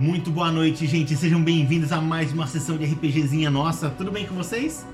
Muito 0.00 0.30
boa 0.30 0.50
noite, 0.50 0.86
gente. 0.86 1.14
Sejam 1.14 1.44
bem-vindos 1.44 1.92
a 1.92 2.00
mais 2.00 2.32
uma 2.32 2.46
sessão 2.46 2.78
de 2.78 2.86
RPGzinha 2.86 3.50
nossa. 3.50 3.90
Tudo 3.90 4.10
bem 4.10 4.26
com 4.26 4.34
vocês? 4.34 4.86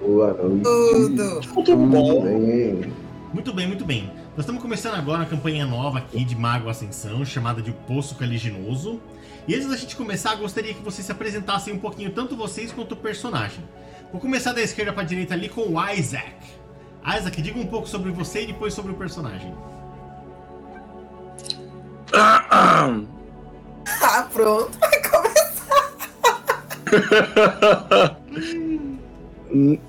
Boa 0.00 0.34
noite. 0.34 0.64
Tudo. 0.64 1.54
Muito 1.54 1.76
bom. 1.76 2.24
Bem. 2.24 2.92
Muito 3.32 3.52
bem, 3.52 3.68
muito 3.68 3.84
bem. 3.84 4.10
Nós 4.30 4.40
estamos 4.40 4.60
começando 4.60 4.96
agora 4.96 5.18
uma 5.18 5.26
campanha 5.26 5.64
nova 5.64 5.98
aqui 5.98 6.24
de 6.24 6.34
Mago 6.34 6.68
Ascensão, 6.68 7.24
chamada 7.24 7.62
de 7.62 7.70
Poço 7.86 8.16
Caliginoso. 8.16 9.00
E 9.46 9.54
antes 9.54 9.68
da 9.68 9.76
gente 9.76 9.94
começar, 9.94 10.34
gostaria 10.34 10.74
que 10.74 10.82
vocês 10.82 11.06
se 11.06 11.12
apresentassem 11.12 11.72
um 11.72 11.78
pouquinho, 11.78 12.10
tanto 12.10 12.36
vocês 12.36 12.72
quanto 12.72 12.90
o 12.90 12.96
personagem. 12.96 13.62
Vou 14.10 14.20
começar 14.20 14.52
da 14.52 14.62
esquerda 14.62 14.92
para 14.92 15.02
a 15.04 15.06
direita 15.06 15.34
ali 15.34 15.48
com 15.48 15.60
o 15.60 15.90
Isaac. 15.92 16.34
Isaac, 17.06 17.40
diga 17.40 17.60
um 17.60 17.66
pouco 17.66 17.88
sobre 17.88 18.10
você 18.10 18.42
e 18.42 18.46
depois 18.48 18.74
sobre 18.74 18.90
o 18.90 18.96
personagem. 18.96 19.54
Ah, 24.16 24.22
pronto, 24.32 24.70
vai 24.78 25.02
começar. 25.02 25.44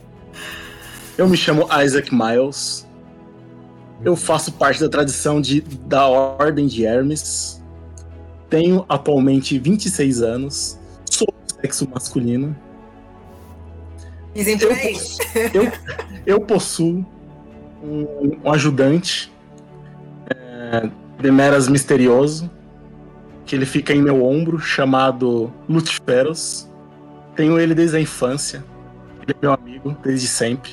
Eu 1.18 1.28
me 1.30 1.38
chamo 1.38 1.68
Isaac 1.84 2.14
Miles. 2.14 2.86
Eu 4.04 4.16
faço 4.16 4.52
parte 4.54 4.80
da 4.82 4.90
tradição 4.90 5.40
de, 5.40 5.62
da 5.62 6.08
Ordem 6.08 6.68
de 6.68 6.86
Hermes. 6.86 7.62
Tenho 8.50 8.86
atualmente 8.90 9.58
26 9.58 10.22
anos. 10.22 10.78
Sou 11.10 11.28
do 11.28 11.54
sexo 11.62 11.88
masculino. 11.92 12.56
Dizem 14.34 14.58
por 14.58 14.68
Eu, 14.72 14.76
aí. 14.76 14.94
possu- 14.94 15.22
eu, 15.54 15.72
eu 16.26 16.42
possuo 16.42 17.06
um, 17.82 18.40
um 18.44 18.52
ajudante, 18.52 19.32
é, 20.30 20.90
Demeras 21.22 21.70
Misterioso, 21.70 22.52
que 23.46 23.56
ele 23.56 23.66
fica 23.66 23.94
em 23.94 24.02
meu 24.02 24.26
ombro, 24.26 24.60
chamado 24.60 25.52
Lutiferos. 25.70 26.70
Tenho 27.36 27.60
ele 27.60 27.76
desde 27.76 27.98
a 27.98 28.02
infância. 28.02 28.64
Ele 29.22 29.32
é 29.32 29.36
meu 29.42 29.54
amigo 29.54 29.96
desde 30.04 30.28
sempre. 30.28 30.72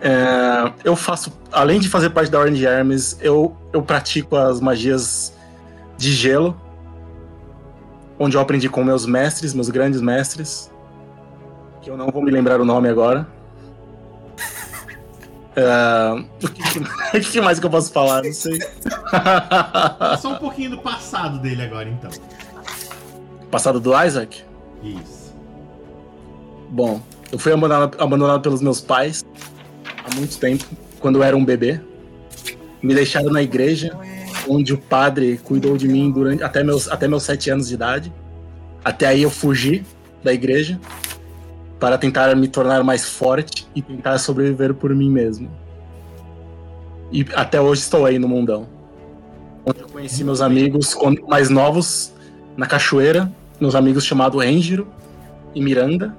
É, 0.00 0.72
eu 0.82 0.96
faço, 0.96 1.32
além 1.52 1.78
de 1.78 1.88
fazer 1.88 2.10
parte 2.10 2.30
da 2.30 2.38
Ordem 2.38 2.54
de 2.54 2.66
Hermes, 2.66 3.18
eu, 3.20 3.54
eu 3.72 3.82
pratico 3.82 4.36
as 4.36 4.60
magias 4.60 5.34
de 5.98 6.10
gelo, 6.12 6.58
onde 8.18 8.36
eu 8.36 8.40
aprendi 8.40 8.68
com 8.68 8.82
meus 8.82 9.04
mestres, 9.04 9.52
meus 9.52 9.68
grandes 9.68 10.00
mestres 10.00 10.70
que 11.82 11.90
eu 11.90 11.96
não 11.96 12.08
vou 12.08 12.22
me 12.22 12.30
lembrar 12.30 12.60
o 12.60 12.64
nome 12.64 12.88
agora. 12.88 13.26
O 16.42 16.48
que, 16.48 17.18
o 17.18 17.20
que 17.20 17.40
mais 17.40 17.58
que 17.58 17.66
eu 17.66 17.70
posso 17.70 17.92
falar? 17.92 18.22
Não 18.22 18.32
sei. 18.32 18.58
Só 20.20 20.34
um 20.34 20.36
pouquinho 20.36 20.70
do 20.70 20.78
passado 20.78 21.38
dele 21.38 21.62
agora, 21.62 21.88
então. 21.88 22.10
Passado 23.50 23.80
do 23.80 23.92
Isaac? 24.00 24.44
Isso. 24.82 25.34
Bom, 26.70 27.02
eu 27.32 27.38
fui 27.38 27.52
abandonado, 27.52 28.00
abandonado 28.00 28.42
pelos 28.42 28.62
meus 28.62 28.80
pais 28.80 29.24
há 30.04 30.14
muito 30.14 30.38
tempo, 30.38 30.64
quando 31.00 31.16
eu 31.16 31.22
era 31.22 31.36
um 31.36 31.44
bebê. 31.44 31.80
Me 32.80 32.94
deixaram 32.94 33.30
na 33.30 33.42
igreja, 33.42 33.96
onde 34.48 34.72
o 34.72 34.78
padre 34.78 35.38
cuidou 35.42 35.76
de 35.76 35.88
mim 35.88 36.10
durante 36.10 36.42
até 36.42 36.62
meus, 36.62 36.88
até 36.88 37.08
meus 37.08 37.24
sete 37.24 37.50
anos 37.50 37.68
de 37.68 37.74
idade. 37.74 38.12
Até 38.84 39.08
aí 39.08 39.22
eu 39.22 39.30
fugi 39.30 39.84
da 40.22 40.32
igreja 40.32 40.80
para 41.80 41.96
tentar 41.96 42.36
me 42.36 42.46
tornar 42.46 42.84
mais 42.84 43.08
forte 43.08 43.66
e 43.74 43.80
tentar 43.80 44.18
sobreviver 44.18 44.74
por 44.74 44.94
mim 44.94 45.10
mesmo. 45.10 45.50
E 47.10 47.26
até 47.34 47.58
hoje 47.60 47.80
estou 47.80 48.04
aí 48.04 48.18
no 48.18 48.28
mundão. 48.28 48.68
Onde 49.64 49.80
eu 49.80 49.88
conheci 49.88 50.22
meus 50.22 50.42
amigos 50.42 50.94
mais 51.26 51.48
novos 51.48 52.12
na 52.56 52.66
cachoeira, 52.66 53.32
meus 53.58 53.74
amigos 53.74 54.04
chamados 54.04 54.44
Enjiro 54.44 54.86
e 55.54 55.62
Miranda. 55.62 56.14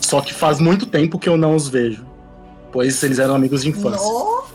Só 0.00 0.20
que 0.20 0.34
faz 0.34 0.60
muito 0.60 0.84
tempo 0.84 1.18
que 1.18 1.28
eu 1.28 1.38
não 1.38 1.56
os 1.56 1.68
vejo, 1.68 2.06
pois 2.70 3.02
eles 3.02 3.18
eram 3.18 3.34
amigos 3.34 3.62
de 3.62 3.70
infância. 3.70 4.06
Nossa, 4.06 4.54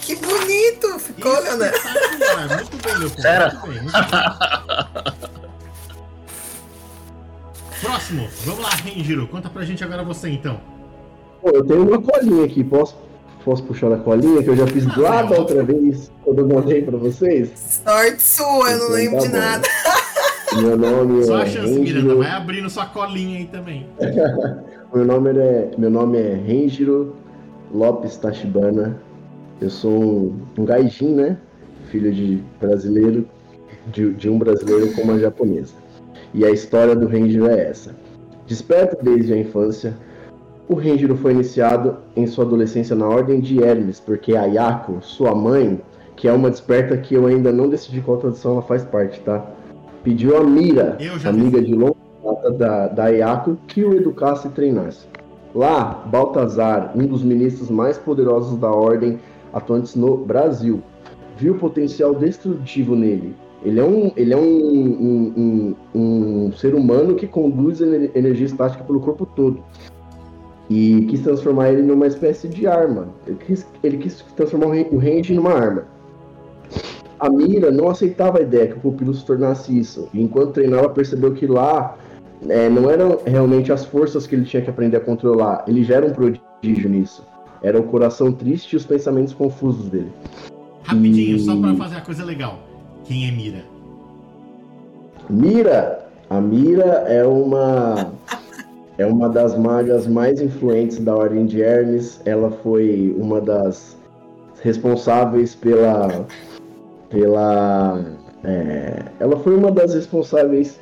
que 0.00 0.16
bonito 0.16 0.98
ficou, 0.98 1.38
Leonardo. 1.42 1.76
Espetacular. 1.76 2.48
Muito 2.56 2.78
bem, 2.82 2.98
Leopoldo. 2.98 3.60
Próximo. 7.80 8.28
Vamos 8.44 8.62
lá, 8.62 8.70
Renjiro. 8.70 9.26
Conta 9.28 9.48
pra 9.48 9.62
gente 9.64 9.82
agora 9.82 10.02
você, 10.02 10.28
então. 10.30 10.60
Pô, 11.40 11.50
eu 11.50 11.64
tenho 11.64 11.88
uma 11.88 12.00
colinha 12.00 12.44
aqui. 12.44 12.62
Posso, 12.62 12.96
posso 13.44 13.62
puxar 13.64 13.92
a 13.92 13.96
colinha 13.98 14.42
que 14.42 14.48
eu 14.50 14.56
já 14.56 14.66
fiz 14.66 14.84
lá 14.96 15.22
da 15.22 15.38
outra 15.38 15.62
vez, 15.62 16.12
quando 16.22 16.40
eu 16.40 16.48
mandei 16.48 16.82
pra 16.82 16.98
vocês? 16.98 17.80
Sorte 17.84 18.22
sua, 18.22 18.70
eu 18.72 18.78
não 18.78 18.84
Então 18.86 18.90
lembro 18.90 19.18
tá 19.18 19.22
de 19.22 19.28
bom. 19.28 19.38
nada. 19.38 19.68
Meu 20.56 20.76
nome 20.76 21.24
Só 21.24 21.38
é 21.38 21.42
a 21.42 21.46
chance, 21.46 21.70
Miranda. 21.72 21.78
Renjiro. 22.00 22.18
Vai 22.18 22.30
abrindo 22.30 22.68
sua 22.70 22.86
colinha 22.86 23.38
aí 23.38 23.46
também. 23.46 23.86
Meu 24.92 25.04
nome 25.04 25.30
é, 25.38 25.70
meu 25.78 25.88
nome 25.88 26.18
é 26.18 26.34
Renjiro 26.34 27.14
Lopes 27.72 28.16
Tachibana. 28.16 29.00
Eu 29.60 29.70
sou 29.70 29.92
um, 29.92 30.40
um 30.58 30.64
gaijin, 30.64 31.14
né? 31.14 31.36
Filho 31.92 32.12
de 32.12 32.42
brasileiro, 32.60 33.24
de, 33.86 34.12
de 34.14 34.28
um 34.28 34.36
brasileiro 34.36 34.92
com 34.92 35.02
uma 35.02 35.16
japonesa. 35.16 35.74
E 36.32 36.44
a 36.44 36.50
história 36.50 36.94
do 36.94 37.06
Renjiro 37.06 37.48
é 37.48 37.68
essa. 37.68 37.94
Desperto 38.46 39.02
desde 39.02 39.32
a 39.32 39.36
infância, 39.36 39.96
o 40.68 40.74
Renjiro 40.74 41.16
foi 41.16 41.32
iniciado 41.32 41.96
em 42.14 42.26
sua 42.26 42.44
adolescência 42.44 42.94
na 42.94 43.08
Ordem 43.08 43.40
de 43.40 43.62
Hermes, 43.62 43.98
porque 43.98 44.36
a 44.36 44.44
Yako, 44.44 44.98
sua 45.00 45.34
mãe, 45.34 45.80
que 46.14 46.28
é 46.28 46.32
uma 46.32 46.50
desperta 46.50 46.96
que 46.96 47.14
eu 47.14 47.26
ainda 47.26 47.50
não 47.52 47.68
decidi 47.68 48.00
qual 48.00 48.18
tradução 48.18 48.52
ela 48.52 48.62
faz 48.62 48.84
parte, 48.84 49.20
tá? 49.20 49.44
Pediu 50.04 50.36
a 50.36 50.44
Mira, 50.44 50.96
amiga 51.24 51.60
de 51.60 51.74
longa 51.74 51.96
data 52.22 52.50
da, 52.52 52.88
da 52.88 53.08
Yako, 53.08 53.56
que 53.66 53.84
o 53.84 53.94
educasse 53.94 54.46
e 54.46 54.50
treinasse. 54.50 55.06
Lá, 55.54 56.04
Baltazar, 56.06 56.92
um 56.94 57.06
dos 57.06 57.24
ministros 57.24 57.68
mais 57.68 57.98
poderosos 57.98 58.56
da 58.58 58.70
Ordem 58.70 59.18
atuantes 59.52 59.96
no 59.96 60.16
Brasil, 60.18 60.82
viu 61.36 61.54
o 61.54 61.58
potencial 61.58 62.14
destrutivo 62.14 62.94
nele. 62.94 63.34
Ele 63.62 63.78
é 63.78 63.84
um, 63.84 64.10
ele 64.16 64.32
é 64.32 64.36
um, 64.36 64.42
um, 64.42 65.74
um, 65.94 66.46
um 66.46 66.52
ser 66.52 66.74
humano 66.74 67.14
que 67.14 67.26
conduz 67.26 67.80
ener- 67.80 68.10
energia 68.14 68.46
estática 68.46 68.82
pelo 68.84 69.00
corpo 69.00 69.26
todo. 69.26 69.62
E 70.68 71.04
quis 71.10 71.20
transformar 71.20 71.70
ele 71.70 71.82
numa 71.82 72.06
espécie 72.06 72.48
de 72.48 72.66
arma. 72.66 73.08
Ele 73.26 73.36
quis, 73.44 73.66
ele 73.82 73.98
quis 73.98 74.22
transformar 74.36 74.68
o 74.68 74.98
Range 74.98 75.34
numa 75.34 75.52
arma. 75.52 75.84
A 77.18 77.28
Mira 77.28 77.70
não 77.70 77.88
aceitava 77.90 78.38
a 78.38 78.40
ideia 78.42 78.68
que 78.68 78.78
o 78.78 78.80
pupilo 78.80 79.12
se 79.12 79.26
tornasse 79.26 79.76
isso. 79.76 80.08
E 80.14 80.22
enquanto 80.22 80.52
treinava, 80.52 80.88
percebeu 80.88 81.32
que 81.34 81.46
lá 81.46 81.98
é, 82.48 82.68
não 82.70 82.88
eram 82.88 83.18
realmente 83.26 83.70
as 83.70 83.84
forças 83.84 84.26
que 84.26 84.34
ele 84.34 84.44
tinha 84.44 84.62
que 84.62 84.70
aprender 84.70 84.96
a 84.96 85.00
controlar. 85.00 85.64
Ele 85.66 85.84
já 85.84 85.96
era 85.96 86.06
um 86.06 86.12
prodígio 86.12 86.88
nisso. 86.88 87.26
Era 87.62 87.78
o 87.78 87.82
coração 87.82 88.32
triste 88.32 88.72
e 88.72 88.76
os 88.76 88.86
pensamentos 88.86 89.34
confusos 89.34 89.90
dele. 89.90 90.10
Rapidinho, 90.84 91.36
E- 91.36 91.40
só 91.40 91.60
pra 91.60 91.74
fazer 91.74 91.96
a 91.96 92.00
coisa 92.00 92.24
legal. 92.24 92.58
Quem 93.10 93.26
é 93.26 93.32
Mira? 93.32 93.64
Mira, 95.28 96.06
a 96.30 96.40
Mira 96.40 97.04
é 97.08 97.26
uma 97.26 98.12
é 98.96 99.04
uma 99.04 99.28
das 99.28 99.58
magas 99.58 100.06
mais 100.06 100.40
influentes 100.40 101.00
da 101.00 101.16
Ordem 101.16 101.44
de 101.44 101.60
Hermes. 101.60 102.20
Ela 102.24 102.52
foi 102.62 103.12
uma 103.18 103.40
das 103.40 103.98
responsáveis 104.62 105.56
pela 105.56 106.24
pela 107.08 108.00
é, 108.44 109.02
ela 109.18 109.36
foi 109.38 109.56
uma 109.56 109.72
das 109.72 109.92
responsáveis 109.92 110.78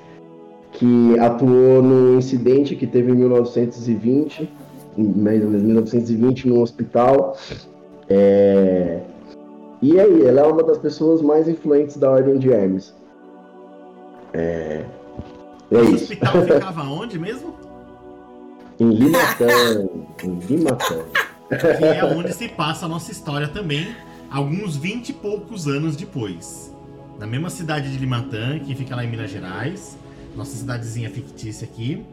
que 0.72 1.18
atuou 1.18 1.82
no 1.82 2.18
incidente 2.18 2.76
que 2.76 2.86
teve 2.86 3.10
em 3.10 3.14
1920, 3.14 4.50
em 4.98 5.02
mais 5.02 5.42
ou 5.42 5.48
menos 5.48 5.62
1920 5.62 6.46
no 6.46 6.60
hospital. 6.60 7.38
É, 8.06 9.00
e 9.80 9.98
aí, 9.98 10.26
ela 10.26 10.40
é 10.40 10.44
uma 10.44 10.62
das 10.62 10.78
pessoas 10.78 11.22
mais 11.22 11.48
influentes 11.48 11.96
da 11.96 12.10
Ordem 12.10 12.38
de 12.38 12.50
Hermes. 12.50 12.94
É, 14.32 14.84
é 15.70 15.80
Esse 15.80 15.94
isso. 15.94 16.04
hospital 16.04 16.42
ficava 16.46 16.82
onde 16.82 17.18
mesmo? 17.18 17.54
Em 18.80 18.90
Limatã. 18.90 19.46
em 20.22 20.38
Limatã. 20.38 21.04
Que 21.48 21.84
é 21.84 22.04
onde 22.04 22.32
se 22.32 22.48
passa 22.48 22.86
a 22.86 22.88
nossa 22.88 23.10
história 23.10 23.48
também, 23.48 23.94
alguns 24.30 24.76
20 24.76 25.08
e 25.08 25.12
poucos 25.14 25.66
anos 25.66 25.96
depois. 25.96 26.74
Na 27.18 27.26
mesma 27.26 27.50
cidade 27.50 27.90
de 27.90 27.98
Limatã, 27.98 28.58
que 28.58 28.74
fica 28.74 28.94
lá 28.94 29.04
em 29.04 29.10
Minas 29.10 29.30
Gerais, 29.30 29.96
nossa 30.36 30.56
cidadezinha 30.56 31.10
fictícia 31.10 31.66
aqui. 31.66 32.04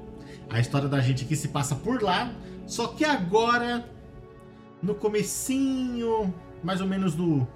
A 0.49 0.59
história 0.59 0.87
da 0.87 0.99
gente 0.99 1.25
aqui 1.25 1.35
se 1.35 1.49
passa 1.49 1.75
por 1.75 2.01
lá, 2.01 2.31
só 2.65 2.87
que 2.87 3.03
agora, 3.03 3.85
no 4.81 4.95
comecinho, 4.95 6.33
mais 6.63 6.81
ou 6.81 6.87
menos 6.87 7.13
do... 7.13 7.47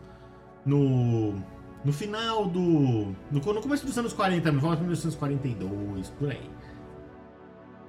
No, 0.69 1.33
no 1.83 1.91
final 1.91 2.45
do... 2.45 2.59
No, 2.59 3.13
no 3.31 3.61
começo 3.61 3.85
dos 3.85 3.97
anos 3.97 4.13
40, 4.13 4.51
no 4.51 4.59
volta 4.59 4.77
de 4.77 4.83
1942, 4.83 6.09
por 6.11 6.29
aí. 6.29 6.49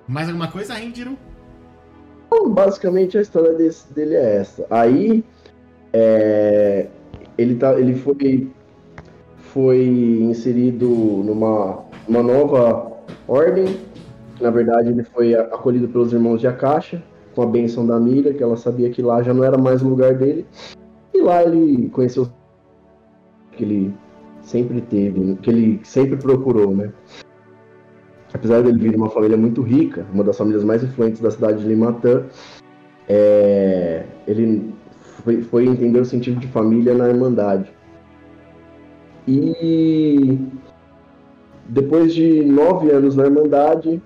Mais 0.08 0.28
alguma 0.28 0.48
coisa, 0.50 0.74
Rendiro? 0.74 1.16
Então, 2.26 2.48
basicamente 2.50 3.18
a 3.18 3.20
história 3.20 3.52
desse- 3.54 3.92
dele 3.92 4.14
é 4.14 4.36
essa. 4.36 4.66
Aí 4.70 5.22
é, 5.92 6.86
ele, 7.36 7.56
tá, 7.56 7.78
ele 7.78 7.94
foi, 7.94 8.50
foi 9.36 9.84
inserido 10.22 10.88
numa 10.88 11.84
uma 12.08 12.22
nova 12.22 12.92
ordem. 13.28 13.78
Na 14.40 14.50
verdade, 14.50 14.88
ele 14.88 15.04
foi 15.04 15.34
acolhido 15.34 15.86
pelos 15.88 16.12
irmãos 16.12 16.40
de 16.40 16.46
Akasha, 16.46 17.02
com 17.34 17.42
a 17.42 17.46
benção 17.46 17.86
da 17.86 18.00
Mira, 18.00 18.32
que 18.32 18.42
ela 18.42 18.56
sabia 18.56 18.88
que 18.90 19.02
lá 19.02 19.22
já 19.22 19.34
não 19.34 19.44
era 19.44 19.58
mais 19.58 19.82
o 19.82 19.88
lugar 19.88 20.14
dele. 20.14 20.46
E 21.12 21.20
lá 21.20 21.42
ele 21.42 21.88
conheceu 21.90 22.28
que 23.60 23.64
ele 23.64 23.94
sempre 24.42 24.80
teve, 24.80 25.36
que 25.42 25.50
ele 25.50 25.80
sempre 25.84 26.16
procurou, 26.16 26.74
né? 26.74 26.90
Apesar 28.32 28.62
dele 28.62 28.78
vir 28.78 28.90
de 28.92 28.96
uma 28.96 29.10
família 29.10 29.36
muito 29.36 29.60
rica, 29.60 30.06
uma 30.14 30.24
das 30.24 30.38
famílias 30.38 30.64
mais 30.64 30.82
influentes 30.82 31.20
da 31.20 31.30
cidade 31.30 31.60
de 31.60 31.68
Limatã, 31.68 32.24
é, 33.06 34.04
ele 34.26 34.72
foi, 35.22 35.42
foi 35.42 35.66
entender 35.66 36.00
o 36.00 36.04
sentido 36.04 36.40
de 36.40 36.46
família 36.46 36.94
na 36.94 37.08
Irmandade. 37.08 37.70
E 39.28 40.38
depois 41.68 42.14
de 42.14 42.42
nove 42.42 42.90
anos 42.90 43.16
na 43.16 43.24
Irmandade, 43.24 44.00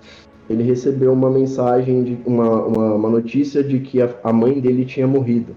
ele 0.49 0.63
recebeu 0.63 1.13
uma 1.13 1.29
mensagem, 1.29 2.03
de 2.03 2.17
uma, 2.25 2.65
uma, 2.65 2.93
uma 2.95 3.09
notícia 3.09 3.63
de 3.63 3.79
que 3.79 4.01
a, 4.01 4.13
a 4.23 4.33
mãe 4.33 4.59
dele 4.59 4.83
tinha 4.85 5.07
morrido. 5.07 5.55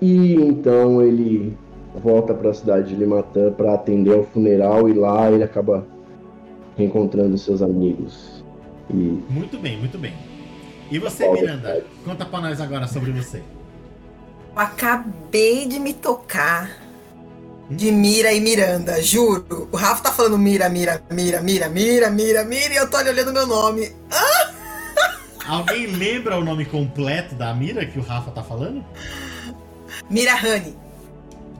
E 0.00 0.34
então 0.34 1.00
ele 1.00 1.56
volta 1.94 2.34
para 2.34 2.50
a 2.50 2.54
cidade 2.54 2.88
de 2.88 2.96
Limatã 2.96 3.52
para 3.52 3.74
atender 3.74 4.14
ao 4.14 4.24
funeral 4.24 4.88
e 4.88 4.94
lá 4.94 5.30
ele 5.30 5.44
acaba 5.44 5.86
reencontrando 6.76 7.36
seus 7.38 7.62
amigos. 7.62 8.44
E 8.90 8.94
Muito 8.94 9.58
bem, 9.58 9.78
muito 9.78 9.98
bem. 9.98 10.14
E 10.90 10.98
você, 10.98 11.24
Olha, 11.24 11.40
Miranda? 11.40 11.84
Conta 12.04 12.24
pra 12.24 12.40
nós 12.40 12.60
agora 12.60 12.86
sobre 12.86 13.12
você. 13.12 13.38
Eu 13.38 14.60
acabei 14.60 15.66
de 15.66 15.78
me 15.78 15.94
tocar 15.94 16.70
de 17.70 17.90
Mira 17.90 18.32
e 18.32 18.40
Miranda, 18.40 19.02
juro. 19.02 19.68
O 19.72 19.76
Rafa 19.76 20.02
tá 20.02 20.12
falando 20.12 20.38
Mira, 20.38 20.68
Mira, 20.68 21.02
Mira, 21.10 21.40
Mira, 21.40 21.68
Mira, 21.70 22.10
Mira, 22.10 22.44
Mira, 22.44 22.74
e 22.74 22.76
eu 22.76 22.90
tô 22.90 22.98
ali 22.98 23.08
olhando 23.08 23.32
meu 23.32 23.46
nome. 23.46 23.90
Alguém 25.46 25.86
lembra 25.86 26.38
o 26.38 26.44
nome 26.44 26.64
completo 26.64 27.34
da 27.34 27.54
Mira 27.54 27.84
que 27.86 27.98
o 27.98 28.02
Rafa 28.02 28.30
tá 28.30 28.42
falando? 28.42 28.84
Mira 30.10 30.34
Honey. 30.34 30.76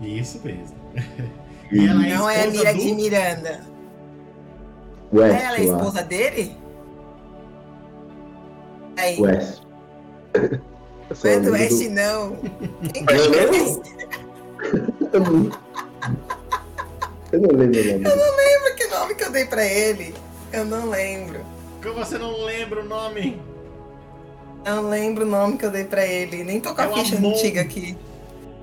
Isso 0.02 0.40
mesmo. 0.44 0.76
E 1.70 1.87
ela 1.87 2.06
é 2.06 2.14
Não 2.16 2.28
é 2.31 2.43
a 2.43 2.46
Mira 2.50 2.75
do... 2.75 2.81
de 2.81 2.94
Miranda. 2.94 3.60
West, 5.12 5.34
Ela 5.43 5.56
é 5.56 5.70
lá. 5.70 5.76
esposa 5.78 6.02
dele? 6.02 6.56
Aí. 8.99 9.20
West. 9.20 9.62
Não 11.25 11.31
é 11.31 11.40
do 11.40 11.52
West, 11.52 11.88
não. 11.90 12.37
Quem 12.93 13.04
que 13.04 13.12
é 13.12 13.16
Não, 13.19 13.31
não. 13.31 13.50
West? 13.50 13.82
Eu 15.12 15.20
não... 15.20 15.50
Eu 17.32 17.40
não 17.40 17.48
lembro 17.50 17.52
o 17.52 17.56
nome. 17.58 17.66
dele. 17.69 17.93
Lembra 17.98 18.75
que 18.76 18.87
nome 18.87 19.14
que 19.14 19.25
eu 19.25 19.31
dei 19.31 19.44
pra 19.44 19.64
ele? 19.66 20.14
Eu 20.52 20.64
não 20.64 20.88
lembro. 20.88 21.40
Como 21.82 21.94
você 21.96 22.16
não 22.16 22.44
lembra 22.44 22.81
o 22.81 22.84
nome? 22.84 23.40
Não 24.64 24.88
lembro 24.88 25.25
o 25.26 25.28
nome 25.28 25.58
que 25.58 25.66
eu 25.66 25.70
dei 25.70 25.84
pra 25.84 26.06
ele. 26.06 26.44
Nem 26.44 26.60
tô 26.60 26.75
com 26.75 26.81
É 26.81 26.84
a 26.84 26.88
o 26.90 26.94
ficha 26.94 27.16
antiga 27.19 27.60
aqui. 27.60 27.96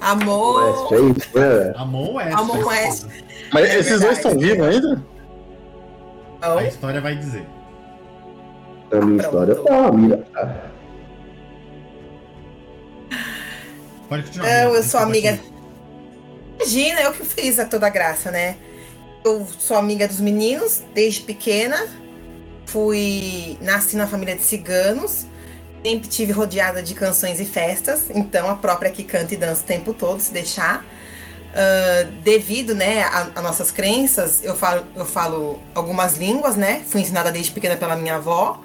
Amor. 0.01 0.89
West, 0.89 0.91
é 0.91 1.19
isso, 1.19 1.39
né? 1.39 1.73
Amon 1.75 2.13
West. 2.15 2.37
Amon 2.37 2.53
a 2.61 2.67
West. 2.67 3.05
Mas 3.51 3.69
É 3.69 3.79
esses 3.79 3.99
dois 4.01 4.17
estão 4.17 4.31
verdade. 4.31 4.53
vivos 4.53 4.67
ainda? 4.67 5.03
Não. 6.41 6.57
A 6.57 6.63
história 6.63 7.01
vai 7.01 7.15
dizer. 7.15 7.45
Na 8.91 9.01
minha 9.01 9.23
Pronto. 9.23 9.51
história 9.51 9.55
tá, 9.55 10.41
a 10.41 10.45
tá. 10.45 10.71
Pode 14.07 14.23
continuar. 14.23 14.47
Não, 14.65 14.75
eu 14.75 14.83
sou 14.83 14.99
amiga. 14.99 15.39
Imagina, 16.55 17.01
eu 17.01 17.13
que 17.13 17.25
fiz 17.25 17.59
a 17.59 17.65
toda 17.65 17.87
a 17.87 17.89
graça, 17.89 18.31
né? 18.31 18.55
Eu 19.23 19.45
sou 19.57 19.77
amiga 19.77 20.07
dos 20.07 20.19
meninos 20.19 20.81
desde 20.93 21.21
pequena. 21.21 21.87
Fui. 22.65 23.57
Nasci 23.61 23.95
na 23.95 24.07
família 24.07 24.35
de 24.35 24.43
ciganos. 24.43 25.25
Sempre 25.83 26.09
tive 26.09 26.31
rodeada 26.31 26.83
de 26.83 26.93
canções 26.93 27.39
e 27.39 27.45
festas. 27.45 28.05
Então 28.13 28.49
a 28.49 28.55
própria 28.55 28.91
que 28.91 29.03
canta 29.03 29.33
e 29.33 29.37
dança 29.37 29.61
o 29.63 29.65
tempo 29.65 29.93
todo, 29.93 30.19
se 30.19 30.31
deixar. 30.31 30.85
Ah, 31.53 32.07
devido, 32.23 32.75
né, 32.75 33.03
a, 33.03 33.29
a 33.35 33.41
nossas 33.41 33.71
crenças, 33.71 34.43
eu 34.43 34.55
falo, 34.55 34.85
eu 34.95 35.05
falo 35.05 35.59
algumas 35.73 36.17
línguas, 36.17 36.55
né? 36.55 36.83
Fui 36.87 37.01
ensinada 37.01 37.31
desde 37.31 37.51
pequena 37.51 37.75
pela 37.75 37.95
minha 37.95 38.15
avó. 38.15 38.61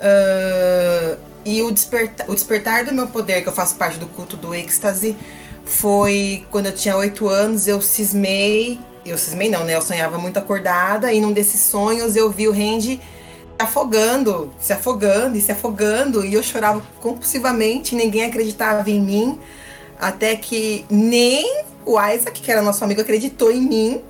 Ah, 0.00 1.16
e 1.44 1.62
o, 1.62 1.70
desperta, 1.70 2.24
o 2.28 2.34
despertar 2.34 2.84
do 2.84 2.92
meu 2.92 3.06
poder, 3.06 3.42
que 3.42 3.48
eu 3.48 3.52
faço 3.52 3.76
parte 3.76 3.98
do 3.98 4.06
culto 4.06 4.36
do 4.36 4.54
êxtase, 4.54 5.16
foi 5.64 6.46
quando 6.50 6.66
eu 6.66 6.74
tinha 6.74 6.96
oito 6.96 7.28
anos, 7.28 7.66
eu 7.66 7.80
cismei. 7.80 8.78
Eu 9.06 9.16
cismei 9.16 9.48
não, 9.48 9.64
né? 9.64 9.76
Eu 9.76 9.82
sonhava 9.82 10.18
muito 10.18 10.38
acordada, 10.38 11.12
e 11.12 11.20
num 11.20 11.32
desses 11.32 11.62
sonhos 11.62 12.16
eu 12.16 12.30
vi 12.30 12.48
o 12.48 12.52
Randy 12.52 13.00
afogando, 13.60 14.52
se 14.58 14.72
afogando 14.72 15.36
e 15.36 15.40
se 15.40 15.52
afogando, 15.52 16.24
e 16.24 16.34
eu 16.34 16.42
chorava 16.42 16.82
compulsivamente, 17.00 17.94
ninguém 17.94 18.24
acreditava 18.24 18.90
em 18.90 19.00
mim, 19.00 19.40
até 19.98 20.34
que 20.34 20.84
nem 20.90 21.64
o 21.84 22.00
Isaac, 22.00 22.40
que 22.40 22.50
era 22.50 22.62
nosso 22.62 22.82
amigo, 22.82 23.00
acreditou 23.00 23.52
em 23.52 23.60
mim, 23.60 24.04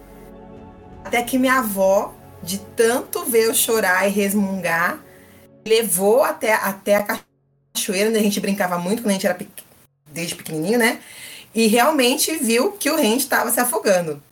até 1.05 1.23
que 1.23 1.39
minha 1.39 1.59
avó, 1.59 2.15
de 2.43 2.59
tanto 2.59 3.25
ver 3.25 3.47
eu 3.47 3.55
chorar 3.55 4.07
e 4.07 4.11
resmungar, 4.11 4.99
levou 5.67 6.23
até, 6.25 6.55
até 6.55 6.97
a 6.97 7.21
cachoeira, 7.75 8.09
onde 8.09 8.19
a 8.19 8.23
gente 8.23 8.41
brincava 8.41 8.79
muito 8.79 9.03
quando 9.03 9.11
a 9.11 9.13
gente 9.15 9.27
era 9.27 9.35
pequ- 9.35 9.65
desde 10.11 10.35
pequenininho, 10.35 10.79
né? 10.79 11.01
E 11.55 11.67
realmente 11.67 12.37
viu 12.37 12.73
que 12.73 12.91
o 12.91 12.97
Randy 12.97 13.19
estava 13.19 13.51
se 13.51 13.61
afogando. 13.61 14.23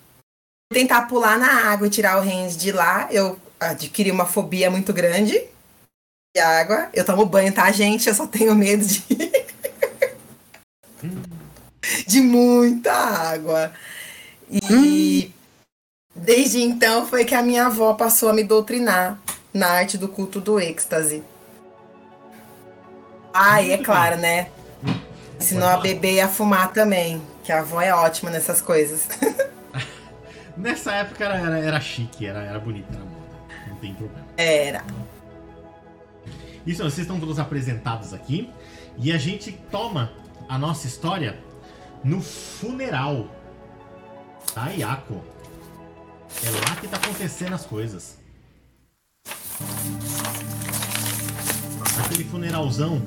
Tentar 0.72 1.02
pular 1.02 1.38
na 1.38 1.70
água 1.70 1.86
e 1.86 1.90
tirar 1.90 2.18
o 2.18 2.24
Randy 2.24 2.56
de 2.56 2.72
lá, 2.72 3.08
eu 3.10 3.38
adquiri 3.58 4.10
uma 4.10 4.26
fobia 4.26 4.70
muito 4.70 4.92
grande 4.92 5.42
de 6.34 6.40
água. 6.40 6.88
Eu 6.92 7.04
tomo 7.04 7.26
banho, 7.26 7.52
tá, 7.52 7.70
gente? 7.72 8.08
Eu 8.08 8.14
só 8.14 8.26
tenho 8.26 8.54
medo 8.54 8.84
de. 8.84 9.02
de 12.06 12.20
muita 12.20 12.92
água. 12.92 13.72
E 14.50 15.32
desde 16.14 16.60
então 16.60 17.06
foi 17.06 17.24
que 17.24 17.34
a 17.34 17.42
minha 17.42 17.66
avó 17.66 17.94
passou 17.94 18.28
a 18.28 18.32
me 18.32 18.42
doutrinar 18.42 19.18
na 19.52 19.68
arte 19.68 19.98
do 19.98 20.08
culto 20.08 20.40
do 20.40 20.60
êxtase. 20.60 21.22
Ah, 23.32 23.62
e 23.62 23.72
é 23.72 23.78
claro, 23.78 24.16
né? 24.16 24.50
Ensinou 25.38 25.68
a 25.68 25.76
beber 25.76 26.14
e 26.14 26.20
a 26.20 26.28
fumar 26.28 26.72
também. 26.72 27.22
Que 27.44 27.52
a 27.52 27.60
avó 27.60 27.80
é 27.80 27.94
ótima 27.94 28.30
nessas 28.30 28.60
coisas. 28.60 29.06
Nessa 30.56 30.92
época 30.92 31.24
era, 31.24 31.38
era, 31.38 31.58
era 31.60 31.80
chique, 31.80 32.26
era, 32.26 32.42
era 32.42 32.58
bonita, 32.58 32.88
era. 32.92 33.04
Não 33.04 33.07
tem 33.78 33.94
problema. 33.94 34.26
Era. 34.36 34.84
Isso, 36.66 36.82
vocês 36.82 36.98
estão 36.98 37.18
todos 37.18 37.38
apresentados 37.38 38.12
aqui. 38.12 38.50
E 38.98 39.12
a 39.12 39.18
gente 39.18 39.52
toma 39.70 40.12
a 40.48 40.58
nossa 40.58 40.86
história 40.86 41.38
no 42.04 42.20
funeral 42.20 43.28
da 44.54 44.64
Ayako. 44.64 45.22
É 46.44 46.50
lá 46.50 46.76
que 46.76 46.88
tá 46.88 46.96
acontecendo 46.96 47.54
as 47.54 47.64
coisas. 47.64 48.18
Aquele 52.04 52.24
funeralzão. 52.24 53.00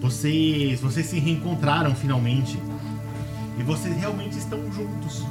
Vocês, 0.00 0.80
vocês 0.80 1.06
se 1.06 1.18
reencontraram 1.18 1.94
finalmente. 1.94 2.58
E 3.58 3.62
vocês 3.62 3.96
realmente 3.96 4.38
estão 4.38 4.70
juntos. 4.72 5.24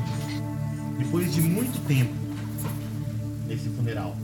Depois 0.98 1.34
de 1.34 1.42
muito 1.42 1.80
tempo. 1.88 2.27
Nesse 3.48 3.70
funeral. 3.70 4.16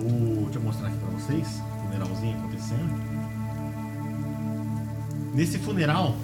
O, 0.00 0.42
deixa 0.44 0.58
eu 0.58 0.62
mostrar 0.62 0.88
aqui 0.88 0.98
pra 0.98 1.10
vocês. 1.10 1.62
Funeralzinho 1.82 2.38
acontecendo. 2.38 3.14
Nesse 5.32 5.58
funeral, 5.58 6.16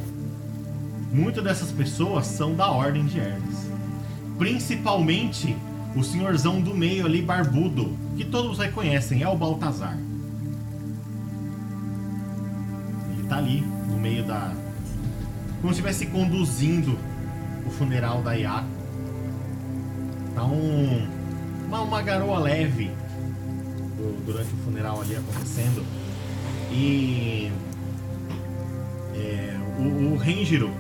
muitas 1.13 1.45
dessas 1.45 1.71
pessoas 1.71 2.27
são 2.27 2.55
da 2.55 2.71
Ordem 2.71 3.07
de 3.07 3.21
Hermes. 3.21 3.71
Principalmente 4.37 5.57
o 5.95 6.03
senhorzão 6.03 6.61
do 6.61 6.75
meio 6.75 7.07
ali, 7.07 7.23
barbudo, 7.23 7.97
que 8.17 8.25
todos 8.25 8.59
reconhecem, 8.59 9.23
é 9.23 9.29
o 9.29 9.37
Baltazar. 9.37 9.97
Ele 13.13 13.29
tá 13.29 13.37
ali, 13.37 13.61
no 13.61 13.97
meio 13.97 14.25
da. 14.25 14.53
Como 15.61 15.73
se 15.73 15.81
estivesse 15.81 16.07
conduzindo 16.07 16.99
o 17.67 17.71
funeral 17.71 18.23
da 18.23 18.33
Yako. 18.33 18.80
Tá 20.35 20.45
um. 20.45 21.07
Uma, 21.67 21.83
uma 21.83 22.03
garoa 22.03 22.39
leve 22.39 22.91
do- 23.97 24.25
durante 24.25 24.53
o 24.53 24.57
funeral 24.65 25.01
ali 25.01 25.17
acontecendo. 25.17 25.85
E. 26.73 27.51
é, 29.15 29.57
o, 29.79 30.13
o 30.15 30.17
Renjiro, 30.17 30.71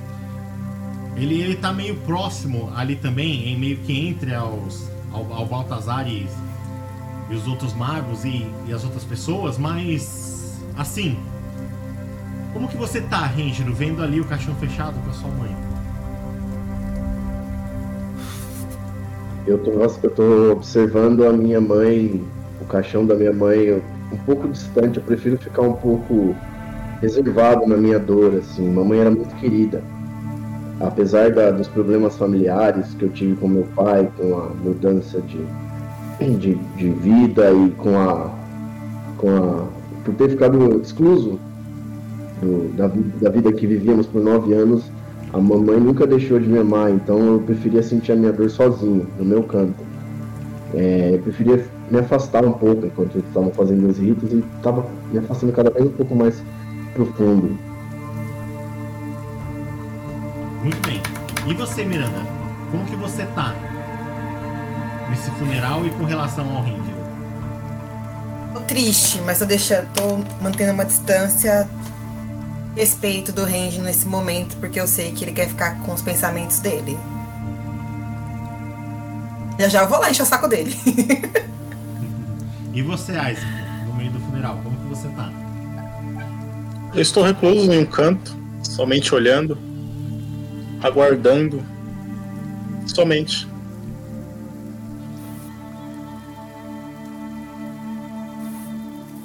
ele, 1.16 1.40
ele 1.40 1.56
tá 1.56 1.72
meio 1.72 1.96
próximo 1.98 2.72
ali 2.76 2.96
também, 2.96 3.48
em 3.48 3.58
meio 3.58 3.76
que 3.78 3.92
entre 4.08 4.34
aos, 4.34 4.88
ao, 5.12 5.32
ao 5.32 5.46
Baltazar 5.46 6.06
e, 6.08 6.26
e 7.28 7.34
os 7.34 7.46
outros 7.46 7.72
magos 7.74 8.24
e, 8.24 8.46
e 8.66 8.72
as 8.72 8.84
outras 8.84 9.04
pessoas, 9.04 9.58
mas 9.58 10.60
assim. 10.76 11.18
Como 12.52 12.66
que 12.66 12.76
você 12.76 13.00
tá, 13.00 13.26
Renjiro, 13.26 13.72
vendo 13.72 14.02
ali 14.02 14.20
o 14.20 14.24
caixão 14.24 14.52
fechado 14.56 14.94
com 15.04 15.10
a 15.10 15.12
sua 15.12 15.30
mãe? 15.30 15.54
Eu 19.46 19.58
tô, 19.58 19.70
eu 19.70 20.10
tô 20.10 20.52
observando 20.52 21.24
a 21.24 21.32
minha 21.32 21.60
mãe, 21.60 22.22
o 22.60 22.64
caixão 22.66 23.06
da 23.06 23.14
minha 23.14 23.32
mãe, 23.32 23.82
um 24.12 24.16
pouco 24.26 24.48
distante. 24.48 24.98
Eu 24.98 25.04
prefiro 25.04 25.38
ficar 25.38 25.62
um 25.62 25.72
pouco 25.72 26.34
reservado 27.00 27.66
na 27.66 27.76
minha 27.76 27.98
dor, 27.98 28.34
assim. 28.34 28.68
Mamãe 28.70 29.00
era 29.00 29.10
muito 29.10 29.34
querida. 29.36 29.82
Apesar 30.78 31.30
da, 31.32 31.50
dos 31.50 31.68
problemas 31.68 32.16
familiares 32.16 32.94
que 32.94 33.04
eu 33.04 33.10
tive 33.10 33.36
com 33.36 33.48
meu 33.48 33.66
pai, 33.74 34.10
com 34.16 34.34
a 34.34 34.48
mudança 34.48 35.20
de, 35.20 35.44
de, 36.38 36.54
de 36.54 36.90
vida 36.90 37.52
e 37.52 37.70
com 37.72 37.98
a, 37.98 38.30
com 39.18 39.28
a. 39.28 39.66
por 40.04 40.14
ter 40.14 40.30
ficado 40.30 40.80
excluso 40.80 41.38
do, 42.40 42.74
da, 42.76 42.90
da 43.20 43.30
vida 43.30 43.52
que 43.52 43.66
vivíamos 43.66 44.06
por 44.06 44.22
nove 44.22 44.54
anos, 44.54 44.90
a 45.32 45.38
mamãe 45.38 45.78
nunca 45.78 46.06
deixou 46.06 46.40
de 46.40 46.48
me 46.48 46.58
amar, 46.58 46.90
então 46.90 47.34
eu 47.34 47.40
preferia 47.40 47.82
sentir 47.82 48.12
a 48.12 48.16
minha 48.16 48.32
dor 48.32 48.50
sozinho, 48.50 49.06
no 49.16 49.24
meu 49.24 49.42
canto. 49.44 49.84
É, 50.74 51.10
eu 51.14 51.18
preferia 51.20 51.64
me 51.90 51.98
afastar 51.98 52.44
um 52.44 52.52
pouco 52.52 52.86
enquanto 52.86 53.16
eles 53.16 53.26
estavam 53.28 53.50
fazendo 53.52 53.88
os 53.88 53.98
ritos 53.98 54.32
e 54.32 54.44
estava 54.56 54.86
me 55.12 55.18
afastando 55.18 55.52
cada 55.52 55.70
vez 55.70 55.86
um 55.86 55.90
pouco 55.90 56.14
mais 56.14 56.42
profundo. 56.94 57.56
Muito 60.62 60.86
bem. 60.86 61.00
E 61.46 61.54
você, 61.54 61.84
Miranda? 61.84 62.18
Como 62.70 62.84
que 62.84 62.96
você 62.96 63.24
tá 63.34 63.54
nesse 65.08 65.30
funeral 65.32 65.84
e 65.86 65.90
com 65.90 66.04
relação 66.04 66.44
ao 66.56 66.62
Ranger? 66.62 66.94
Tô 68.54 68.60
triste, 68.60 69.20
mas 69.24 69.40
eu 69.40 69.46
deixo, 69.46 69.74
tô 69.94 70.18
mantendo 70.42 70.72
uma 70.72 70.84
distância 70.84 71.68
respeito 72.80 73.30
do 73.30 73.44
Ranger 73.44 73.82
nesse 73.82 74.06
momento, 74.06 74.56
porque 74.56 74.80
eu 74.80 74.86
sei 74.86 75.12
que 75.12 75.22
ele 75.22 75.32
quer 75.32 75.46
ficar 75.46 75.82
com 75.82 75.92
os 75.92 76.00
pensamentos 76.00 76.60
dele. 76.60 76.98
Já 79.58 79.68
já 79.68 79.82
eu 79.82 79.88
vou 79.88 79.98
lá 79.98 80.10
encher 80.10 80.22
o 80.22 80.26
saco 80.26 80.48
dele. 80.48 80.74
e 82.72 82.80
você, 82.80 83.12
Isaac, 83.12 83.44
no 83.86 83.94
meio 83.94 84.10
do 84.10 84.18
funeral, 84.20 84.58
como 84.64 84.74
que 84.78 84.86
você 84.86 85.08
tá? 85.08 85.30
Eu 86.94 87.02
estou 87.02 87.22
recluso 87.22 87.70
em 87.70 87.80
um 87.80 87.84
canto, 87.84 88.34
somente 88.62 89.14
olhando, 89.14 89.58
aguardando, 90.82 91.62
somente. 92.86 93.46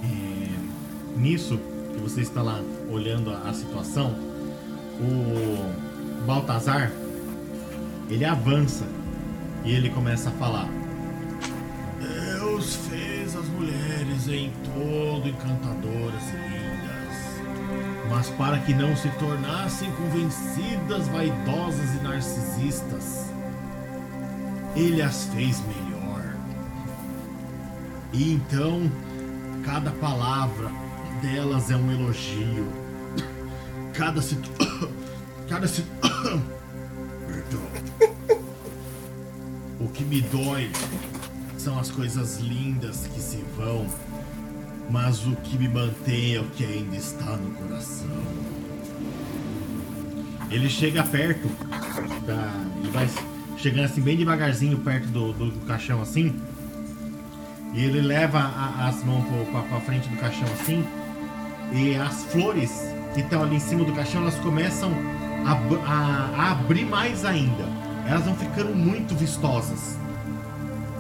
É, 0.04 1.18
nisso 1.18 1.58
que 1.94 2.02
você 2.02 2.20
está 2.20 2.42
lá 2.42 2.62
olhando 2.96 3.30
a, 3.30 3.54
situação, 3.54 4.16
o 5.00 6.26
Baltazar 6.26 6.92
ele 8.10 8.24
avança 8.24 8.86
e 9.66 9.72
ele 9.74 9.90
começa 9.90 10.30
a 10.30 10.32
falar. 10.34 10.70
Deus 12.00 12.76
fez 12.88 13.36
as 13.36 13.48
mulheres 13.50 14.28
em 14.30 14.52
todo 14.64 15.28
encantadoras 15.28 16.24
e 16.30 16.38
lindas, 16.38 18.10
mas 18.10 18.30
para 18.32 18.60
que 18.60 18.74
não 18.74 18.96
se 18.96 19.10
tornassem 19.20 19.92
convencidas, 19.92 21.08
vaidosas 21.10 21.96
e 21.96 22.04
narcisistas, 22.04 23.26
ele 24.76 25.02
as 25.02 25.26
fez 25.34 25.62
melhor. 25.62 26.36
E 28.14 28.34
então, 28.34 28.90
cada 29.66 29.92
palavra 29.92 30.72
delas 31.22 31.72
é 31.72 31.76
um 31.76 31.92
elogio. 31.92 32.85
Cada 33.98 34.22
situ... 34.22 34.50
Cada 35.48 35.68
situ... 35.68 35.88
Perdão. 37.28 37.62
O 39.80 39.88
que 39.90 40.04
me 40.04 40.22
dói 40.22 40.70
são 41.58 41.80
as 41.80 41.90
coisas 41.90 42.40
lindas 42.40 43.08
que 43.08 43.20
se 43.22 43.44
vão, 43.58 43.88
mas 44.90 45.26
o 45.26 45.36
que 45.38 45.58
me 45.58 45.68
mantém 45.68 46.36
é 46.36 46.40
o 46.40 46.46
que 46.46 46.66
ainda 46.66 46.96
está 46.96 47.38
no 47.38 47.52
coração. 47.52 48.08
Ele 50.52 50.70
chega 50.70 51.04
perto 51.04 51.48
da. 52.26 52.92
vai 52.92 53.10
chegando 53.58 53.86
assim 53.86 54.02
bem 54.02 54.16
devagarzinho 54.16 54.78
perto 54.80 55.08
do, 55.08 55.34
do, 55.34 55.52
do 55.52 55.66
caixão 55.66 56.02
assim. 56.02 56.40
E 57.74 57.84
ele 57.84 58.02
leva 58.02 58.40
a, 58.40 58.88
as 58.88 59.04
mãos 59.04 59.26
para 59.52 59.82
frente 59.82 60.08
do 60.08 60.18
caixão 60.18 60.48
assim. 60.54 60.86
E 61.74 61.96
as 61.96 62.24
flores 62.26 62.95
estão 63.22 63.44
ali 63.44 63.56
em 63.56 63.60
cima 63.60 63.84
do 63.84 63.94
caixão, 63.94 64.22
elas 64.22 64.36
começam 64.36 64.92
a, 65.46 65.54
a, 65.90 66.42
a 66.42 66.52
abrir 66.52 66.86
mais 66.86 67.24
ainda. 67.24 67.64
Elas 68.08 68.26
vão 68.26 68.36
ficando 68.36 68.76
muito 68.76 69.16
vistosas. 69.16 69.98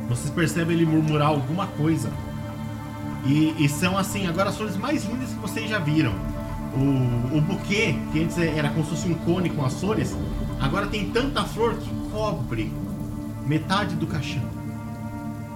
Vocês 0.07 0.29
percebem 0.29 0.75
ele 0.75 0.85
murmurar 0.85 1.27
alguma 1.27 1.67
coisa. 1.67 2.11
E, 3.25 3.55
e, 3.57 3.67
são 3.67 3.97
assim, 3.97 4.27
agora 4.27 4.49
as 4.49 4.57
flores 4.57 4.77
mais 4.77 5.03
lindas 5.05 5.29
que 5.29 5.39
vocês 5.39 5.69
já 5.69 5.79
viram. 5.79 6.13
O, 6.75 7.37
o 7.37 7.41
buquê, 7.41 7.95
que 8.11 8.21
antes 8.21 8.37
era 8.37 8.69
como 8.69 8.83
se 8.83 8.91
fosse 8.91 9.07
um 9.07 9.15
cone 9.15 9.49
com 9.49 9.65
as 9.65 9.79
flores, 9.79 10.15
agora 10.61 10.87
tem 10.87 11.09
tanta 11.09 11.43
flor 11.43 11.75
que 11.75 11.89
cobre 12.11 12.71
metade 13.45 13.95
do 13.95 14.05
caixão. 14.05 14.43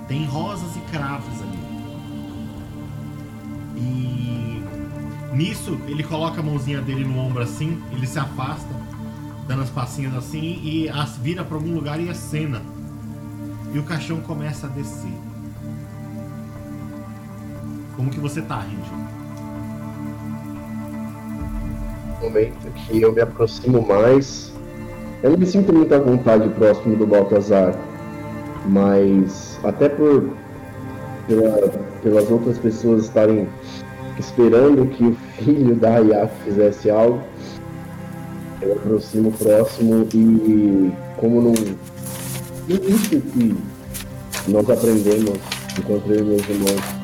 Tem 0.08 0.25
rosas 0.25 0.75
e 0.75 0.80
cravos 0.92 1.42
ali. 1.42 1.60
E 3.78 4.49
nisso 5.34 5.80
ele 5.88 6.04
coloca 6.04 6.40
a 6.40 6.44
mãozinha 6.44 6.82
dele 6.82 7.06
no 7.06 7.18
ombro 7.18 7.42
assim, 7.44 7.82
ele 7.92 8.08
se 8.08 8.20
afasta, 8.20 8.74
dando 9.48 9.64
as 9.64 9.70
passinhas 9.70 10.16
assim 10.16 10.60
e 10.64 10.90
as 10.90 11.18
vira 11.18 11.44
para 11.44 11.56
algum 11.56 11.74
lugar 11.74 12.00
e 12.00 12.10
acena. 12.10 12.62
E 13.74 13.78
o 13.78 13.84
caixão 13.84 14.20
começa 14.22 14.68
a 14.68 14.70
descer. 14.70 15.14
Como 17.96 18.10
que 18.10 18.20
você 18.20 18.42
tá, 18.42 18.56
Ranger? 18.56 19.20
momento 22.22 22.72
que 22.76 23.02
eu 23.02 23.14
me 23.14 23.22
aproximo 23.22 23.86
mais. 23.86 24.54
Eu 25.24 25.32
não 25.32 25.38
me 25.38 25.46
sinto 25.46 25.74
muito 25.74 25.94
à 25.94 26.00
vontade 26.00 26.48
próximo 26.50 26.96
do 26.96 27.06
Baltazar, 27.06 27.76
mas 28.66 29.60
até 29.64 29.90
por 29.90 30.30
pela, 31.28 31.70
pelas 32.02 32.32
outras 32.32 32.58
pessoas 32.58 33.06
estarem 33.06 33.48
esperando 34.20 34.90
que 34.90 35.04
o 35.04 35.16
filho 35.38 35.76
da 35.76 35.96
Ayako 35.96 36.34
fizesse 36.44 36.90
algo, 36.90 37.22
eu 38.62 38.74
aproximo 38.74 39.32
próximo 39.32 40.08
e 40.14 40.92
como 41.18 41.42
no 41.42 41.54
início 42.68 43.22
que 43.22 43.56
nós 44.48 44.70
aprendemos 44.70 45.40
enquanto 45.78 46.12
eu 46.12 46.20
e 46.20 46.24
meus 46.24 46.50
irmãos 46.50 47.00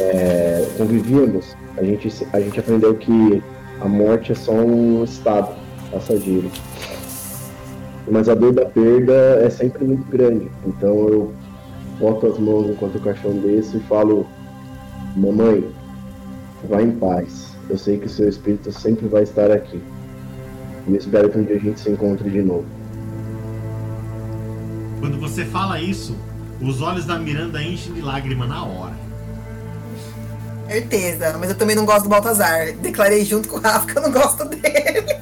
é, 0.00 0.68
convivíamos, 0.76 1.56
a 1.76 1.82
gente, 1.82 2.26
a 2.32 2.40
gente 2.40 2.60
aprendeu 2.60 2.94
que 2.94 3.42
a 3.80 3.88
morte 3.88 4.32
é 4.32 4.34
só 4.34 4.52
um 4.52 5.04
estado 5.04 5.56
passageiro. 5.90 6.50
Mas 8.10 8.28
a 8.28 8.34
dor 8.34 8.52
da 8.52 8.64
perda 8.64 9.12
é 9.42 9.50
sempre 9.50 9.84
muito 9.84 10.08
grande. 10.08 10.50
Então 10.66 11.08
eu 11.08 11.32
boto 11.98 12.26
as 12.26 12.38
mãos 12.38 12.70
enquanto 12.70 12.96
o 12.96 13.00
caixão 13.00 13.32
desce 13.32 13.76
e 13.76 13.80
falo: 13.80 14.26
Mamãe, 15.16 15.64
vá 16.66 16.82
em 16.82 16.92
paz. 16.92 17.48
Eu 17.68 17.76
sei 17.76 17.98
que 17.98 18.06
o 18.06 18.10
seu 18.10 18.28
espírito 18.28 18.72
sempre 18.72 19.06
vai 19.06 19.22
estar 19.22 19.50
aqui. 19.50 19.80
E 20.86 20.96
espero 20.96 21.28
que 21.28 21.38
um 21.38 21.44
dia 21.44 21.56
a 21.56 21.58
gente 21.58 21.78
se 21.80 21.90
encontre 21.90 22.30
de 22.30 22.42
novo. 22.42 22.64
Quando 25.00 25.20
você 25.20 25.44
fala 25.44 25.80
isso, 25.80 26.16
os 26.60 26.80
olhos 26.80 27.04
da 27.04 27.18
Miranda 27.18 27.62
enchem 27.62 27.92
de 27.92 28.00
lágrima 28.00 28.46
na 28.46 28.64
hora. 28.64 28.96
Certeza, 30.66 31.36
mas 31.38 31.50
eu 31.50 31.56
também 31.56 31.76
não 31.76 31.86
gosto 31.86 32.04
do 32.04 32.08
Baltazar. 32.08 32.72
Declarei 32.76 33.24
junto 33.24 33.48
com 33.48 33.56
o 33.56 33.60
Rafa 33.60 33.86
que 33.86 33.98
eu 33.98 34.02
não 34.02 34.12
gosto 34.12 34.44
dele. 34.44 35.18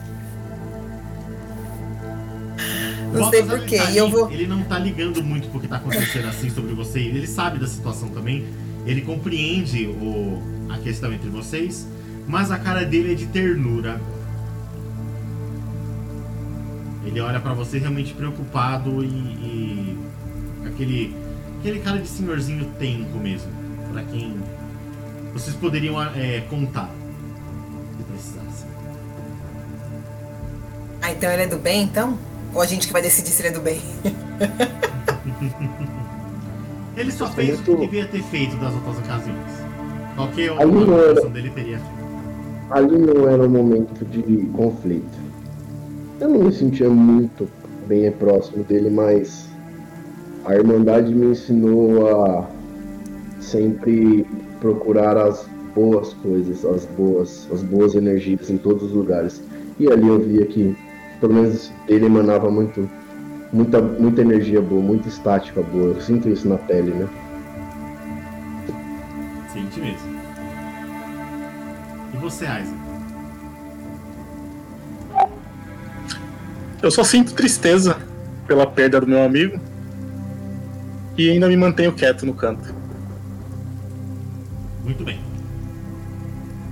Não 3.13 3.31
sei 3.31 3.43
porquê. 3.43 3.79
Tá 3.79 3.93
eu 3.93 4.11
vou. 4.11 4.31
Ele 4.31 4.47
não 4.47 4.63
tá 4.65 4.79
ligando 4.79 5.23
muito 5.23 5.49
porque 5.49 5.69
tá 5.69 5.77
acontecendo 5.77 6.29
assim 6.29 6.51
sobre 6.51 6.75
você. 6.75 7.01
Ele 7.01 7.27
sabe 7.27 7.59
da 7.59 7.67
situação 7.67 8.09
também. 8.09 8.47
Ele 8.85 9.03
compreende 9.03 9.87
o, 9.87 10.43
a 10.69 10.79
questão 10.79 11.13
entre 11.13 11.29
vocês. 11.29 11.87
Mas 12.27 12.51
a 12.51 12.59
cara 12.59 12.85
dele 12.85 13.13
é 13.13 13.15
de 13.15 13.27
ternura. 13.27 14.01
Ele 17.05 17.21
olha 17.21 17.41
para 17.41 17.55
você 17.55 17.79
realmente 17.79 18.13
preocupado 18.13 19.05
e, 19.05 19.07
e, 19.07 19.99
aquele 20.67 21.17
aquele 21.61 21.81
cara 21.81 21.99
de 21.99 22.09
senhorzinho 22.09 22.71
tenco 22.79 23.19
mesmo, 23.19 23.51
para 23.93 24.03
quem 24.05 24.37
vocês 25.33 25.55
poderiam 25.57 26.01
é, 26.03 26.41
contar 26.49 26.91
se 27.97 28.03
precisasse. 28.05 28.67
Ah, 31.03 31.13
então 31.13 31.31
ele 31.31 31.43
é 31.43 31.47
do 31.47 31.59
bem, 31.59 31.83
então? 31.85 32.19
Ou 32.55 32.61
a 32.61 32.67
gente 32.67 32.87
que 32.87 32.93
vai 32.93 33.03
decidir 33.03 33.31
se 33.31 33.43
ele 33.43 33.49
é 33.49 33.53
do 33.53 33.61
bem? 33.61 33.81
ele 36.97 37.13
só 37.13 37.31
fez 37.31 37.61
o 37.61 37.63
que 37.63 37.77
devia 37.77 38.07
ter 38.07 38.23
feito 38.25 38.57
das 38.57 38.73
outras 38.75 38.99
ocasiões. 38.99 39.66
Qualquer 40.17 40.51
outra 40.53 40.95
ocasião 40.95 41.31
dele 41.31 41.51
teria. 41.51 41.81
Ali 42.71 42.99
não 42.99 43.29
era 43.29 43.43
um 43.43 43.51
momento 43.51 44.05
de 44.07 44.47
conflito. 44.57 45.19
Eu 46.19 46.31
não 46.31 46.45
me 46.45 46.53
sentia 46.53 46.89
muito 46.89 47.47
bem 47.87 48.11
próximo 48.11 48.65
dele, 48.65 48.91
mas 48.91 49.47
a 50.47 50.55
Irmandade 50.55 51.15
me 51.15 51.27
ensinou 51.27 52.09
a 52.09 52.47
sempre 53.41 54.27
procurar 54.61 55.17
as 55.19 55.47
boas 55.75 56.15
coisas, 56.15 56.65
as 56.65 56.87
boas, 56.87 57.47
as 57.53 57.63
boas 57.63 57.95
energias 57.95 58.49
em 58.49 58.57
todos 58.57 58.85
os 58.85 58.93
lugares. 58.93 59.43
E 59.79 59.87
ali 59.93 60.09
eu 60.09 60.19
via 60.19 60.47
que, 60.47 60.75
pelo 61.21 61.35
menos 61.35 61.71
ele 61.87 62.07
emanava 62.07 62.51
muito, 62.51 62.89
muita, 63.53 63.83
muita 63.83 64.23
energia 64.23 64.63
boa, 64.63 64.81
muita 64.81 65.09
estática 65.09 65.61
boa. 65.63 65.89
Eu 65.89 66.01
sinto 66.01 66.29
isso 66.29 66.49
na 66.49 66.57
pele, 66.57 66.91
né? 66.93 67.07
Você, 72.31 72.45
Isaac? 72.45 72.87
Eu 76.83 76.91
só 76.91 77.05
sinto 77.05 77.35
tristeza 77.35 77.99
pela 78.47 78.67
perda 78.67 79.01
do 79.01 79.07
meu 79.07 79.23
amigo 79.23 79.61
e 81.17 81.31
ainda 81.31 81.49
me 81.49 81.57
mantenho 81.57 81.93
quieto 81.93 82.27
no 82.27 82.35
canto. 82.35 82.75
Muito 84.85 85.05
bem. 85.05 85.21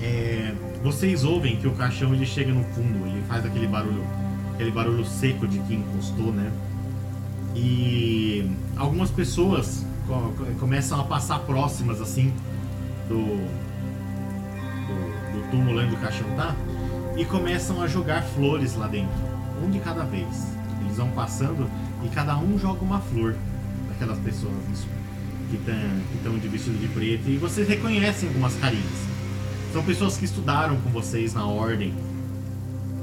É, 0.00 0.52
vocês 0.82 1.24
ouvem 1.24 1.56
que 1.56 1.66
o 1.66 1.72
caixão 1.72 2.12
ele 2.12 2.26
chega 2.26 2.52
no 2.52 2.64
fundo, 2.64 3.06
ele 3.06 3.22
faz 3.28 3.46
aquele 3.46 3.66
barulho, 3.66 4.04
aquele 4.54 4.70
barulho 4.72 5.04
seco 5.04 5.46
de 5.46 5.58
que 5.60 5.74
encostou, 5.74 6.32
né? 6.32 6.50
E 7.54 8.50
algumas 8.76 9.10
pessoas 9.10 9.86
co 10.06 10.34
começam 10.58 11.00
a 11.00 11.04
passar 11.04 11.38
próximas 11.40 12.00
assim 12.00 12.32
do, 13.08 13.63
do, 15.54 15.60
do 15.60 15.64
túmulo 15.64 15.80
onde 15.80 15.94
o 15.94 15.98
caixão 15.98 16.28
tá 16.36 16.54
e 17.16 17.24
começam 17.24 17.80
a 17.80 17.86
jogar 17.86 18.22
flores 18.22 18.74
lá 18.74 18.86
dentro, 18.86 19.14
um 19.64 19.70
de 19.70 19.78
cada 19.78 20.04
vez. 20.04 20.48
Eles 20.80 20.96
vão 20.96 21.08
passando 21.10 21.70
e 22.04 22.08
cada 22.08 22.36
um 22.36 22.58
joga 22.58 22.82
uma 22.82 23.00
flor 23.00 23.36
daquelas 23.88 24.18
pessoas 24.18 24.52
que 25.50 25.56
estão 26.16 26.38
de 26.38 26.48
vestido 26.48 26.78
de 26.78 26.88
preto 26.88 27.28
e 27.28 27.36
vocês 27.36 27.68
reconhecem 27.68 28.28
algumas 28.28 28.54
carinhas. 28.56 29.14
São 29.72 29.82
pessoas 29.84 30.16
que 30.16 30.24
estudaram 30.24 30.76
com 30.80 30.90
vocês 30.90 31.34
na 31.34 31.46
ordem, 31.46 31.94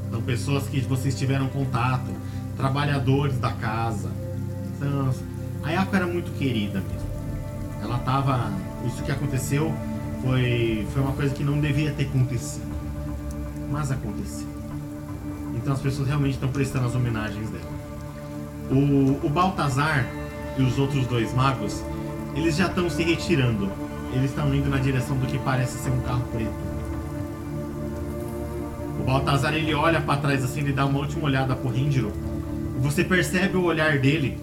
são 0.10 0.22
pessoas 0.22 0.68
que 0.68 0.82
vocês 0.82 1.18
tiveram 1.18 1.48
contato, 1.48 2.12
trabalhadores 2.58 3.38
da 3.38 3.52
casa. 3.52 4.10
Então, 4.76 5.14
a 5.64 5.72
Yako 5.72 5.96
era 5.96 6.08
muito 6.08 6.32
querida 6.38 6.82
mesmo. 6.82 7.10
Ela 7.82 7.98
tava. 8.00 8.52
Isso 8.86 9.04
que 9.04 9.12
aconteceu 9.12 9.72
foi, 10.22 10.88
foi 10.94 11.02
uma 11.02 11.14
coisa 11.14 11.34
que 11.34 11.44
não 11.44 11.60
devia 11.60 11.92
ter 11.92 12.04
acontecido. 12.04 12.66
Mas 13.70 13.92
aconteceu. 13.92 14.48
Então 15.56 15.74
as 15.74 15.80
pessoas 15.80 16.08
realmente 16.08 16.34
estão 16.34 16.50
prestando 16.50 16.88
as 16.88 16.96
homenagens 16.96 17.50
dela. 17.50 17.72
O, 18.72 19.26
o 19.26 19.30
Baltazar 19.30 20.08
e 20.58 20.64
os 20.64 20.78
outros 20.78 21.06
dois 21.08 21.34
magos, 21.34 21.84
eles 22.36 22.56
já 22.56 22.68
estão 22.68 22.90
se 22.90 23.04
retirando. 23.04 23.70
Eles 24.14 24.30
estão 24.32 24.54
indo 24.54 24.70
na 24.70 24.78
direção 24.78 25.18
do 25.18 25.26
que 25.26 25.38
parece 25.40 25.78
ser 25.78 25.90
um 25.90 26.02
carro 26.02 26.24
preto. 26.32 26.72
O 29.00 29.04
Baltazar 29.04 29.54
ele 29.54 29.74
olha 29.74 30.02
para 30.02 30.20
trás 30.20 30.44
assim, 30.44 30.62
ele 30.62 30.74
dá 30.74 30.86
uma 30.86 31.00
última 31.00 31.26
olhada 31.26 31.56
pro 31.56 31.70
Ríndiro. 31.70 32.12
Você 32.80 33.04
percebe 33.04 33.58
o 33.58 33.64
olhar 33.64 34.00
dele. 34.00 34.38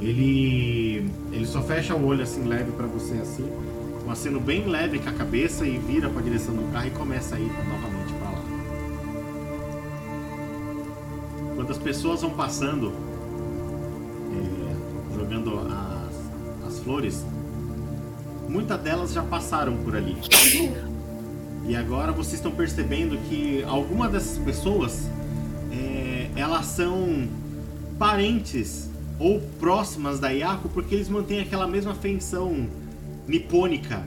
Ele 0.00 1.10
ele 1.32 1.46
só 1.46 1.62
fecha 1.62 1.94
o 1.94 2.04
olho 2.04 2.22
assim 2.22 2.44
leve 2.44 2.72
para 2.72 2.86
você 2.86 3.14
assim, 3.14 3.48
um 4.10 4.12
aceno 4.12 4.40
bem 4.40 4.66
leve 4.66 4.98
com 4.98 5.08
a 5.08 5.12
cabeça 5.12 5.64
e 5.64 5.78
vira 5.78 6.10
para 6.10 6.18
a 6.18 6.22
direção 6.24 6.52
do 6.52 6.64
carro 6.72 6.88
e 6.88 6.90
começa 6.90 7.36
a 7.36 7.38
ir 7.38 7.46
novamente 7.46 8.12
para 8.14 8.30
lá. 8.30 8.42
Quando 11.54 11.70
as 11.70 11.78
pessoas 11.78 12.20
vão 12.20 12.30
passando, 12.30 12.92
é, 14.34 15.16
jogando 15.16 15.60
as, 15.60 16.72
as 16.72 16.80
flores, 16.80 17.24
muitas 18.48 18.80
delas 18.80 19.12
já 19.12 19.22
passaram 19.22 19.76
por 19.76 19.94
ali. 19.94 20.16
E 21.68 21.76
agora 21.76 22.10
vocês 22.10 22.34
estão 22.34 22.50
percebendo 22.50 23.16
que 23.28 23.62
algumas 23.62 24.10
dessas 24.10 24.38
pessoas 24.38 25.08
é, 25.70 26.28
elas 26.34 26.66
são 26.66 27.28
parentes 27.96 28.90
ou 29.20 29.40
próximas 29.60 30.18
da 30.18 30.30
Yako 30.30 30.68
porque 30.70 30.96
eles 30.96 31.08
mantêm 31.08 31.38
aquela 31.38 31.68
mesma 31.68 31.94
feição 31.94 32.66
nipônica. 33.30 34.04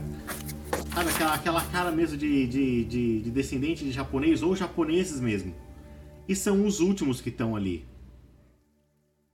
Sabe, 0.94 1.10
aquela, 1.10 1.34
aquela 1.34 1.66
cara 1.66 1.92
mesmo 1.92 2.18
de, 2.18 2.46
de, 2.46 2.84
de, 2.84 3.22
de 3.22 3.32
descendente 3.32 3.84
de 3.84 3.92
japonês 3.92 4.44
ou 4.44 4.56
japoneses 4.56 5.20
mesmo. 5.20 5.56
E 6.28 6.36
são 6.36 6.66
os 6.66 6.80
últimos 6.80 7.22
que 7.22 7.30
estão 7.30 7.56
ali. 7.56 7.86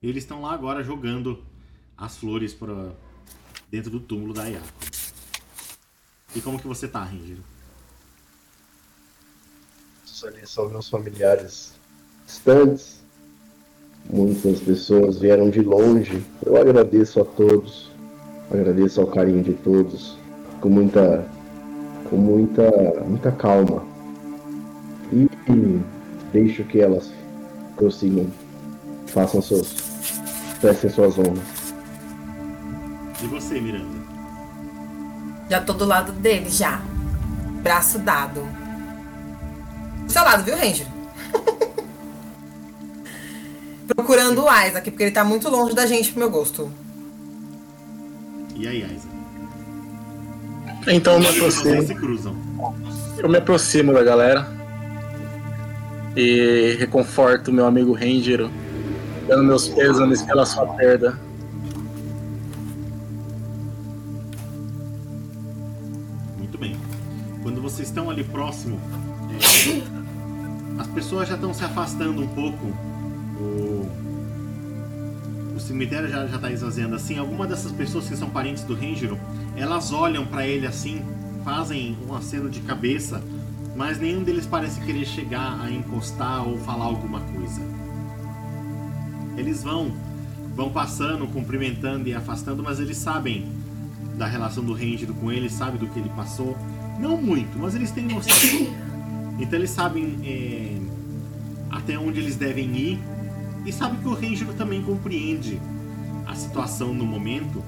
Eles 0.01 0.23
estão 0.23 0.41
lá 0.41 0.53
agora 0.53 0.83
jogando 0.83 1.43
as 1.97 2.17
flores 2.17 2.55
dentro 3.69 3.89
do 3.89 3.99
túmulo 3.99 4.33
da 4.33 4.45
Yako. 4.45 4.67
E 6.35 6.41
como 6.41 6.59
que 6.59 6.67
você 6.67 6.87
tá, 6.87 7.03
Ranger? 7.03 7.37
Ali 10.23 10.45
são 10.45 10.69
meus 10.69 10.89
familiares 10.89 11.73
distantes. 12.25 12.99
Muitas 14.09 14.59
pessoas 14.59 15.19
vieram 15.19 15.49
de 15.49 15.61
longe. 15.61 16.23
Eu 16.45 16.57
agradeço 16.57 17.21
a 17.21 17.25
todos. 17.25 17.88
Agradeço 18.51 18.99
ao 18.99 19.07
carinho 19.07 19.43
de 19.43 19.53
todos. 19.53 20.17
Com 20.59 20.69
muita. 20.69 21.25
Com 22.09 22.17
muita. 22.17 22.69
muita 23.07 23.31
calma. 23.31 23.83
E, 25.11 25.29
e 25.49 25.81
deixo 26.31 26.63
que 26.63 26.79
elas 26.79 27.11
prossigam. 27.75 28.27
Façam 29.07 29.41
seus. 29.41 29.73
prestem 30.59 30.89
suas 30.89 31.17
honras. 31.17 31.73
E 33.21 33.27
você, 33.27 33.59
Miranda? 33.59 33.99
Já 35.49 35.61
tô 35.61 35.73
do 35.73 35.85
lado 35.85 36.11
dele, 36.13 36.49
já. 36.49 36.81
Braço 37.61 37.99
dado. 37.99 38.41
Do 40.05 40.11
seu 40.11 40.23
lado, 40.23 40.43
viu, 40.43 40.55
Ranger? 40.55 40.87
Procurando 43.87 44.43
o 44.43 44.65
Isaac, 44.65 44.89
porque 44.89 45.03
ele 45.03 45.11
tá 45.11 45.23
muito 45.23 45.49
longe 45.49 45.75
da 45.75 45.85
gente 45.85 46.11
pro 46.11 46.19
meu 46.19 46.29
gosto. 46.29 46.71
E 48.59 48.67
aí, 48.67 48.79
Isaac? 48.83 49.07
Então 50.89 51.13
eu 51.13 51.19
me 51.19 51.25
Vocês 51.27 51.57
aproximo. 51.59 51.81
se 51.87 51.95
cruzam. 51.95 52.35
Eu 53.17 53.29
me 53.29 53.37
aproximo 53.37 53.93
da 53.93 54.03
galera 54.03 54.45
e 56.13 56.75
reconforto 56.77 57.53
meu 57.53 57.65
amigo 57.65 57.93
Ranger, 57.93 58.49
dando 59.29 59.43
meus 59.45 59.69
pêsames 59.69 60.21
pela 60.23 60.45
sua 60.45 60.67
perda. 60.73 61.17
Muito 66.37 66.57
bem. 66.57 66.75
Quando 67.41 67.61
vocês 67.61 67.87
estão 67.87 68.09
ali 68.09 68.25
próximo, 68.25 68.77
é, 69.31 70.81
as 70.81 70.87
pessoas 70.87 71.29
já 71.29 71.35
estão 71.35 71.53
se 71.53 71.63
afastando 71.63 72.21
um 72.21 72.27
pouco. 72.27 72.65
O, 73.39 74.08
o 75.59 75.61
cemitério 75.61 76.09
já 76.09 76.25
está 76.25 76.49
esvaziando 76.49 76.95
assim. 76.95 77.17
Algumas 77.17 77.49
dessas 77.49 77.71
pessoas 77.71 78.07
que 78.07 78.15
são 78.15 78.29
parentes 78.29 78.63
do 78.63 78.73
Ranger, 78.73 79.15
elas 79.55 79.91
olham 79.91 80.25
para 80.25 80.47
ele 80.47 80.65
assim, 80.65 81.01
fazem 81.43 81.97
um 82.07 82.15
aceno 82.15 82.49
de 82.49 82.61
cabeça, 82.61 83.21
mas 83.75 83.99
nenhum 83.99 84.23
deles 84.23 84.45
parece 84.45 84.79
querer 84.81 85.05
chegar 85.05 85.59
a 85.61 85.69
encostar 85.69 86.47
ou 86.47 86.57
falar 86.59 86.85
alguma 86.85 87.19
coisa. 87.19 87.61
Eles 89.37 89.63
vão, 89.63 89.91
vão 90.55 90.71
passando, 90.71 91.27
cumprimentando 91.27 92.07
e 92.07 92.13
afastando, 92.13 92.63
mas 92.63 92.79
eles 92.79 92.97
sabem 92.97 93.45
da 94.17 94.25
relação 94.25 94.63
do 94.63 94.73
Ranger 94.73 95.13
com 95.13 95.31
ele, 95.31 95.49
sabe 95.49 95.77
do 95.77 95.87
que 95.87 95.99
ele 95.99 96.09
passou. 96.09 96.57
Não 96.99 97.15
muito, 97.21 97.57
mas 97.59 97.75
eles 97.75 97.91
têm 97.91 98.05
noção. 98.05 98.33
Então 99.41 99.57
eles 99.57 99.69
sabem 99.69 100.19
é, 100.21 100.77
até 101.71 101.97
onde 101.97 102.19
eles 102.19 102.35
devem 102.35 102.75
ir 102.75 102.99
e 103.65 103.71
sabem 103.71 103.99
que 103.99 104.07
o 104.07 104.13
Ranger 104.13 104.47
também 104.57 104.81
compreende 104.81 105.59
a 106.25 106.35
situação 106.35 106.93
no 106.93 107.05
momento 107.05 107.63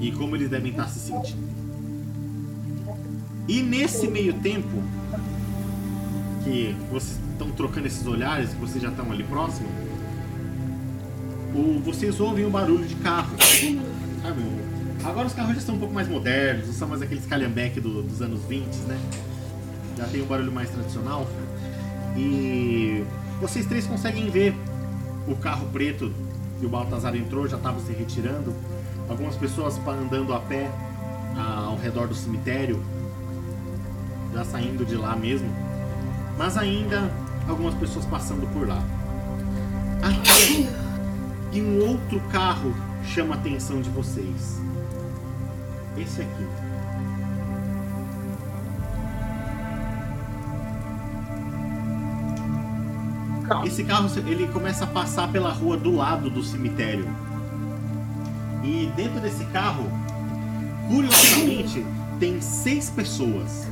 e 0.00 0.10
como 0.12 0.34
eles 0.36 0.48
devem 0.50 0.70
estar 0.70 0.88
se 0.88 0.98
sentindo. 0.98 1.52
E 3.48 3.62
nesse 3.62 4.06
meio 4.08 4.34
tempo 4.34 4.82
que 6.44 6.74
vocês 6.90 7.18
estão 7.32 7.50
trocando 7.50 7.86
esses 7.86 8.06
olhares, 8.06 8.50
que 8.50 8.56
vocês 8.60 8.82
já 8.82 8.88
estão 8.90 9.10
ali 9.10 9.24
próximo, 9.24 9.68
vocês 11.84 12.18
ouvem 12.20 12.44
o 12.44 12.50
barulho 12.50 12.84
de 12.86 12.94
carro. 12.96 13.36
Sabe? 14.22 14.42
Agora 15.04 15.26
os 15.26 15.34
carros 15.34 15.54
já 15.56 15.60
são 15.60 15.74
um 15.74 15.78
pouco 15.78 15.92
mais 15.92 16.08
modernos, 16.08 16.66
não 16.68 16.74
são 16.74 16.88
mais 16.88 17.02
aqueles 17.02 17.26
calhambeque 17.26 17.80
do- 17.80 18.02
dos 18.02 18.22
anos 18.22 18.40
20, 18.48 18.74
né? 18.86 18.98
Já 19.98 20.06
tem 20.06 20.22
um 20.22 20.26
barulho 20.26 20.52
mais 20.52 20.70
tradicional. 20.70 21.28
E 22.16 23.02
vocês 23.40 23.66
três 23.66 23.86
conseguem 23.86 24.30
ver 24.30 24.54
o 25.32 25.36
carro 25.36 25.66
preto 25.72 26.12
que 26.60 26.66
o 26.66 26.68
Baltazar 26.68 27.16
entrou, 27.16 27.48
já 27.48 27.56
estava 27.56 27.80
se 27.80 27.92
retirando. 27.92 28.54
Algumas 29.08 29.34
pessoas 29.36 29.80
andando 29.86 30.32
a 30.32 30.38
pé 30.38 30.70
ao 31.36 31.76
redor 31.76 32.06
do 32.06 32.14
cemitério, 32.14 32.82
já 34.32 34.44
saindo 34.44 34.84
de 34.84 34.94
lá 34.94 35.16
mesmo. 35.16 35.48
Mas 36.38 36.56
ainda 36.56 37.10
algumas 37.48 37.74
pessoas 37.74 38.04
passando 38.06 38.46
por 38.52 38.66
lá. 38.66 38.82
E 41.52 41.60
um 41.60 41.86
outro 41.86 42.20
carro 42.30 42.74
chama 43.04 43.34
a 43.34 43.38
atenção 43.38 43.82
de 43.82 43.90
vocês. 43.90 44.60
Esse 45.96 46.22
aqui. 46.22 46.71
Esse 53.64 53.84
carro 53.84 54.08
ele 54.26 54.46
começa 54.48 54.84
a 54.84 54.86
passar 54.86 55.30
pela 55.30 55.52
rua 55.52 55.76
do 55.76 55.94
lado 55.94 56.30
do 56.30 56.42
cemitério. 56.42 57.06
E 58.64 58.90
dentro 58.96 59.20
desse 59.20 59.44
carro, 59.46 59.90
curiosamente, 60.88 61.84
tem 62.18 62.40
seis 62.40 62.90
pessoas. 62.90 63.68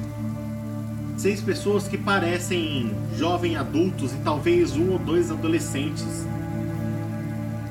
Seis 1.16 1.40
pessoas 1.40 1.86
que 1.86 1.98
parecem 1.98 2.94
jovens 3.16 3.56
adultos 3.56 4.12
e 4.12 4.16
talvez 4.24 4.76
um 4.76 4.92
ou 4.92 4.98
dois 4.98 5.30
adolescentes. 5.30 6.26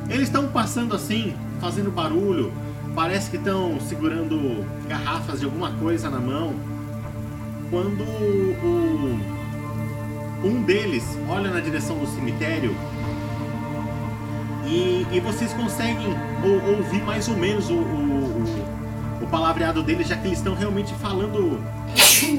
Eles 0.10 0.24
estão 0.24 0.48
passando 0.48 0.95
assim, 0.95 1.34
fazendo 1.60 1.91
barulho, 1.91 2.52
parece 2.95 3.30
que 3.30 3.38
estão 3.38 3.80
segurando 3.80 4.65
garrafas 4.88 5.39
de 5.39 5.45
alguma 5.45 5.72
coisa 5.74 6.10
na 6.10 6.19
mão. 6.19 6.54
Quando 7.69 8.04
o, 8.04 9.38
um 10.43 10.62
deles 10.63 11.17
olha 11.28 11.52
na 11.52 11.60
direção 11.60 11.97
do 11.97 12.08
cemitério 12.08 12.75
e, 14.65 15.06
e 15.12 15.19
vocês 15.19 15.52
conseguem 15.54 16.15
ou, 16.43 16.78
ouvir 16.78 17.02
mais 17.04 17.28
ou 17.28 17.36
menos 17.36 17.69
o, 17.69 17.73
o, 17.73 19.23
o, 19.23 19.28
palavreado 19.28 19.82
deles, 19.82 20.08
já 20.08 20.15
que 20.15 20.28
eles 20.28 20.38
estão 20.38 20.54
realmente 20.54 20.93
falando, 20.95 21.60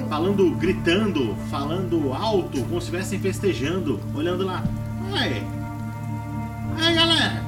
falando, 0.08 0.50
gritando, 0.52 1.36
falando 1.50 2.12
alto, 2.12 2.60
como 2.60 2.80
se 2.80 2.86
estivessem 2.86 3.18
festejando, 3.18 4.00
olhando 4.14 4.46
lá. 4.46 4.62
Aí, 5.12 5.42
aí 6.80 6.94
galera, 6.94 7.42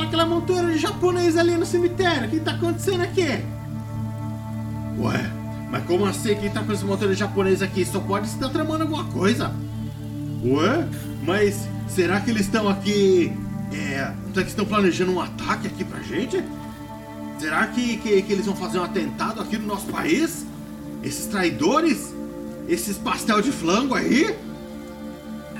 aquela 0.00 0.24
montura 0.24 0.72
de 0.72 0.78
japonês 0.78 1.36
ali 1.36 1.56
no 1.56 1.66
cemitério, 1.66 2.28
o 2.28 2.30
que 2.30 2.40
tá 2.40 2.52
acontecendo 2.52 3.02
aqui? 3.02 3.44
Ué, 4.98 5.30
mas 5.70 5.84
como 5.84 6.04
assim 6.04 6.34
que 6.34 6.50
tá 6.50 6.62
com 6.62 6.72
esse 6.72 6.84
motor 6.84 7.12
japonês 7.14 7.62
aqui? 7.62 7.84
Só 7.84 8.00
pode 8.00 8.26
estar 8.26 8.48
tramando 8.48 8.82
alguma 8.82 9.04
coisa. 9.04 9.52
Ué? 10.44 10.86
Mas 11.22 11.68
será 11.88 12.20
que 12.20 12.30
eles 12.30 12.42
estão 12.42 12.68
aqui. 12.68 13.32
É. 13.72 14.12
Será 14.32 14.44
que 14.44 14.50
estão 14.50 14.64
planejando 14.64 15.12
um 15.12 15.20
ataque 15.20 15.68
aqui 15.68 15.84
pra 15.84 16.00
gente? 16.00 16.42
Será 17.38 17.68
que, 17.68 17.98
que, 17.98 18.20
que 18.22 18.32
eles 18.32 18.46
vão 18.46 18.56
fazer 18.56 18.80
um 18.80 18.84
atentado 18.84 19.40
aqui 19.40 19.56
no 19.56 19.66
nosso 19.66 19.86
país? 19.86 20.44
Esses 21.04 21.26
traidores? 21.26 22.12
Esses 22.68 22.98
pastel 22.98 23.40
de 23.40 23.52
flango 23.52 23.94
aí? 23.94 24.34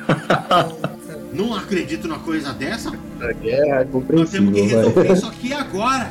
Não 1.32 1.54
acredito 1.54 2.08
numa 2.08 2.18
coisa 2.18 2.52
dessa. 2.52 2.90
A 3.20 3.32
guerra 3.32 3.82
é 3.82 3.88
Nós 4.12 4.30
temos 4.30 4.52
que 4.52 4.60
resolver 4.62 5.12
isso 5.12 5.26
aqui 5.26 5.52
agora. 5.52 6.10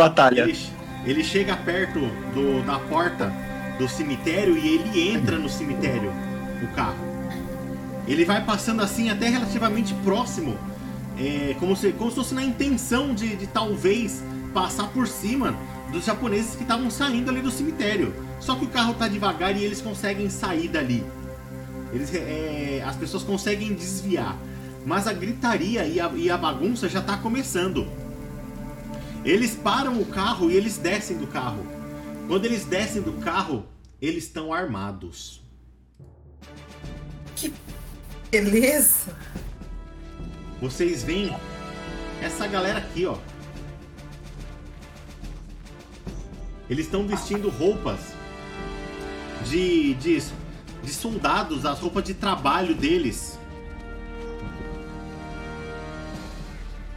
Batalha. 0.00 0.42
Ele, 0.42 0.58
ele 1.04 1.22
chega 1.22 1.54
perto 1.54 2.00
do, 2.32 2.64
da 2.64 2.78
porta 2.78 3.30
do 3.78 3.86
cemitério 3.86 4.56
e 4.56 4.76
ele 4.76 5.10
entra 5.10 5.38
no 5.38 5.48
cemitério, 5.48 6.10
o 6.62 6.68
carro. 6.74 7.10
Ele 8.08 8.24
vai 8.24 8.42
passando 8.42 8.80
assim 8.80 9.10
até 9.10 9.28
relativamente 9.28 9.92
próximo, 10.02 10.56
é, 11.18 11.54
como, 11.60 11.76
se, 11.76 11.92
como 11.92 12.08
se 12.08 12.16
fosse 12.16 12.34
na 12.34 12.42
intenção 12.42 13.14
de, 13.14 13.36
de 13.36 13.46
talvez 13.46 14.24
passar 14.54 14.88
por 14.88 15.06
cima 15.06 15.54
dos 15.92 16.06
japoneses 16.06 16.54
que 16.54 16.62
estavam 16.62 16.90
saindo 16.90 17.30
ali 17.30 17.42
do 17.42 17.50
cemitério. 17.50 18.14
Só 18.40 18.54
que 18.54 18.64
o 18.64 18.68
carro 18.68 18.94
tá 18.94 19.06
devagar 19.06 19.54
e 19.54 19.62
eles 19.62 19.82
conseguem 19.82 20.30
sair 20.30 20.68
dali. 20.68 21.04
Eles, 21.92 22.14
é, 22.14 22.82
as 22.86 22.96
pessoas 22.96 23.22
conseguem 23.22 23.74
desviar. 23.74 24.34
Mas 24.86 25.06
a 25.06 25.12
gritaria 25.12 25.84
e 25.84 26.00
a, 26.00 26.10
e 26.14 26.30
a 26.30 26.38
bagunça 26.38 26.88
já 26.88 27.02
tá 27.02 27.18
começando. 27.18 27.86
Eles 29.24 29.54
param 29.54 30.00
o 30.00 30.06
carro 30.06 30.50
e 30.50 30.56
eles 30.56 30.78
descem 30.78 31.18
do 31.18 31.26
carro. 31.26 31.66
Quando 32.26 32.46
eles 32.46 32.64
descem 32.64 33.02
do 33.02 33.12
carro, 33.14 33.66
eles 34.00 34.24
estão 34.24 34.52
armados. 34.52 35.42
Que 37.36 37.52
beleza! 38.30 39.14
Vocês 40.60 41.02
veem 41.02 41.34
essa 42.22 42.46
galera 42.46 42.78
aqui, 42.78 43.04
ó. 43.06 43.18
Eles 46.68 46.86
estão 46.86 47.06
vestindo 47.06 47.50
roupas 47.50 48.14
de, 49.48 49.94
de, 49.94 50.22
de 50.82 50.90
soldados, 50.94 51.66
as 51.66 51.80
roupas 51.80 52.04
de 52.04 52.14
trabalho 52.14 52.74
deles. 52.74 53.38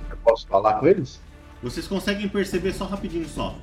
Eu 0.09 0.17
posso 0.17 0.47
falar 0.47 0.79
com 0.79 0.87
eles? 0.87 1.22
Vocês 1.63 1.87
conseguem 1.87 2.27
perceber 2.27 2.73
só 2.73 2.85
rapidinho 2.85 3.27
só. 3.27 3.57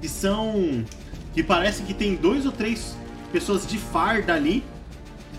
Que 0.00 0.08
são. 0.08 0.84
Que 1.34 1.42
parece 1.42 1.82
que 1.82 1.92
tem 1.92 2.16
dois 2.16 2.46
ou 2.46 2.50
três 2.50 2.96
pessoas 3.30 3.66
de 3.66 3.76
farda 3.76 4.34
ali, 4.34 4.64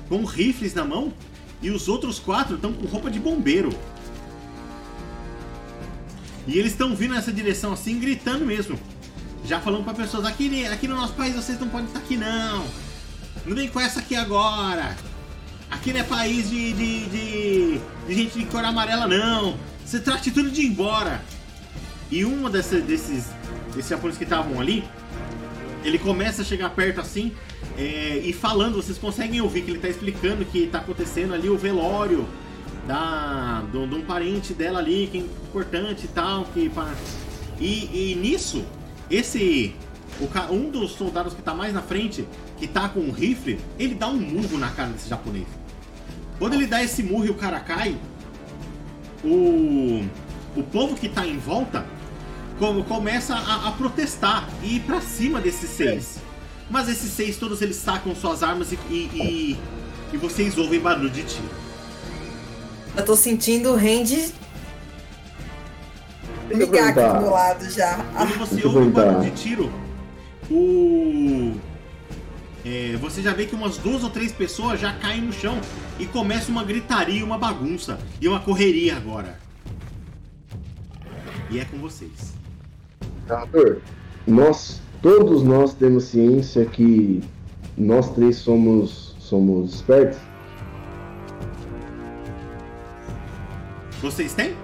com 0.08 0.24
rifles 0.24 0.76
na 0.76 0.86
mão, 0.86 1.12
e 1.60 1.72
os 1.72 1.90
outros 1.90 2.20
quatro 2.20 2.56
estão 2.56 2.72
com 2.72 2.86
roupa 2.86 3.10
de 3.10 3.20
bombeiro. 3.20 3.72
E 6.48 6.58
eles 6.58 6.72
estão 6.72 6.96
vindo 6.96 7.16
nessa 7.16 7.32
direção 7.32 7.74
assim, 7.74 8.00
gritando 8.00 8.46
mesmo. 8.46 8.80
Já 9.44 9.60
falando 9.60 9.84
para 9.84 9.96
pessoas, 9.96 10.26
aqui, 10.26 10.66
aqui 10.68 10.88
no 10.88 10.96
nosso 10.96 11.14
país 11.14 11.36
vocês 11.36 11.60
não 11.60 11.68
podem 11.68 11.88
estar 11.88 12.00
aqui 12.00 12.16
não. 12.16 12.66
Não 13.46 13.56
vem 13.56 13.68
com 13.68 13.80
essa 13.80 14.00
aqui 14.00 14.16
agora. 14.16 14.96
Aqui 15.72 15.92
não 15.92 16.00
é 16.00 16.04
país 16.04 16.50
de, 16.50 16.74
de, 16.74 17.06
de, 17.06 17.82
de 18.08 18.14
gente 18.14 18.38
de 18.38 18.46
cor 18.46 18.64
amarela 18.64 19.08
não. 19.08 19.58
Você 19.84 20.00
trate 20.00 20.30
tudo 20.30 20.52
de 20.52 20.62
ir 20.62 20.68
embora. 20.68 21.22
E 22.12 22.26
uma 22.26 22.50
desses, 22.50 22.84
desses 22.84 23.90
japoneses 23.90 24.18
que 24.18 24.24
estavam 24.24 24.60
ali, 24.60 24.84
ele 25.84 26.00
começa 26.00 26.42
a 26.42 26.46
chegar 26.46 26.70
perto 26.72 27.00
assim 27.00 27.34
é, 27.78 28.22
e 28.24 28.34
falando, 28.34 28.76
vocês 28.76 28.98
conseguem 28.98 29.40
ouvir 29.42 29.62
que 29.62 29.72
ele 29.72 29.78
está 29.78 29.88
explicando 29.88 30.44
que 30.44 30.64
está 30.64 30.80
acontecendo 30.80 31.34
ali 31.34 31.50
o 31.50 31.58
velório 31.58 32.28
da, 32.86 33.64
de 33.72 33.78
um 33.78 34.02
parente 34.02 34.54
dela 34.54 34.80
ali, 34.80 35.08
que 35.12 35.18
é 35.20 35.22
importante 35.22 36.06
e 36.06 36.08
tal. 36.08 36.46
Que, 36.46 36.70
pá. 36.70 36.92
e, 37.60 38.12
e 38.12 38.16
nisso, 38.16 38.66
esse. 39.10 39.76
O, 40.20 40.54
um 40.54 40.70
dos 40.70 40.92
soldados 40.92 41.34
que 41.34 41.40
está 41.40 41.54
mais 41.54 41.74
na 41.74 41.82
frente, 41.82 42.28
que 42.58 42.66
está 42.66 42.90
com 42.90 43.00
um 43.00 43.12
rifle, 43.12 43.58
ele 43.78 43.96
dá 43.96 44.08
um 44.08 44.20
murro 44.20 44.58
na 44.58 44.70
cara 44.70 44.90
desse 44.90 45.08
japonês. 45.08 45.48
Quando 46.38 46.56
ele 46.56 46.66
dá 46.66 46.84
esse 46.84 47.04
murro 47.04 47.26
e 47.26 47.30
o 47.30 47.36
cara 47.36 47.60
cai, 47.60 47.96
o, 49.24 50.04
o 50.58 50.64
povo 50.64 50.96
que 50.96 51.08
está 51.08 51.26
em 51.26 51.38
volta 51.38 51.86
como 52.60 52.84
começa 52.84 53.34
a, 53.34 53.70
a 53.70 53.72
protestar 53.72 54.48
e 54.62 54.76
ir 54.76 54.80
pra 54.82 55.00
cima 55.00 55.40
desses 55.40 55.70
seis. 55.70 56.18
É. 56.18 56.30
Mas 56.70 56.90
esses 56.90 57.10
seis, 57.12 57.38
todos 57.38 57.62
eles 57.62 57.78
sacam 57.78 58.14
suas 58.14 58.44
armas 58.44 58.72
e, 58.72 58.78
e, 58.92 59.58
e, 60.14 60.18
vocês 60.18 60.56
ouvem 60.58 60.80
barulho 60.80 61.10
de 61.10 61.24
tiro. 61.24 61.50
Eu 62.96 63.06
tô 63.06 63.16
sentindo 63.16 63.72
o 63.72 63.76
Randy 63.76 64.32
ligar 66.50 66.90
aqui 66.90 67.16
do 67.16 67.22
meu 67.22 67.32
lado 67.32 67.70
já. 67.72 67.98
Quando 68.16 68.38
você 68.38 68.68
ouve 68.68 68.78
o 68.78 68.92
barulho 68.92 69.32
de 69.32 69.32
tiro, 69.32 69.72
o. 70.52 71.56
É, 72.66 72.98
você 72.98 73.22
já 73.22 73.34
vê 73.34 73.46
que 73.46 73.56
umas 73.56 73.78
duas 73.78 74.04
ou 74.04 74.10
três 74.10 74.34
pessoas 74.34 74.80
já 74.80 74.94
caem 74.94 75.22
no 75.22 75.32
chão 75.32 75.60
e 75.98 76.06
começa 76.06 76.52
uma 76.52 76.64
gritaria, 76.64 77.24
uma 77.24 77.38
bagunça 77.38 77.98
e 78.20 78.28
uma 78.28 78.42
correria 78.42 78.98
agora. 78.98 79.40
E 81.50 81.58
é 81.58 81.66
com 81.66 81.78
vocês 81.78 82.39
narrador, 83.30 83.78
nós, 84.28 84.82
todos 85.02 85.44
nós 85.44 85.74
temos 85.74 86.06
ciência 86.06 86.66
que 86.66 87.24
nós 87.78 88.10
três 88.12 88.38
somos, 88.38 89.16
somos 89.20 89.76
espertos? 89.76 90.20
Vocês 94.02 94.34
têm? 94.34 94.56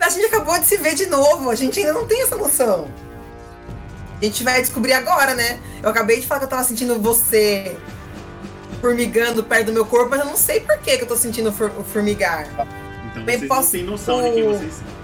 A 0.00 0.10
gente 0.10 0.26
acabou 0.26 0.58
de 0.58 0.64
se 0.64 0.76
ver 0.78 0.94
de 0.94 1.06
novo, 1.06 1.50
a 1.50 1.54
gente 1.54 1.78
ainda 1.78 1.92
não 1.92 2.06
tem 2.06 2.22
essa 2.22 2.36
noção. 2.36 2.88
A 4.20 4.24
gente 4.24 4.42
vai 4.42 4.60
descobrir 4.60 4.92
agora, 4.94 5.34
né? 5.34 5.60
Eu 5.82 5.90
acabei 5.90 6.20
de 6.20 6.26
falar 6.26 6.40
que 6.40 6.46
eu 6.46 6.50
tava 6.50 6.64
sentindo 6.64 6.98
você 6.98 7.76
formigando 8.80 9.42
perto 9.42 9.66
do 9.66 9.72
meu 9.72 9.84
corpo, 9.84 10.10
mas 10.10 10.20
eu 10.20 10.26
não 10.26 10.36
sei 10.36 10.60
por 10.60 10.78
que, 10.78 10.96
que 10.96 11.04
eu 11.04 11.08
tô 11.08 11.16
sentindo 11.16 11.52
formigar. 11.52 12.48
Então 13.10 13.24
Bem, 13.24 13.38
vocês 13.38 13.48
posso... 13.48 13.62
não 13.64 13.70
têm 13.70 13.84
noção 13.84 14.22
de 14.22 14.30
quem 14.32 14.44
vocês 14.44 14.74
são. 14.74 14.97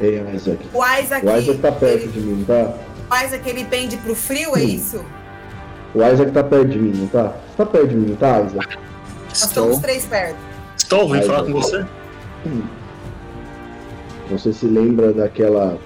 Ei, 0.00 0.22
Isaac. 0.34 0.58
O 0.72 0.84
Isaac. 1.00 1.26
O 1.26 1.36
Isaac 1.36 1.58
tá 1.58 1.72
perto 1.72 2.02
ele... 2.02 2.12
de 2.12 2.20
mim, 2.20 2.44
tá? 2.44 2.74
O 3.10 3.24
Isaac 3.24 3.48
ele 3.48 3.64
pende 3.64 3.96
pro 3.98 4.14
frio, 4.14 4.56
é 4.56 4.62
isso? 4.62 5.04
O 5.94 6.02
Isaac 6.02 6.30
tá 6.32 6.44
perto 6.44 6.68
de 6.68 6.78
mim, 6.78 6.92
não 6.96 7.06
tá? 7.08 7.34
Você 7.48 7.56
tá 7.56 7.66
perto 7.66 7.88
de 7.88 7.96
mim, 7.96 8.16
tá, 8.16 8.42
Isaac? 8.42 8.78
Nós 9.28 9.42
estamos 9.42 9.78
três 9.78 10.04
perto. 10.04 10.36
Estou, 10.76 11.10
vim 11.10 11.22
falar 11.22 11.44
com 11.44 11.52
você. 11.52 11.84
Hum. 12.46 12.62
Você 14.30 14.52
se 14.52 14.66
lembra 14.66 15.12
daquela 15.12 15.78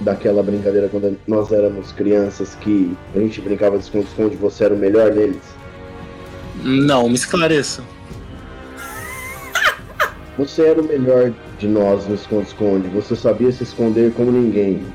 daquela 0.00 0.44
brincadeira 0.44 0.88
quando 0.88 1.18
nós 1.26 1.50
éramos 1.50 1.90
crianças 1.90 2.54
que 2.54 2.96
a 3.14 3.18
gente 3.18 3.40
brincava 3.40 3.76
de 3.76 3.82
esconde-esconde 3.84 4.34
e 4.34 4.36
você 4.36 4.64
era 4.64 4.74
o 4.74 4.78
melhor 4.78 5.12
neles? 5.12 5.42
Não, 6.62 7.08
me 7.08 7.14
esclareça. 7.16 7.82
Você 10.38 10.62
era 10.68 10.80
o 10.80 10.84
melhor 10.86 11.32
de 11.58 11.66
nós 11.66 12.06
no 12.06 12.14
esconde-esconde. 12.14 12.88
Você 12.88 13.16
sabia 13.16 13.50
se 13.50 13.64
esconder 13.64 14.12
como 14.14 14.30
ninguém. 14.30 14.86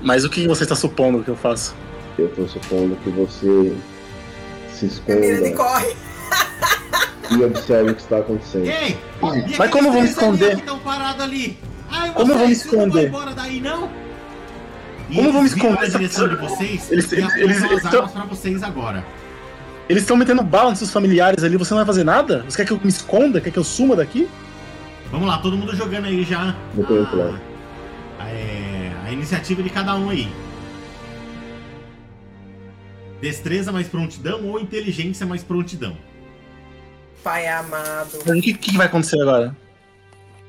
Mas 0.00 0.24
o 0.24 0.30
que 0.30 0.46
você 0.48 0.62
está 0.62 0.74
supondo 0.74 1.22
que 1.22 1.28
eu 1.28 1.36
faço? 1.36 1.74
Eu 2.18 2.28
tô 2.30 2.46
supondo 2.48 2.96
que 3.04 3.10
você 3.10 3.74
se 4.72 4.86
Ele 5.08 5.42
esconda 5.42 5.50
corre. 5.56 5.96
e 7.30 7.44
observe 7.44 7.90
o 7.90 7.94
que 7.94 8.00
está 8.00 8.18
acontecendo. 8.18 8.66
Ei! 8.66 8.96
Mas 9.58 9.70
como 9.70 9.88
eu 9.88 9.92
vou 9.92 10.02
me 10.02 10.08
aqueles 10.08 10.14
três 10.16 10.28
ali 10.28 10.34
esconder? 10.36 10.54
que 10.54 10.60
estão 10.60 10.78
parados 10.78 11.20
ali? 11.22 11.58
Ai, 11.90 12.12
Como 12.14 12.32
eu 12.32 12.38
vou 12.38 12.46
me 12.48 12.54
vocês 12.54 12.72
não 12.72 12.78
vão 12.78 12.86
esconder? 12.88 13.08
embora 13.08 13.34
daí, 13.34 13.60
não? 13.60 13.88
Como 15.14 15.20
eu 15.28 15.32
vou 15.32 15.32
me 15.34 15.38
eles 15.40 15.52
viram 15.54 15.70
esconder? 15.72 15.92
na 15.92 15.98
direção 15.98 16.28
de 16.28 16.36
vocês 16.36 16.90
Eles- 16.90 17.12
eles- 17.12 17.24
as 17.26 17.36
eles 17.36 17.62
armas 17.62 17.82
tão- 17.90 18.08
pra 18.08 18.24
vocês 18.24 18.62
agora. 18.62 19.04
Eles 19.88 20.02
estão 20.02 20.16
metendo 20.16 20.42
bala 20.42 20.70
nos 20.70 20.78
seus 20.78 20.90
familiares 20.90 21.44
ali, 21.44 21.56
você 21.56 21.72
não 21.72 21.78
vai 21.78 21.86
fazer 21.86 22.04
nada? 22.04 22.42
Você 22.42 22.56
quer 22.56 22.66
que 22.66 22.72
eu 22.72 22.80
me 22.82 22.88
esconda? 22.88 23.40
Quer 23.40 23.52
que 23.52 23.58
eu 23.58 23.64
suma 23.64 23.94
daqui? 23.94 24.28
Vamos 25.10 25.28
lá, 25.28 25.38
todo 25.38 25.56
mundo 25.56 25.74
jogando 25.76 26.06
aí 26.06 26.24
já 26.24 26.56
a, 28.18 28.22
a, 28.22 28.28
é, 28.28 28.92
a 29.04 29.12
iniciativa 29.12 29.62
de 29.62 29.70
cada 29.70 29.94
um 29.94 30.10
aí. 30.10 30.28
Destreza 33.20 33.70
mais 33.70 33.86
prontidão 33.86 34.44
ou 34.46 34.60
inteligência 34.60 35.24
mais 35.24 35.42
prontidão? 35.44 35.96
Pai 37.22 37.46
amado. 37.46 38.18
O 38.26 38.40
que, 38.40 38.54
que 38.54 38.76
vai 38.76 38.86
acontecer 38.86 39.20
agora? 39.20 39.56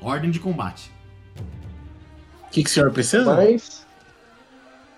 Ordem 0.00 0.30
de 0.30 0.38
combate. 0.38 0.90
O 2.46 2.50
que, 2.50 2.62
que 2.62 2.70
o 2.70 2.72
senhor 2.72 2.90
precisa? 2.90 3.34
Mas 3.34 3.86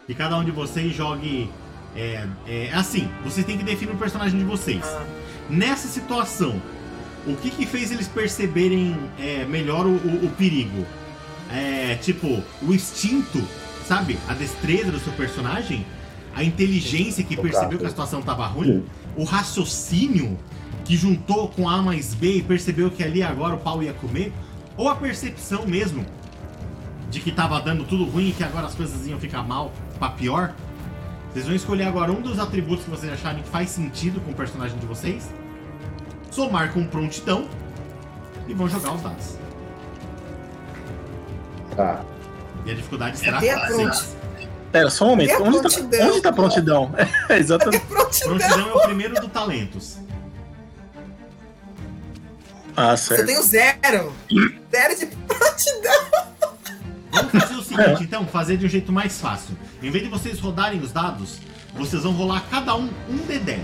Que 0.07 0.14
cada 0.14 0.37
um 0.37 0.44
de 0.44 0.50
vocês 0.50 0.94
jogue. 0.94 1.50
É, 1.96 2.26
é 2.46 2.70
assim, 2.72 3.09
vocês 3.24 3.44
têm 3.44 3.59
que 3.59 3.64
definir 3.64 3.92
o 3.92 3.96
personagem 3.96 4.38
de 4.38 4.44
vocês. 4.44 4.83
Ah, 4.85 5.05
Nessa 5.48 5.88
situação, 5.88 6.61
o 7.26 7.35
que 7.37 7.50
que 7.50 7.66
fez 7.66 7.90
eles 7.90 8.07
perceberem 8.07 8.96
é, 9.18 9.44
melhor 9.44 9.85
o, 9.87 9.90
o- 9.96 10.26
o 10.26 10.31
perigo? 10.31 10.87
É, 11.53 11.96
tipo, 11.96 12.42
o 12.62 12.72
instinto, 12.72 13.42
sabe? 13.87 14.16
A 14.29 14.35
destreza 14.35 14.92
do 14.92 15.00
seu 15.00 15.12
personagem? 15.14 15.85
A 16.37 16.44
inteligência 16.44 17.24
que 17.24 17.35
percebeu 17.42 17.79
que 17.79 17.87
a 17.87 17.88
situação 17.90 18.22
tava 18.22 18.46
ruim? 18.46 18.85
O 19.16 19.24
raciocínio 19.24 20.38
que 20.85 20.96
juntou 20.96 21.48
com 21.48 21.68
A 21.68 21.83
mais 21.83 22.14
B 22.14 22.37
e 22.37 22.42
percebeu 22.42 22.88
que 22.90 23.03
ali 23.03 23.20
agora 23.22 23.57
o 23.57 23.59
pau 23.59 23.83
ia 23.83 23.92
comer? 23.92 24.33
Ou 24.76 24.88
a 24.88 24.94
percepção 24.94 25.66
mesmo 25.66 26.07
de 27.11 27.18
que 27.18 27.33
tava 27.33 27.61
dando 27.61 27.83
tudo 27.85 28.05
ruim 28.05 28.29
e 28.29 28.33
que 28.33 28.44
agora 28.44 28.66
as 28.68 28.74
coisas 28.76 29.05
iam 29.09 29.18
ficar 29.18 29.42
mal 29.42 29.72
pra 29.98 30.11
pior? 30.11 30.55
Vocês 31.32 31.46
vão 31.46 31.54
escolher 31.54 31.84
agora 31.84 32.10
um 32.10 32.20
dos 32.20 32.38
atributos 32.38 32.84
que 32.84 32.90
vocês 32.90 33.12
acharem 33.12 33.42
que 33.42 33.48
faz 33.48 33.70
sentido 33.70 34.20
com 34.20 34.32
o 34.32 34.34
personagem 34.34 34.76
de 34.78 34.86
vocês, 34.86 35.28
somar 36.30 36.72
com 36.72 36.84
prontidão 36.86 37.48
e 38.48 38.54
vão 38.54 38.68
jogar 38.68 38.92
os 38.94 39.02
dados. 39.02 39.36
tá. 41.76 42.02
E 42.66 42.70
a 42.72 42.74
dificuldade 42.74 43.16
será 43.18 43.34
Cadê 43.34 43.50
a 43.50 43.66
6. 43.68 44.16
Pera, 44.70 44.90
só 44.90 45.06
um 45.06 45.08
momento. 45.10 45.30
Cadê 45.30 45.42
a 45.42 45.46
Onde 45.48 45.56
tá, 45.62 45.68
prontidão? 45.70 46.08
onde 46.10 46.20
tá 46.20 46.32
prontidão? 46.32 46.94
É, 47.30 47.38
exatamente. 47.38 47.86
prontidão. 47.86 48.36
Prontidão 48.38 48.68
é 48.70 48.74
o 48.74 48.80
primeiro 48.82 49.14
do 49.20 49.28
talentos. 49.28 49.96
Ah, 52.76 52.90
Eu 52.92 52.96
certo. 52.96 53.26
tenho 53.26 53.42
zero. 53.42 54.12
Zero 54.70 54.98
de 54.98 55.06
prontidão. 55.06 56.02
Vamos 57.12 57.32
fazer 57.32 57.54
o 57.54 57.59
seguinte, 57.84 58.04
então, 58.04 58.26
fazer 58.26 58.56
de 58.56 58.66
um 58.66 58.68
jeito 58.68 58.92
mais 58.92 59.20
fácil. 59.20 59.56
Em 59.82 59.90
vez 59.90 60.04
de 60.04 60.10
vocês 60.10 60.38
rodarem 60.38 60.80
os 60.80 60.92
dados, 60.92 61.38
vocês 61.74 62.02
vão 62.02 62.12
rolar 62.12 62.44
cada 62.50 62.74
um 62.74 62.88
um 63.08 63.18
D10. 63.28 63.58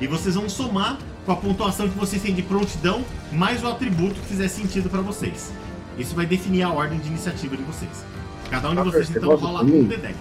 E 0.00 0.06
vocês 0.06 0.34
vão 0.34 0.48
somar 0.48 0.98
com 1.26 1.32
a 1.32 1.36
pontuação 1.36 1.88
que 1.88 1.98
vocês 1.98 2.22
têm 2.22 2.34
de 2.34 2.42
prontidão, 2.42 3.04
mais 3.32 3.62
o 3.62 3.68
atributo 3.68 4.14
que 4.14 4.26
fizer 4.28 4.48
sentido 4.48 4.88
pra 4.88 5.00
vocês. 5.00 5.52
Isso 5.98 6.14
vai 6.14 6.24
definir 6.26 6.62
a 6.62 6.70
ordem 6.70 6.98
de 6.98 7.08
iniciativa 7.08 7.56
de 7.56 7.62
vocês. 7.64 8.04
Cada 8.50 8.70
um 8.70 8.74
de 8.74 8.80
Ah, 8.80 8.84
vocês, 8.84 9.08
você 9.08 9.18
então, 9.18 9.34
rola 9.34 9.62
um 9.62 9.88
D10. 9.88 10.14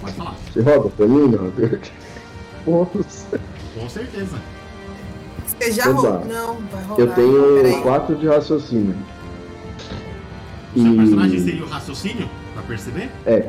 Pode 0.00 0.14
falar. 0.14 0.34
Você 0.52 0.60
roda 0.60 0.88
pra 0.90 1.06
mim, 1.06 1.28
não? 1.28 1.52
Bônus. 2.64 3.24
Com 3.74 3.88
certeza. 3.88 4.36
Você 5.46 5.72
já 5.72 5.84
rolou? 5.86 6.24
Não, 6.24 6.56
vai 6.70 6.84
rolar. 6.84 7.00
Eu 7.00 7.12
tenho 7.14 7.54
Peraí. 7.62 7.82
4 7.82 8.16
de 8.16 8.26
raciocínio. 8.28 8.96
O 10.74 10.82
seu 10.82 10.96
personagem 10.96 11.38
seria 11.40 11.64
o 11.64 11.68
raciocínio, 11.68 12.28
pra 12.52 12.62
perceber? 12.62 13.10
É, 13.26 13.40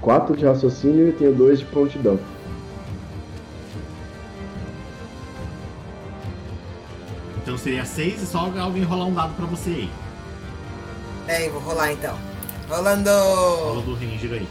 4 0.00 0.36
de 0.36 0.44
raciocínio 0.44 1.08
e 1.08 1.12
tenho 1.12 1.34
2 1.34 1.60
de 1.60 1.64
prontidão. 1.66 2.18
Então 7.42 7.58
seria 7.58 7.84
6 7.84 8.22
e 8.22 8.26
só 8.26 8.50
alguém 8.58 8.84
rolar 8.84 9.06
um 9.06 9.14
dado 9.14 9.34
pra 9.34 9.46
você 9.46 9.70
aí. 9.70 9.90
É, 11.28 11.46
eu 11.46 11.52
vou 11.52 11.60
rolar 11.62 11.92
então. 11.92 12.16
Rolando 12.68 13.10
Rola 13.10 13.82
do 13.82 13.94
Ranger 13.94 14.32
aí. 14.32 14.48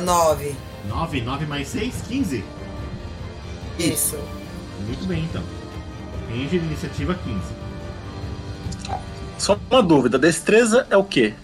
nove. 0.00 0.54
9, 0.88 1.20
9 1.22 1.46
mais 1.46 1.68
6, 1.68 2.02
15. 2.08 2.44
Isso. 3.78 4.18
Muito 4.86 5.06
bem, 5.06 5.24
então. 5.24 5.42
Ranger, 6.30 6.62
iniciativa 6.62 7.14
15. 7.14 7.40
Só 9.38 9.58
uma 9.70 9.82
dúvida. 9.82 10.18
Destreza 10.18 10.86
é 10.90 10.96
o 10.96 11.04
quê? 11.04 11.34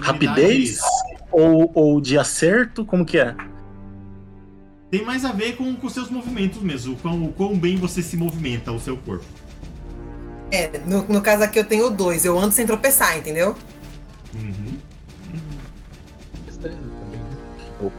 Rapidez? 0.00 0.78
Ou, 1.30 1.70
ou 1.74 2.00
de 2.00 2.18
acerto? 2.18 2.84
Como 2.84 3.04
que 3.04 3.18
é? 3.18 3.34
Tem 4.90 5.04
mais 5.04 5.24
a 5.24 5.32
ver 5.32 5.56
com 5.56 5.76
os 5.82 5.92
seus 5.92 6.08
movimentos 6.08 6.62
mesmo. 6.62 6.94
O 6.94 6.96
quão, 6.96 7.24
o 7.24 7.32
quão 7.32 7.58
bem 7.58 7.76
você 7.76 8.02
se 8.02 8.16
movimenta 8.16 8.72
o 8.72 8.80
seu 8.80 8.96
corpo. 8.96 9.24
É, 10.50 10.78
no, 10.86 11.02
no 11.08 11.20
caso 11.20 11.42
aqui 11.42 11.58
eu 11.58 11.64
tenho 11.64 11.90
dois. 11.90 12.24
Eu 12.24 12.38
ando 12.38 12.52
sem 12.52 12.66
tropeçar, 12.66 13.18
entendeu? 13.18 13.56
Uhum. 14.34 14.78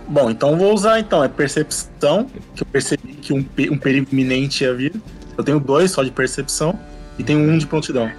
Bom, 0.07 0.31
então 0.31 0.51
eu 0.51 0.57
vou 0.57 0.73
usar 0.73 0.99
então. 0.99 1.23
É 1.23 1.27
percepção, 1.27 2.29
que 2.55 2.63
eu 2.63 2.67
percebi 2.67 3.13
que 3.13 3.33
um, 3.33 3.45
um 3.71 3.77
perigo 3.77 4.07
iminente 4.11 4.63
ia 4.63 4.73
vir. 4.73 4.93
Eu 5.37 5.43
tenho 5.43 5.59
dois 5.59 5.91
só 5.91 6.03
de 6.03 6.11
percepção 6.11 6.79
e 7.19 7.23
tenho 7.23 7.39
um 7.39 7.57
de 7.57 7.67
prontidão. 7.67 8.09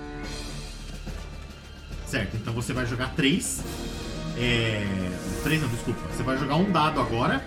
Certo, 2.08 2.36
então 2.38 2.54
você 2.54 2.72
vai 2.72 2.86
jogar 2.86 3.14
3. 3.14 3.60
É. 4.38 4.82
3 5.42 5.60
não, 5.60 5.68
desculpa. 5.68 6.00
Você 6.08 6.22
vai 6.22 6.38
jogar 6.38 6.56
um 6.56 6.72
dado 6.72 7.00
agora. 7.00 7.44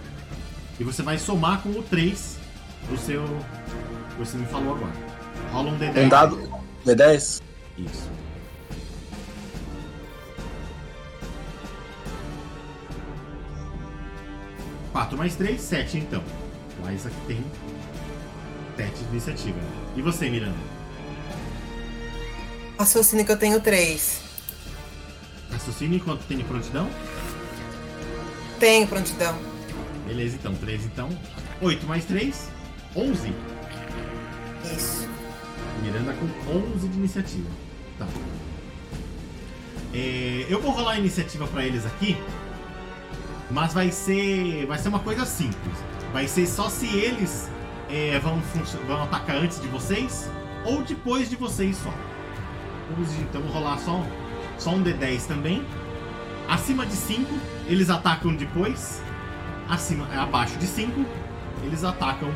E 0.80 0.84
você 0.84 1.02
vai 1.02 1.18
somar 1.18 1.62
com 1.62 1.70
o 1.70 1.82
3 1.82 2.38
do 2.88 2.98
seu. 2.98 3.26
que 4.12 4.20
você 4.20 4.38
me 4.38 4.46
falou 4.46 4.76
agora. 4.76 4.94
Rola 5.52 5.72
um 5.72 5.80
D10. 5.80 6.06
Um 6.06 6.10
dado 6.10 6.50
D10? 6.86 7.42
Isso. 7.78 8.10
Quatro 14.92 15.18
mais 15.18 15.36
três, 15.36 15.62
sete 15.62 15.98
então. 15.98 16.24
O 16.84 16.90
Isaac 16.92 17.16
tem 17.26 17.44
sete 18.78 19.00
de 19.00 19.10
iniciativa. 19.10 19.60
E 19.96 20.02
você, 20.02 20.30
Miranda? 20.30 20.58
Raciocínio 22.78 23.26
que 23.26 23.32
eu 23.32 23.38
tenho 23.38 23.60
três. 23.60 24.31
Raciocínio 25.62 25.98
enquanto 25.98 26.26
tem 26.26 26.40
prontidão? 26.40 26.90
Tenho 28.60 28.88
prontidão. 28.88 29.38
Beleza, 30.08 30.36
então. 30.36 30.56
Três 30.56 30.86
então. 30.86 31.08
Oito 31.62 31.86
mais 31.86 32.04
três, 32.04 32.50
onze. 32.96 33.32
Isso. 34.66 35.08
Miranda 35.84 36.14
com 36.14 36.76
11 36.76 36.88
de 36.88 36.98
iniciativa. 36.98 37.48
Tá. 38.00 38.08
É, 39.94 40.48
eu 40.50 40.60
vou 40.60 40.72
rolar 40.72 40.94
a 40.94 40.98
iniciativa 40.98 41.46
pra 41.46 41.64
eles 41.64 41.86
aqui, 41.86 42.18
mas 43.52 43.72
vai 43.74 43.92
ser 43.92 44.66
vai 44.66 44.80
ser 44.80 44.90
uma 44.90 45.00
coisa 45.00 45.26
simples. 45.28 45.78
Vai 46.12 46.28
ser 46.28 46.48
só 46.48 46.70
se 46.70 46.88
eles 46.88 47.52
é, 47.88 48.18
vão, 48.18 48.42
vão 48.88 49.04
atacar 49.04 49.36
antes 49.36 49.62
de 49.62 49.68
vocês 49.68 50.28
ou 50.66 50.82
depois 50.82 51.30
de 51.30 51.36
vocês 51.36 51.78
só. 51.78 51.94
Vamos, 52.90 53.14
então 53.20 53.42
rolar 53.44 53.78
só, 53.80 54.04
só 54.62 54.70
um 54.72 54.84
D10 54.84 55.26
também. 55.26 55.66
Acima 56.48 56.86
de 56.86 56.94
5, 56.94 57.34
eles 57.68 57.90
atacam 57.90 58.36
depois. 58.36 59.02
Acima, 59.68 60.06
abaixo 60.16 60.56
de 60.60 60.68
5, 60.68 61.04
eles 61.64 61.84
atacam 61.84 62.30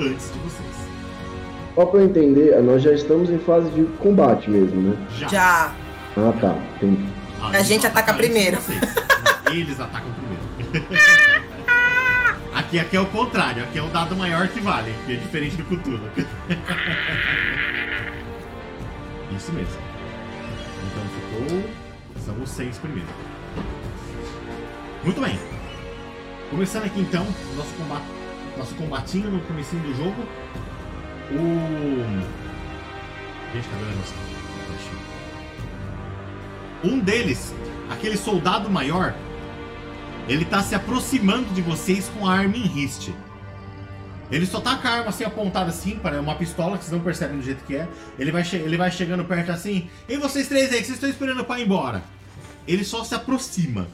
antes 0.00 0.32
de 0.32 0.38
vocês. 0.40 0.90
Só 1.74 1.86
pra 1.86 2.00
eu 2.00 2.06
entender, 2.06 2.60
nós 2.62 2.82
já 2.82 2.92
estamos 2.92 3.30
em 3.30 3.38
fase 3.38 3.70
de 3.70 3.84
combate 3.98 4.50
mesmo, 4.50 4.80
né? 4.80 4.96
Já. 5.16 5.28
Já. 5.28 5.72
Ah, 6.16 6.32
tá. 6.40 6.56
Entendi. 6.76 7.06
Ah, 7.40 7.50
A 7.50 7.62
gente 7.62 7.86
ataca 7.86 8.12
de 8.12 8.18
primeiro. 8.18 8.58
Eles 9.50 9.78
atacam 9.80 10.10
primeiro. 10.12 10.86
Aqui, 12.52 12.78
aqui 12.78 12.96
é 12.96 13.00
o 13.00 13.06
contrário, 13.06 13.62
aqui 13.62 13.78
é 13.78 13.82
o 13.82 13.86
dado 13.88 14.14
maior 14.16 14.46
que 14.48 14.60
vale, 14.60 14.92
que 15.06 15.12
é 15.12 15.16
diferente 15.16 15.56
do 15.56 15.64
Cthulhu. 15.64 16.00
Isso 19.36 19.52
mesmo. 19.52 19.89
Então 20.90 21.46
ficou. 21.48 21.70
São 22.24 22.42
os 22.42 22.50
seis 22.50 22.78
primeiro. 22.78 23.08
Muito 25.04 25.20
bem. 25.20 25.38
Começando 26.50 26.84
aqui 26.84 27.00
então, 27.00 27.24
nosso 27.56 27.72
combate. 27.74 28.04
Nosso 28.58 28.74
combatinho 28.74 29.30
no 29.30 29.40
comecinho 29.42 29.82
do 29.82 29.94
jogo. 29.96 30.22
O. 31.32 32.40
Gente, 33.54 33.68
cadê 33.68 33.82
o 33.82 33.86
negócio? 33.86 34.30
Um 36.82 36.98
deles, 36.98 37.54
aquele 37.90 38.16
soldado 38.16 38.70
maior, 38.70 39.14
ele 40.26 40.46
tá 40.46 40.62
se 40.62 40.74
aproximando 40.74 41.52
de 41.52 41.60
vocês 41.60 42.08
com 42.08 42.26
a 42.26 42.32
arma 42.32 42.56
em 42.56 42.66
riste. 42.66 43.14
Ele 44.30 44.46
só 44.46 44.60
tá 44.60 44.76
com 44.76 44.86
a 44.86 44.90
arma 44.92 45.08
assim 45.08 45.24
apontada 45.24 45.70
assim, 45.70 45.96
para 45.98 46.20
uma 46.20 46.36
pistola 46.36 46.78
que 46.78 46.84
vocês 46.84 46.92
não 46.92 47.00
percebem 47.00 47.36
do 47.38 47.42
jeito 47.42 47.64
que 47.64 47.74
é. 47.74 47.88
Ele 48.18 48.30
vai, 48.30 48.42
ele 48.52 48.76
vai 48.76 48.90
chegando 48.90 49.24
perto 49.24 49.50
assim. 49.50 49.88
E 50.08 50.16
vocês 50.16 50.46
três 50.46 50.70
aí, 50.72 50.78
que 50.78 50.84
vocês 50.86 50.94
estão 50.96 51.10
esperando 51.10 51.44
pra 51.44 51.58
ir 51.58 51.64
embora? 51.64 52.02
Ele 52.68 52.84
só 52.84 53.02
se 53.02 53.14
aproxima. 53.14 53.88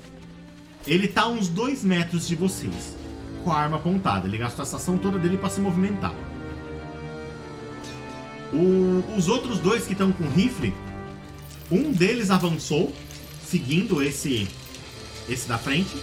Ele 0.87 1.09
tá 1.09 1.23
a 1.23 1.29
uns 1.29 1.49
dois 1.49 1.83
metros 1.83 2.29
de 2.29 2.37
vocês, 2.37 2.97
com 3.43 3.51
a 3.51 3.57
arma 3.59 3.77
apontada. 3.79 4.29
Ele 4.29 4.37
gastou 4.39 4.63
essa 4.63 4.77
ação 4.77 4.99
toda 4.99 5.19
dele 5.19 5.39
pra 5.39 5.49
se 5.49 5.61
movimentar. 5.61 6.13
O- 8.53 9.03
os 9.17 9.29
outros 9.29 9.59
dois 9.59 9.85
que 9.87 9.93
estão 9.93 10.13
com 10.13 10.29
rifle, 10.29 10.73
um 11.71 11.91
deles 11.93 12.31
avançou, 12.31 12.95
seguindo 13.45 14.03
esse 14.03 14.47
esse 15.29 15.49
da 15.49 15.59
frente. 15.59 15.97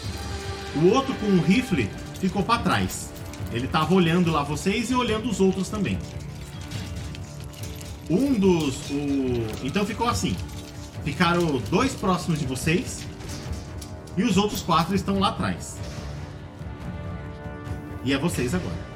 O 0.75 0.87
outro 0.89 1.13
com 1.15 1.27
o 1.27 1.39
rifle 1.41 1.89
ficou 2.19 2.43
pra 2.43 2.57
trás. 2.57 3.12
Ele 3.53 3.67
tava 3.67 3.93
olhando 3.93 4.31
lá 4.31 4.41
vocês 4.43 4.89
e 4.89 4.95
olhando 4.95 5.29
os 5.29 5.39
outros 5.39 5.69
também. 5.69 5.97
Um 8.09 8.33
dos. 8.33 8.89
O... 8.89 9.65
Então 9.65 9.85
ficou 9.85 10.07
assim. 10.07 10.35
Ficaram 11.03 11.61
dois 11.69 11.93
próximos 11.93 12.39
de 12.39 12.47
vocês. 12.47 13.05
E 14.17 14.23
os 14.23 14.37
outros 14.37 14.61
quatro 14.61 14.95
estão 14.95 15.19
lá 15.19 15.29
atrás. 15.29 15.77
E 18.03 18.11
é 18.11 18.17
vocês 18.17 18.53
agora. 18.53 18.93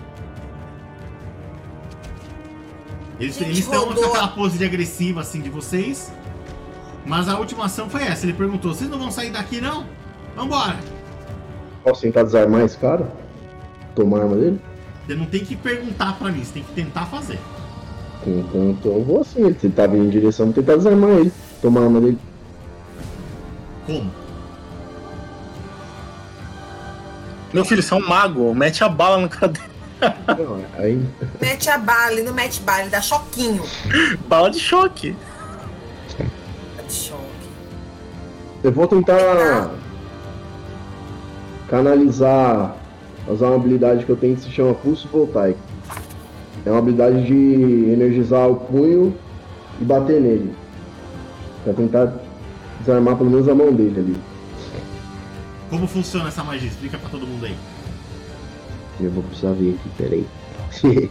Eles 3.20 3.40
eles 3.42 3.60
estão 3.60 3.88
com 3.88 3.94
aquela 3.94 4.28
pose 4.28 4.58
de 4.58 4.66
agressiva 4.66 5.22
assim 5.22 5.42
de 5.42 5.50
vocês. 5.50 6.12
Mas 7.06 7.30
a 7.30 7.38
última 7.38 7.66
ação 7.66 7.90
foi 7.90 8.04
essa. 8.04 8.26
Ele 8.26 8.34
perguntou: 8.34 8.74
vocês 8.74 8.90
não 8.90 8.98
vão 8.98 9.12
sair 9.12 9.30
daqui 9.30 9.62
não? 9.62 9.86
Vambora! 10.36 10.78
Posso 11.84 12.02
tentar 12.02 12.24
desarmar 12.24 12.62
esse 12.62 12.78
cara? 12.78 13.10
Tomar 13.98 14.20
a 14.20 14.24
arma 14.26 14.36
dele? 14.36 14.62
Você 15.08 15.16
não 15.16 15.26
tem 15.26 15.44
que 15.44 15.56
perguntar 15.56 16.20
pra 16.20 16.32
mim, 16.32 16.44
você 16.44 16.54
tem 16.54 16.64
que 16.64 16.72
tentar 16.72 17.08
fazer. 17.08 17.40
Então, 18.22 18.70
então 18.70 18.92
eu 18.92 19.04
vou 19.04 19.22
assim. 19.22 19.44
Ele 19.44 19.56
tá 19.72 19.88
vindo 19.88 20.06
em 20.06 20.10
direção, 20.10 20.46
vou 20.46 20.54
tentar 20.54 20.76
desarmar 20.76 21.10
ele. 21.10 21.34
Tomar 21.64 21.82
a 21.82 21.84
arma 21.86 22.00
dele. 22.00 22.20
Como? 23.88 24.12
Meu 27.52 27.66
filho, 27.66 27.82
você 27.82 27.92
é 27.92 27.98
um 27.98 28.08
mago. 28.08 28.54
Mete 28.54 28.84
a 28.84 28.90
bala 28.90 29.18
no 29.18 29.28
cara 29.28 29.48
dele. 29.48 29.66
Não, 30.28 30.64
aí. 30.78 31.04
Mete 31.42 31.70
a 31.72 31.80
bala, 31.80 32.12
ele 32.12 32.22
não 32.22 32.34
mete 32.34 32.62
bala, 32.62 32.82
ele 32.82 32.90
dá 32.92 33.02
choquinho. 33.02 33.64
Bala 34.28 34.52
de 34.52 34.60
choque. 34.60 35.16
Dá 36.76 36.84
de 36.84 36.94
choque. 36.94 37.24
Eu 38.64 38.72
vou 38.72 38.88
tentar 38.88 39.72
canalizar, 41.68 42.76
usar 43.34 43.48
uma 43.48 43.56
habilidade 43.56 44.06
que 44.06 44.10
eu 44.12 44.16
tenho 44.18 44.36
que 44.36 44.42
se 44.44 44.52
chama 44.52 44.74
Pulso 44.74 45.08
Voltaico. 45.08 45.60
É 46.66 46.70
uma 46.72 46.80
habilidade 46.80 47.26
de 47.26 47.92
energizar 47.92 48.48
o 48.50 48.56
punho 48.56 49.16
e 49.80 49.86
bater 49.86 50.20
nele. 50.22 50.54
Pra 51.64 51.74
tentar 51.74 52.14
desarmar 52.80 53.16
pelo 53.18 53.30
menos 53.30 53.48
a 53.48 53.56
mão 53.56 53.72
dele 53.74 54.00
ali. 54.00 54.16
Como 55.70 55.88
funciona 55.88 56.30
essa 56.30 56.44
magia? 56.44 56.68
Explica 56.70 56.98
pra 56.98 57.10
todo 57.10 57.28
mundo 57.28 57.46
aí. 57.46 57.56
Eu 59.00 59.12
vou 59.12 59.24
precisar 59.24 59.52
ver 59.54 59.76
aqui, 59.76 59.90
peraí. 59.98 60.26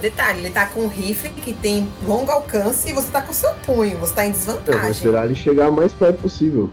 Detalhe, 0.00 0.38
ele 0.40 0.50
tá 0.50 0.66
com 0.66 0.82
um 0.82 0.88
rifle 0.88 1.30
que 1.30 1.52
tem 1.52 1.88
longo 2.06 2.30
alcance 2.30 2.88
e 2.88 2.92
você 2.92 3.10
tá 3.10 3.20
com 3.20 3.32
seu 3.32 3.52
punho, 3.66 3.98
você 3.98 4.14
tá 4.14 4.24
em 4.24 4.28
Eu 4.28 4.34
vou 4.34 4.54
desvantagem. 4.54 4.90
esperar 4.92 5.24
ele 5.24 5.34
chegar 5.34 5.70
o 5.70 5.72
mais 5.72 5.92
perto 5.92 6.22
possível. 6.22 6.70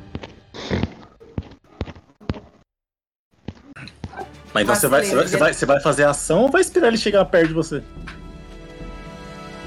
Mas 4.55 4.65
você 4.65 4.87
vai, 4.87 5.03
você, 5.03 5.13
vai, 5.13 5.27
você, 5.27 5.37
vai, 5.37 5.53
você 5.53 5.65
vai 5.65 5.81
fazer 5.81 6.05
a 6.05 6.11
ação 6.11 6.43
ou 6.43 6.49
vai 6.49 6.61
esperar 6.61 6.87
ele 6.87 6.95
chegar 6.97 7.25
perto 7.25 7.49
de 7.49 7.53
você? 7.53 7.83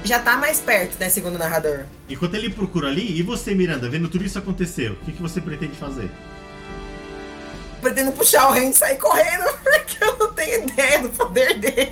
Já 0.03 0.17
tá 0.17 0.35
mais 0.35 0.59
perto, 0.59 0.99
né, 0.99 1.09
segundo 1.09 1.35
o 1.35 1.37
narrador. 1.37 1.81
Enquanto 2.09 2.33
ele 2.33 2.49
procura 2.49 2.87
ali, 2.87 3.19
e 3.19 3.21
você, 3.21 3.53
Miranda, 3.53 3.87
vendo 3.87 4.09
tudo 4.09 4.23
isso 4.23 4.39
acontecer, 4.39 4.91
o 4.91 4.95
que, 4.95 5.11
que 5.11 5.21
você 5.21 5.39
pretende 5.39 5.75
fazer? 5.75 6.09
Pretendo 7.83 8.11
puxar 8.13 8.49
o 8.49 8.51
rei 8.51 8.69
e 8.69 8.73
sair 8.73 8.97
correndo, 8.97 9.43
porque 9.61 10.03
eu 10.03 10.17
não 10.17 10.33
tenho 10.33 10.63
ideia 10.63 10.99
do 11.03 11.09
poder 11.09 11.59
dele. 11.59 11.91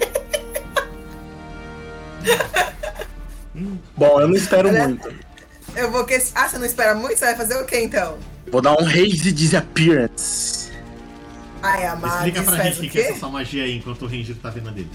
Bom, 3.96 4.22
eu 4.22 4.28
não 4.28 4.36
espero 4.36 4.70
Olha- 4.70 4.88
muito. 4.88 5.14
Eu 5.76 5.92
vou 5.92 6.04
que. 6.04 6.20
Ah, 6.34 6.50
você 6.50 6.58
não 6.58 6.66
espera 6.66 6.96
muito? 6.96 7.20
Você 7.20 7.26
vai 7.26 7.36
fazer 7.36 7.62
o 7.62 7.66
quê 7.66 7.80
então? 7.80 8.18
Vou 8.52 8.62
dar 8.62 8.74
um 8.74 8.88
Haze 8.88 9.32
Disappearance. 9.32 10.67
Ai, 11.62 11.86
amado, 11.86 12.16
Explica 12.16 12.44
pra 12.44 12.56
faz 12.58 12.64
gente 12.76 12.80
o 12.80 12.82
que 12.82 12.90
que 12.90 13.00
é 13.00 13.10
essa 13.10 13.20
sua 13.20 13.30
magia 13.30 13.64
aí, 13.64 13.78
enquanto 13.78 14.04
o 14.04 14.08
Ranger 14.08 14.36
tá 14.36 14.50
vendo 14.50 14.70
a 14.70 14.72
dele. 14.72 14.90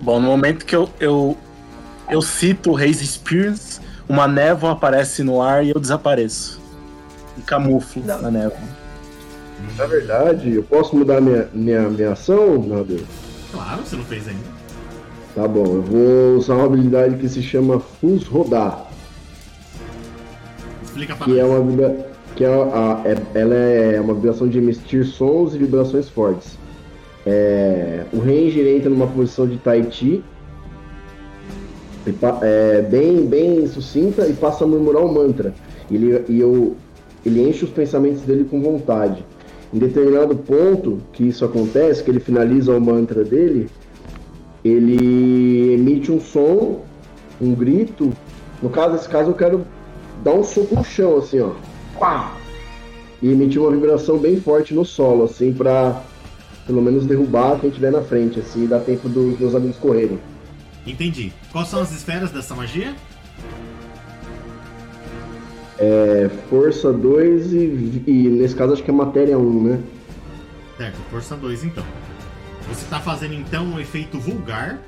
Bom, 0.00 0.20
no 0.20 0.26
momento 0.26 0.64
que 0.64 0.74
eu, 0.74 0.88
eu, 0.98 1.36
eu 2.10 2.22
cito 2.22 2.72
o 2.72 2.76
Haze 2.76 3.04
Experience, 3.04 3.80
uma 4.08 4.26
névoa 4.26 4.72
aparece 4.72 5.22
no 5.22 5.40
ar 5.40 5.64
e 5.64 5.70
eu 5.70 5.80
desapareço. 5.80 6.60
E 7.38 7.42
camuflo 7.42 8.02
Não. 8.04 8.20
na 8.20 8.30
névoa. 8.30 8.82
Na 9.76 9.86
verdade, 9.86 10.54
eu 10.54 10.62
posso 10.62 10.96
mudar 10.96 11.20
minha, 11.20 11.48
minha, 11.52 11.88
minha 11.88 12.12
ação, 12.12 12.60
meu 12.60 12.84
Deus? 12.84 13.06
Claro, 13.52 13.82
você 13.82 13.96
não 13.96 14.04
fez 14.04 14.26
ainda. 14.26 14.52
Tá 15.34 15.48
bom, 15.48 15.64
eu 15.64 15.82
vou 15.82 16.36
usar 16.36 16.54
uma 16.56 16.64
habilidade 16.66 17.16
que 17.16 17.28
se 17.28 17.42
chama 17.42 17.80
Fus 17.80 18.26
Rodar. 18.26 18.86
Explica 20.82 21.16
pra 21.16 21.24
que 21.24 21.38
é 21.38 21.42
nós. 21.42 21.52
uma 21.52 21.62
vibra... 21.62 22.11
que 22.36 22.44
é 22.44 22.48
a, 22.48 23.02
é- 23.04 23.38
ela 23.40 23.54
é 23.54 24.00
uma 24.00 24.14
vibração 24.14 24.48
de 24.48 24.58
emitir 24.58 25.04
sons 25.06 25.54
e 25.54 25.58
vibrações 25.58 26.08
fortes. 26.08 26.58
É, 27.26 28.04
o 28.12 28.18
Ranger 28.18 28.66
entra 28.66 28.90
numa 28.90 29.06
posição 29.06 29.46
de 29.46 29.56
Tai 29.58 29.86
Chi, 29.90 30.22
pa- 32.20 32.40
é, 32.42 32.82
bem, 32.82 33.24
bem 33.26 33.66
sucinta, 33.66 34.26
e 34.26 34.32
passa 34.32 34.64
a 34.64 34.66
murmurar 34.66 35.04
um 35.04 35.12
mantra. 35.12 35.54
Ele, 35.90 36.24
e 36.28 36.40
eu, 36.40 36.74
ele 37.24 37.48
enche 37.48 37.64
os 37.64 37.70
pensamentos 37.70 38.22
dele 38.22 38.44
com 38.44 38.60
vontade. 38.60 39.24
Em 39.72 39.78
determinado 39.78 40.34
ponto 40.36 40.98
que 41.12 41.28
isso 41.28 41.44
acontece, 41.44 42.02
que 42.02 42.10
ele 42.10 42.20
finaliza 42.20 42.76
o 42.76 42.80
mantra 42.80 43.24
dele, 43.24 43.68
ele 44.64 45.72
emite 45.74 46.10
um 46.12 46.20
som, 46.20 46.80
um 47.40 47.54
grito. 47.54 48.12
No 48.62 48.68
caso, 48.68 48.92
nesse 48.94 49.08
caso, 49.08 49.30
eu 49.30 49.34
quero 49.34 49.64
dar 50.22 50.32
um 50.34 50.44
soco 50.44 50.74
no 50.74 50.84
chão, 50.84 51.16
assim, 51.18 51.40
ó. 51.40 51.50
Pá! 51.98 52.36
E 53.20 53.30
emitir 53.30 53.60
uma 53.60 53.70
vibração 53.70 54.18
bem 54.18 54.40
forte 54.40 54.74
no 54.74 54.84
solo, 54.84 55.24
assim, 55.24 55.52
pra 55.52 56.02
pelo 56.66 56.80
menos 56.80 57.06
derrubar 57.06 57.58
quem 57.60 57.70
tiver 57.70 57.90
na 57.90 58.02
frente, 58.02 58.40
assim, 58.40 58.64
e 58.64 58.66
dar 58.66 58.80
tempo 58.80 59.08
dos 59.08 59.38
meus 59.38 59.54
amigos 59.54 59.76
correrem. 59.76 60.18
Entendi. 60.86 61.32
Quais 61.50 61.68
são 61.68 61.80
as 61.80 61.92
esferas 61.92 62.30
dessa 62.30 62.54
magia? 62.54 62.94
É 65.78 66.30
força 66.48 66.92
2 66.92 67.52
e, 67.52 68.02
e 68.06 68.12
nesse 68.28 68.54
caso 68.54 68.72
acho 68.72 68.82
que 68.82 68.90
é 68.90 68.94
matéria 68.94 69.38
1, 69.38 69.62
né? 69.62 69.80
Certo, 70.76 70.96
força 71.10 71.36
2 71.36 71.64
então. 71.64 71.84
Você 72.68 72.86
tá 72.86 73.00
fazendo 73.00 73.34
então 73.34 73.64
um 73.64 73.80
efeito 73.80 74.18
vulgar 74.18 74.80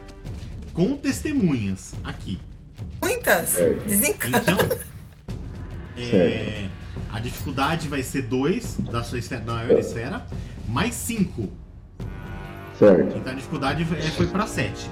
com 0.72 0.96
testemunhas 0.96 1.94
aqui. 2.04 2.38
Muitas? 3.02 3.56
Desencana. 3.86 4.38
Então, 4.38 4.58
é, 5.98 6.68
a 7.14 7.20
dificuldade 7.20 7.86
vai 7.86 8.02
ser 8.02 8.22
2 8.22 8.76
da 8.90 9.04
sua 9.04 9.18
esfera, 9.20 9.40
da 9.42 9.52
maior 9.54 9.78
esfera, 9.78 10.26
mais 10.68 10.94
5. 10.94 11.48
Certo. 12.76 13.16
Então 13.16 13.32
a 13.32 13.36
dificuldade 13.36 13.84
foi- 13.84 13.98
é, 13.98 14.02
foi 14.10 14.26
pra 14.26 14.48
7. 14.48 14.90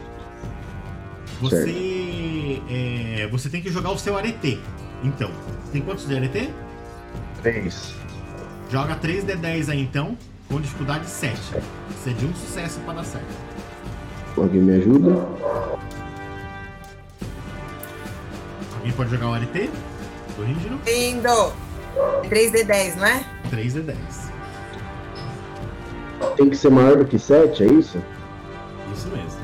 Você, 1.41 2.63
é, 2.71 3.27
você 3.29 3.49
tem 3.49 3.61
que 3.61 3.73
jogar 3.73 3.91
o 3.91 3.99
seu 3.99 4.17
arete. 4.17 4.61
Então, 5.03 5.33
você 5.65 5.73
tem 5.73 5.83
quantos 5.83 6.07
de 6.07 6.15
arete? 6.17 6.49
3. 7.43 7.93
Joga 8.71 8.95
3 8.95 9.25
de 9.25 9.35
10 9.35 9.69
aí 9.69 9.83
então, 9.83 10.17
com 10.49 10.61
dificuldade 10.61 11.07
7. 11.09 11.37
Precisa 11.89 12.15
de 12.15 12.25
um 12.27 12.35
sucesso 12.37 12.79
pra 12.81 12.95
dar 12.95 13.05
certo. 13.05 13.27
Alguém 14.37 14.61
me 14.61 14.77
ajuda? 14.77 15.27
Alguém 18.77 18.93
pode 18.93 19.11
jogar 19.11 19.29
o 19.29 19.35
arete? 19.35 19.69
Do 20.37 20.45
Rígido? 20.45 20.81
Lindo! 20.87 21.53
3D10, 22.29 22.97
não 22.97 23.07
é? 23.07 23.25
3 23.51 23.75
de 23.75 23.81
10. 23.83 23.99
Tem 26.37 26.49
que 26.49 26.57
ser 26.57 26.71
maior 26.71 26.97
do 26.97 27.05
que 27.05 27.19
7, 27.19 27.63
é 27.63 27.67
isso? 27.67 28.03
Isso 28.93 29.09
mesmo. 29.09 29.41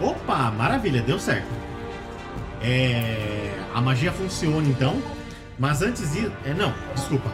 Opa, 0.00 0.50
maravilha, 0.50 1.02
deu 1.02 1.18
certo. 1.18 1.48
É, 2.62 3.50
a 3.74 3.80
magia 3.80 4.12
funciona 4.12 4.68
então, 4.68 5.00
mas 5.58 5.80
antes 5.82 6.12
de. 6.12 6.26
É, 6.44 6.52
não, 6.54 6.74
desculpa. 6.94 7.30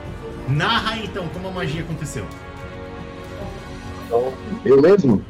Narra 0.48 0.98
então 0.98 1.26
como 1.28 1.48
a 1.48 1.50
magia 1.50 1.82
aconteceu. 1.82 2.24
Eu 4.64 4.80
mesmo? 4.80 5.22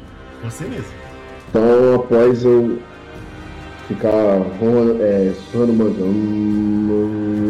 Você 0.43 0.65
mesmo. 0.65 0.93
Então, 1.49 1.95
após 1.95 2.43
eu 2.43 2.79
ficar 3.87 4.09
é, 4.99 5.33
sussurrando 5.35 5.73
mantra, 5.73 6.03
hum, 6.03 7.44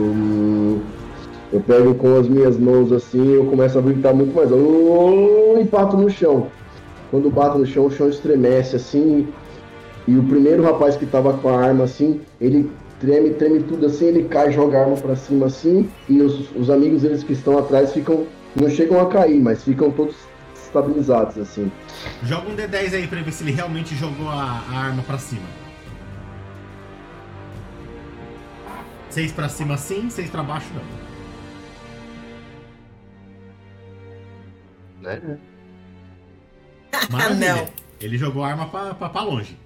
eu 1.55 1.61
pego 1.61 1.95
com 1.95 2.17
as 2.17 2.27
minhas 2.27 2.57
mãos 2.57 2.91
assim 2.91 3.33
eu 3.33 3.45
começo 3.45 3.79
a 3.79 3.81
gritar 3.81 4.13
muito 4.13 4.35
mais 4.35 4.49
e 4.51 5.63
bato 5.63 5.95
no 5.95 6.09
chão. 6.09 6.47
Quando 7.09 7.29
bato 7.29 7.57
no 7.57 7.65
chão, 7.65 7.85
o 7.85 7.91
chão 7.91 8.09
estremece 8.09 8.75
assim. 8.75 9.27
E 10.05 10.17
o 10.17 10.23
primeiro 10.23 10.63
rapaz 10.63 10.97
que 10.97 11.05
tava 11.05 11.33
com 11.37 11.47
a 11.49 11.65
arma 11.65 11.85
assim, 11.85 12.19
ele 12.41 12.69
treme, 12.99 13.31
treme 13.31 13.63
tudo 13.63 13.85
assim, 13.85 14.07
ele 14.07 14.25
cai, 14.25 14.51
joga 14.51 14.77
a 14.77 14.81
arma 14.81 14.97
pra 14.97 15.15
cima 15.15 15.45
assim, 15.45 15.89
e 16.09 16.21
os, 16.21 16.53
os 16.55 16.69
amigos 16.69 17.01
deles 17.01 17.23
que 17.23 17.33
estão 17.33 17.57
atrás 17.57 17.93
ficam. 17.93 18.25
não 18.55 18.69
chegam 18.69 18.99
a 18.99 19.07
cair, 19.07 19.41
mas 19.41 19.63
ficam 19.63 19.89
todos 19.91 20.15
estabilizados 20.61 21.37
assim. 21.37 21.71
Joga 22.23 22.49
um 22.49 22.55
D10 22.55 22.93
aí 22.93 23.07
pra 23.07 23.21
ver 23.21 23.31
se 23.31 23.43
ele 23.43 23.53
realmente 23.53 23.95
jogou 23.95 24.27
a, 24.27 24.61
a 24.69 24.77
arma 24.77 25.01
pra 25.03 25.17
cima. 25.17 25.47
Seis 29.09 29.31
pra 29.31 29.47
cima 29.47 29.77
sim, 29.77 30.09
seis 30.09 30.29
pra 30.29 30.43
baixo 30.43 30.67
não. 30.75 31.04
Né? 35.05 35.37
Maravilha. 37.09 37.55
Não. 37.55 37.69
Ele 37.99 38.17
jogou 38.17 38.43
a 38.43 38.47
arma 38.49 38.67
pra, 38.69 38.93
pra, 38.93 39.09
pra 39.09 39.21
longe. 39.21 39.57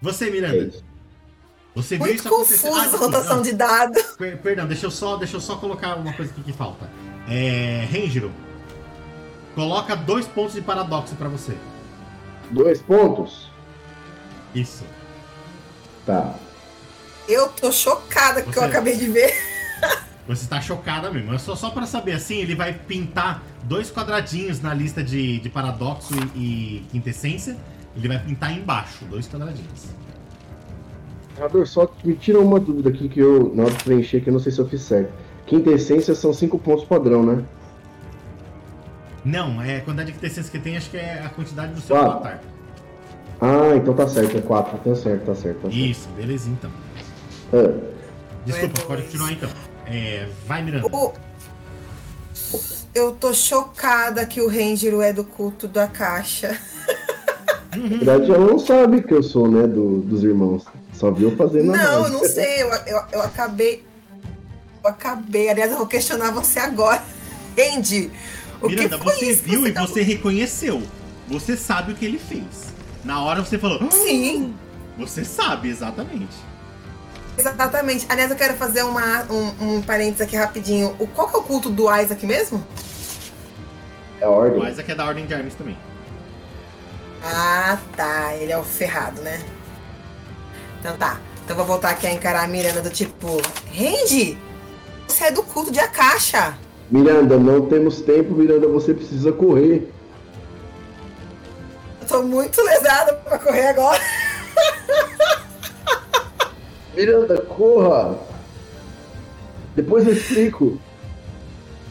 Você, 0.00 0.30
Miranda, 0.30 0.56
isso. 0.58 0.84
você 1.74 1.96
viu 1.96 2.06
Muito 2.06 2.18
isso 2.18 2.28
acontecer? 2.28 2.68
confuso 2.68 2.80
Ah, 2.80 2.86
essa 2.86 2.96
rotação 2.96 3.36
não. 3.36 3.42
de 3.42 3.52
dado. 3.52 4.02
Per- 4.18 4.38
perdão, 4.38 4.66
deixa 4.66 4.86
eu, 4.86 4.90
só, 4.90 5.16
deixa 5.16 5.36
eu 5.36 5.40
só 5.40 5.56
colocar 5.56 5.96
uma 5.96 6.12
coisa 6.12 6.30
aqui 6.32 6.42
que 6.42 6.52
falta. 6.52 6.88
É. 7.28 7.86
Renjiro. 7.90 8.30
Coloca 9.54 9.96
dois 9.96 10.26
pontos 10.26 10.54
de 10.54 10.60
paradoxo 10.60 11.14
pra 11.16 11.28
você. 11.28 11.56
Dois 12.50 12.80
pontos? 12.82 13.50
Isso. 14.54 14.84
Tá. 16.04 16.34
Eu 17.26 17.48
tô 17.48 17.72
chocada 17.72 18.42
com 18.42 18.50
o 18.50 18.52
que 18.52 18.58
eu 18.58 18.64
acabei 18.64 18.96
de 18.96 19.08
ver. 19.08 19.34
Você 20.26 20.46
tá 20.48 20.60
chocada 20.60 21.10
mesmo. 21.10 21.32
É 21.32 21.38
só, 21.38 21.54
só 21.54 21.70
para 21.70 21.86
saber 21.86 22.12
assim, 22.12 22.36
ele 22.38 22.54
vai 22.54 22.72
pintar 22.72 23.42
dois 23.62 23.90
quadradinhos 23.90 24.60
na 24.60 24.74
lista 24.74 25.02
de, 25.02 25.38
de 25.38 25.48
paradoxo 25.48 26.12
e, 26.34 26.78
e 26.78 26.86
quintessência. 26.90 27.56
Ele 27.96 28.08
vai 28.08 28.18
pintar 28.18 28.52
embaixo, 28.52 29.04
dois 29.06 29.26
quadradinhos. 29.28 29.86
Narrador, 31.36 31.66
só 31.66 31.90
me 32.02 32.14
tira 32.14 32.40
uma 32.40 32.58
dúvida 32.58 32.88
aqui 32.88 33.08
que 33.08 33.20
eu, 33.20 33.52
na 33.54 33.64
hora 33.64 33.72
de 33.74 33.84
preencher, 33.84 34.20
que 34.20 34.28
eu 34.28 34.32
não 34.32 34.40
sei 34.40 34.50
se 34.52 34.58
eu 34.58 34.68
fiz 34.68 34.82
certo. 34.82 35.12
Quinta 35.46 35.70
essência 35.70 36.14
são 36.14 36.32
cinco 36.32 36.58
pontos 36.58 36.84
padrão, 36.84 37.22
né? 37.24 37.44
Não, 39.24 39.60
é 39.62 39.76
a 39.78 39.80
quantidade 39.80 40.06
de 40.12 40.18
quintessência 40.18 40.50
que 40.50 40.58
tem, 40.58 40.76
acho 40.76 40.90
que 40.90 40.96
é 40.96 41.22
a 41.24 41.28
quantidade 41.28 41.72
do 41.72 41.80
seu 41.80 41.96
Ah. 41.96 42.00
avatar. 42.06 42.40
Ah, 43.40 43.76
então 43.76 43.92
tá 43.94 44.08
certo, 44.08 44.38
é 44.38 44.40
quatro. 44.40 44.78
Tá 44.78 44.94
certo, 44.94 45.24
tá 45.26 45.34
certo. 45.34 45.56
Tá 45.56 45.62
certo. 45.62 45.76
Isso, 45.76 46.08
beleza 46.16 46.48
então. 46.48 46.70
Ah, 47.52 47.96
Desculpa, 48.44 48.80
É 48.80 48.84
pode 48.84 49.02
continuar 49.02 49.32
então. 49.32 49.50
É, 49.86 50.28
vai, 50.46 50.62
Miranda. 50.62 50.86
O- 50.88 51.12
Eu 52.94 53.12
tô 53.12 53.32
chocada 53.34 54.24
que 54.24 54.40
o 54.40 54.48
Ranger 54.48 54.94
é 55.00 55.12
do 55.12 55.22
culto 55.24 55.68
da 55.68 55.86
caixa. 55.86 56.58
na 57.76 57.88
verdade, 57.88 58.30
ela 58.32 58.46
não 58.46 58.58
sabe 58.58 59.02
que 59.02 59.12
eu 59.12 59.22
sou, 59.22 59.46
né, 59.50 59.66
do- 59.66 60.00
dos 60.00 60.22
irmãos. 60.24 60.64
Só 60.94 61.10
viu 61.10 61.36
fazendo 61.36 61.74
a 61.74 61.76
Não, 61.76 62.04
eu 62.06 62.10
não 62.10 62.24
sei. 62.24 62.62
Eu, 62.62 62.68
eu, 62.86 63.02
eu 63.12 63.22
acabei. 63.22 63.84
Eu 64.82 64.90
acabei. 64.90 65.50
Aliás, 65.50 65.70
eu 65.70 65.76
vou 65.78 65.86
questionar 65.86 66.30
você 66.30 66.58
agora. 66.58 67.02
Randy, 67.58 68.10
o 68.62 68.68
Miranda, 68.68 68.96
que 68.98 69.04
foi 69.04 69.14
você 69.14 69.30
isso 69.30 69.42
viu 69.42 69.66
e 69.66 69.70
acabou- 69.70 69.88
você 69.88 70.02
reconheceu. 70.02 70.82
Você 71.28 71.54
sabe 71.56 71.92
o 71.92 71.94
que 71.94 72.04
ele 72.06 72.18
fez. 72.18 72.44
Na 73.04 73.22
hora 73.22 73.42
você 73.44 73.58
falou. 73.58 73.78
"Ah!" 73.82 73.90
Sim, 73.90 74.54
Você 74.98 75.22
sabe, 75.26 75.68
exatamente. 75.68 76.34
Exatamente. 77.38 78.06
Aliás, 78.08 78.30
eu 78.30 78.36
quero 78.36 78.54
fazer 78.54 78.82
uma, 78.82 79.24
um, 79.30 79.76
um 79.76 79.82
parênteses 79.82 80.20
aqui 80.20 80.36
rapidinho. 80.36 80.94
O, 80.98 81.06
qual 81.06 81.28
que 81.28 81.36
é 81.36 81.38
o 81.38 81.42
culto 81.42 81.70
do 81.70 81.84
Isaac 81.94 82.24
mesmo? 82.26 82.66
É 84.20 84.24
a 84.24 84.30
ordem. 84.30 84.60
O 84.60 84.68
Isaac 84.68 84.90
é 84.90 84.94
da 84.94 85.06
Ordem 85.06 85.26
de 85.26 85.34
Armas 85.34 85.54
também. 85.54 85.76
Ah, 87.22 87.78
tá. 87.96 88.34
Ele 88.34 88.52
é 88.52 88.58
o 88.58 88.64
ferrado, 88.64 89.20
né? 89.22 89.40
Então 90.80 90.96
tá. 90.96 91.20
Então 91.44 91.54
eu 91.54 91.56
vou 91.56 91.66
voltar 91.66 91.90
aqui 91.90 92.06
a 92.06 92.12
encarar 92.12 92.44
a 92.44 92.48
Miranda 92.48 92.80
do 92.80 92.90
tipo. 92.90 93.40
Randy, 93.72 94.38
você 95.06 95.24
é 95.24 95.30
do 95.30 95.42
culto 95.42 95.70
de 95.70 95.78
Akasha. 95.78 96.58
Miranda, 96.90 97.38
não 97.38 97.66
temos 97.66 98.00
tempo, 98.00 98.34
Miranda, 98.34 98.68
você 98.68 98.94
precisa 98.94 99.32
correr. 99.32 99.90
Eu 102.00 102.06
tô 102.06 102.22
muito 102.22 102.60
lesada 102.62 103.14
pra 103.14 103.38
correr 103.38 103.68
agora. 103.68 104.00
Miranda, 106.96 107.40
corra! 107.42 108.18
Depois 109.74 110.06
eu 110.06 110.14
explico. 110.14 110.78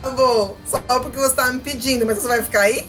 Tá 0.01 0.09
bom. 0.11 0.55
Só 0.65 0.79
porque 0.99 1.17
você 1.17 1.35
tava 1.35 1.53
me 1.53 1.59
pedindo, 1.59 2.05
mas 2.05 2.17
você 2.17 2.27
vai 2.27 2.41
ficar 2.41 2.61
aí? 2.61 2.85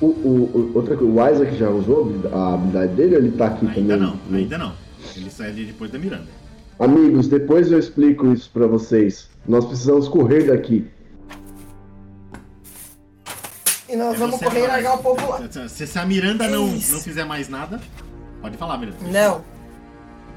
O, 0.00 0.06
o, 0.06 0.10
o- 0.54 0.72
outra 0.76 0.96
coisa, 0.96 1.12
o 1.12 1.30
Isaac 1.34 1.56
já 1.56 1.68
usou 1.68 2.14
a 2.32 2.54
habilidade- 2.54 2.94
dele 2.94 3.16
ou 3.16 3.22
ele 3.22 3.32
tá 3.32 3.46
aqui 3.48 3.66
Ainda 3.66 3.96
também? 3.96 3.98
não, 3.98 4.36
ainda 4.36 4.58
não. 4.58 4.72
Ele 5.16 5.30
sai 5.30 5.48
ali 5.48 5.64
depois 5.66 5.90
da 5.90 5.98
Miranda. 5.98 6.26
Amigos, 6.78 7.26
depois 7.28 7.70
eu 7.72 7.78
explico 7.78 8.32
isso 8.32 8.48
pra 8.52 8.66
vocês. 8.66 9.28
Nós 9.46 9.64
precisamos 9.64 10.06
correr 10.08 10.44
daqui. 10.44 10.88
E 13.88 13.96
nós 13.96 14.14
É 14.14 14.18
vamos 14.18 14.38
correr 14.38 14.64
e 14.64 14.66
largar 14.66 14.94
o 14.94 14.98
povo 15.02 15.28
lá. 15.28 15.40
Se, 15.68 15.86
se 15.86 15.98
a 15.98 16.04
Miranda 16.06 16.46
não, 16.48 16.74
Isso. 16.76 16.92
não 16.92 17.00
fizer 17.00 17.24
mais 17.24 17.48
nada, 17.48 17.80
pode 18.40 18.56
falar, 18.56 18.78
Miranda. 18.78 18.98
Não. 19.10 19.42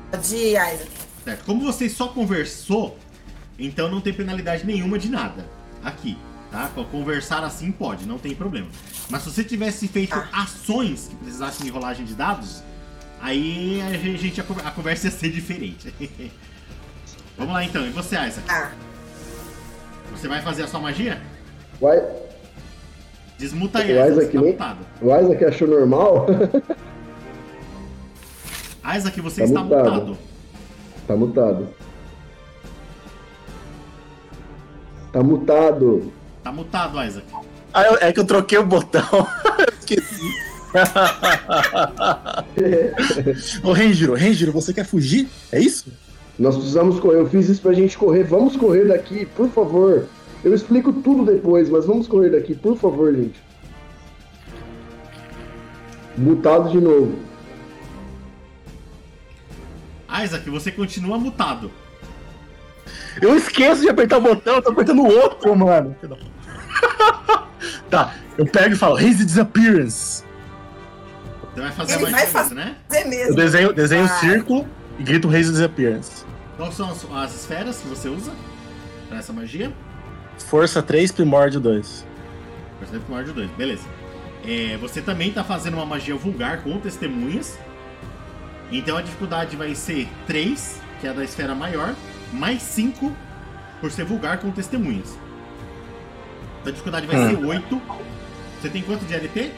Pode 0.09 0.36
ir, 0.36 0.51
Isaac. 0.53 0.88
Certo. 1.24 1.45
Como 1.45 1.61
vocês 1.61 1.91
só 1.91 2.07
conversou, 2.07 2.97
então 3.59 3.89
não 3.89 4.01
tem 4.01 4.13
penalidade 4.13 4.65
nenhuma 4.65 4.97
de 4.97 5.09
nada 5.09 5.45
aqui, 5.84 6.17
tá? 6.51 6.69
Co- 6.74 6.86
Conversar 6.86 7.43
assim 7.43 7.72
pode, 7.72 8.05
não 8.07 8.17
tem 8.17 8.34
problema. 8.34 8.67
Mas 9.09 9.22
se 9.24 9.32
você 9.32 9.43
tivesse 9.43 9.88
feito 9.88 10.09
Tá. 10.11 10.30
ações 10.34 11.07
que 11.09 11.15
precisassem 11.15 11.65
de 11.65 11.72
rolagem 11.72 12.05
de 12.05 12.15
dados, 12.15 12.63
aí 13.22 13.82
a 13.82 13.93
gente 13.97 14.41
a, 14.41 14.43
con- 14.43 14.55
a 14.65 14.72
conversa 14.72 15.07
ia 15.07 15.11
ser 15.11 15.30
diferente. 15.30 15.93
Vamos 17.38 17.53
lá 17.53 17.63
então, 17.63 17.86
e 17.86 17.89
você, 17.91 18.15
Isaac? 18.15 18.43
Ah, 18.49 18.72
Você 20.11 20.28
vai 20.28 20.41
fazer 20.41 20.63
a 20.63 20.67
sua 20.67 20.80
magia? 20.80 21.22
O, 21.80 21.88
I- 21.91 22.01
Desmuta 23.38 23.80
O 23.80 23.82
aí, 23.82 23.91
Isaac, 23.91 24.11
Isaac 24.11 24.26
você 24.28 24.32
tá 24.38 24.41
nem- 24.41 24.51
mutado. 24.51 24.78
o 25.01 25.15
Isaac 25.19 25.45
achou 25.45 25.67
normal? 25.67 26.28
Isaac, 28.97 29.22
você 29.22 29.41
Tá 29.41 29.47
está 29.47 29.63
mutado. 29.63 29.91
mutado. 29.93 30.17
Tá 31.07 31.15
mutado. 31.15 31.67
Tá 35.11 35.23
mutado. 35.23 36.11
Tá 36.43 36.51
mutado, 36.51 37.03
Isaac. 37.03 37.25
Ah, 37.73 37.83
eu- 37.83 37.97
é 38.01 38.11
que 38.13 38.19
eu 38.19 38.25
troquei 38.25 38.57
o 38.57 38.65
botão. 38.65 39.03
Eu 39.59 39.65
Esqueci. 39.79 40.31
Ô, 43.63 43.71
Renjiro, 43.73 44.13
Renjiro, 44.13 44.51
você 44.51 44.73
quer 44.73 44.85
fugir? 44.85 45.27
É 45.51 45.59
isso? 45.59 45.91
Nós 46.39 46.55
precisamos 46.55 46.99
correr. 46.99 47.17
Eu 47.19 47.29
fiz 47.29 47.49
isso 47.49 47.61
pra 47.61 47.73
gente 47.73 47.97
correr. 47.97 48.23
Vamos 48.23 48.55
correr 48.55 48.85
daqui, 48.87 49.25
por 49.25 49.49
favor. 49.49 50.05
Eu 50.43 50.53
explico 50.55 50.91
tudo 50.93 51.25
depois, 51.25 51.69
mas 51.69 51.85
vamos 51.85 52.07
correr 52.07 52.29
daqui, 52.31 52.55
por 52.55 52.77
favor, 52.77 53.13
gente. 53.13 53.39
Mutado 56.17 56.69
de 56.69 56.79
novo. 56.79 57.15
Isaac, 60.24 60.49
você 60.49 60.72
continua 60.72 61.18
mutado. 61.18 61.72
Eu 63.22 63.36
esqueço 63.36 63.82
de 63.82 63.89
apertar 63.89 64.18
o 64.18 64.22
botão, 64.22 64.55
eu 64.55 64.62
tô 64.62 64.72
apertando 64.72 65.01
o 65.01 65.07
outro, 65.07 65.55
mano. 65.55 65.95
tá, 67.89 68.14
eu 68.38 68.45
pego 68.45 68.74
e 68.74 68.78
falo, 68.78 68.95
Raise 68.95 69.24
Disappearance. 69.26 70.24
Você 71.53 71.62
vai 71.62 71.72
fazer 71.72 71.93
Ele 71.93 71.99
a 71.99 72.01
magia 72.03 72.12
vai 72.18 72.26
mesmo, 72.26 72.34
fazer. 72.39 72.55
né? 72.55 72.76
é 72.91 73.03
Eu 73.03 73.09
mesmo. 73.09 73.36
desenho, 73.36 73.74
desenho 73.74 74.03
um 74.03 74.07
Vai. 74.07 74.20
círculo 74.20 74.68
e 74.97 75.03
grito 75.03 75.28
Raise 75.28 75.51
Disappearance. 75.51 76.24
Quais 76.57 76.74
são 76.76 76.89
as, 76.89 77.05
as 77.14 77.36
esferas 77.36 77.78
que 77.82 77.88
você 77.88 78.07
usa 78.07 78.32
pra 79.09 79.18
essa 79.20 79.34
magia? 79.34 79.72
Força 80.47 80.82
3, 80.82 81.12
Primórdio 81.12 81.59
2. 81.59 82.05
Por 82.80 82.88
exemplo, 82.88 83.05
Primórdio 83.05 83.34
2, 83.34 83.49
beleza. 83.51 83.84
É, 84.47 84.78
você 84.78 85.01
também 85.01 85.32
tá 85.32 85.43
fazendo 85.43 85.76
uma 85.76 85.86
magia 85.86 86.16
vulgar 86.16 86.64
com 86.64 86.80
testemunhas. 86.80 87.59
Então 88.72 88.97
a 88.97 89.01
dificuldade 89.01 89.55
vai 89.55 89.76
ser 89.76 90.07
3, 90.28 90.80
que 90.99 91.07
é 91.07 91.09
a 91.09 91.13
da 91.13 91.24
esfera 91.24 91.53
maior, 91.53 91.93
mais 92.32 92.61
5 92.61 93.15
por 93.82 93.91
ser 93.91 94.05
vulgar 94.05 94.38
com 94.39 94.49
testemunhas. 94.51 95.09
Então 96.61 96.69
a 96.69 96.72
dificuldade 96.72 97.07
vai 97.07 97.15
Hum. 97.17 97.30
ser 97.30 97.45
8. 97.45 97.82
Você 98.61 98.69
tem 98.69 98.82
quanto 98.84 99.03
de 99.05 99.13
LT? 99.13 99.51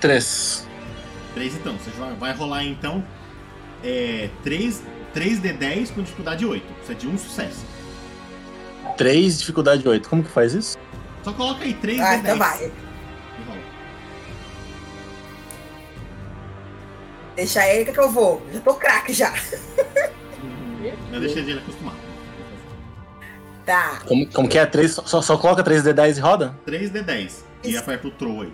3. 0.00 0.66
3 1.34 1.54
então. 1.54 1.74
Você 1.78 1.90
vai- 1.90 2.14
vai 2.14 2.32
rolar 2.32 2.64
então 2.64 3.04
é, 3.84 4.30
3, 4.42 4.82
3D10 5.14 5.90
com 5.90 6.02
dificuldade 6.02 6.44
8. 6.44 6.66
Precisa 6.74 6.94
de 6.94 7.06
um 7.06 7.16
sucesso. 7.16 7.64
3, 8.96 9.38
dificuldade 9.38 9.86
8. 9.86 10.08
Como 10.08 10.22
que 10.24 10.30
faz 10.30 10.54
isso? 10.54 10.76
Só 11.22 11.32
coloca 11.32 11.62
aí 11.64 11.74
3 11.74 12.00
Ah, 12.00 12.14
D10. 12.16 12.18
então 12.20 12.38
vai. 12.38 12.72
Deixa 17.36 17.66
ele 17.68 17.92
que 17.92 18.00
eu 18.00 18.10
vou. 18.10 18.42
Já 18.50 18.60
tô 18.60 18.74
craque 18.74 19.12
já. 19.12 19.32
Eu 21.12 21.20
deixei 21.20 21.42
ele 21.42 21.58
acostumar. 21.58 21.94
Tá. 23.66 24.00
Como, 24.06 24.26
como 24.32 24.48
que 24.48 24.58
é? 24.58 24.64
Três, 24.64 24.92
só, 24.92 25.20
só 25.20 25.36
coloca 25.36 25.62
3D10 25.62 26.16
e 26.16 26.20
roda? 26.20 26.58
3 26.64 26.90
D10. 26.90 27.32
E 27.64 27.76
aperta 27.76 28.08
o 28.08 28.10
throw 28.12 28.42
aí. 28.42 28.52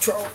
Show. 0.00 0.26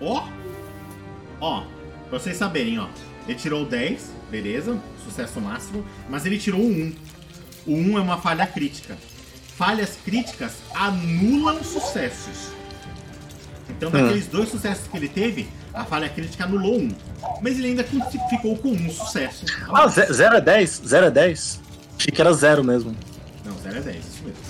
Ó! 0.00 0.28
Ó, 1.40 1.66
pra 2.08 2.18
vocês 2.18 2.36
saberem, 2.36 2.78
ó. 2.78 2.88
Ele 3.26 3.36
tirou 3.36 3.66
10, 3.66 4.12
beleza, 4.30 4.80
sucesso 5.02 5.40
máximo, 5.40 5.84
mas 6.08 6.24
ele 6.24 6.38
tirou 6.38 6.60
o 6.60 6.66
1. 6.66 6.94
O 7.66 7.74
1 7.74 7.98
é 7.98 8.00
uma 8.00 8.18
falha 8.18 8.46
crítica. 8.46 8.96
Falhas 9.56 9.98
críticas 10.04 10.54
anulam 10.74 11.62
sucessos. 11.64 12.50
Então, 13.68 13.90
daqueles 13.90 14.26
dois 14.26 14.48
sucessos 14.48 14.86
que 14.86 14.96
ele 14.96 15.08
teve, 15.08 15.48
a 15.74 15.84
falha 15.84 16.08
crítica 16.08 16.44
anulou 16.44 16.78
um. 16.78 16.88
Mas 17.42 17.58
ele 17.58 17.68
ainda 17.68 17.84
ficou 17.84 18.56
com 18.56 18.70
um 18.70 18.90
sucesso. 18.90 19.44
Ah, 19.72 19.86
0 19.88 20.36
a 20.36 20.40
10? 20.40 20.82
0 20.86 21.06
a 21.06 21.10
10? 21.10 21.60
Achei 21.98 22.12
que 22.12 22.20
era 22.20 22.32
0 22.32 22.62
mesmo. 22.62 22.96
Não, 23.44 23.56
0 23.58 23.78
é 23.78 23.80
10, 23.80 23.96
isso 23.96 24.22
mesmo. 24.22 24.40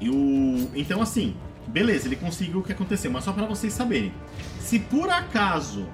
E 0.00 0.10
o. 0.10 0.70
Então, 0.74 1.02
assim, 1.02 1.36
beleza, 1.66 2.08
ele 2.08 2.16
conseguiu 2.16 2.60
o 2.60 2.62
que 2.62 2.72
aconteceu, 2.72 3.10
mas 3.10 3.24
só 3.24 3.32
pra 3.32 3.44
vocês 3.44 3.72
saberem. 3.72 4.12
Se 4.60 4.78
por 4.78 5.10
acaso 5.10 5.86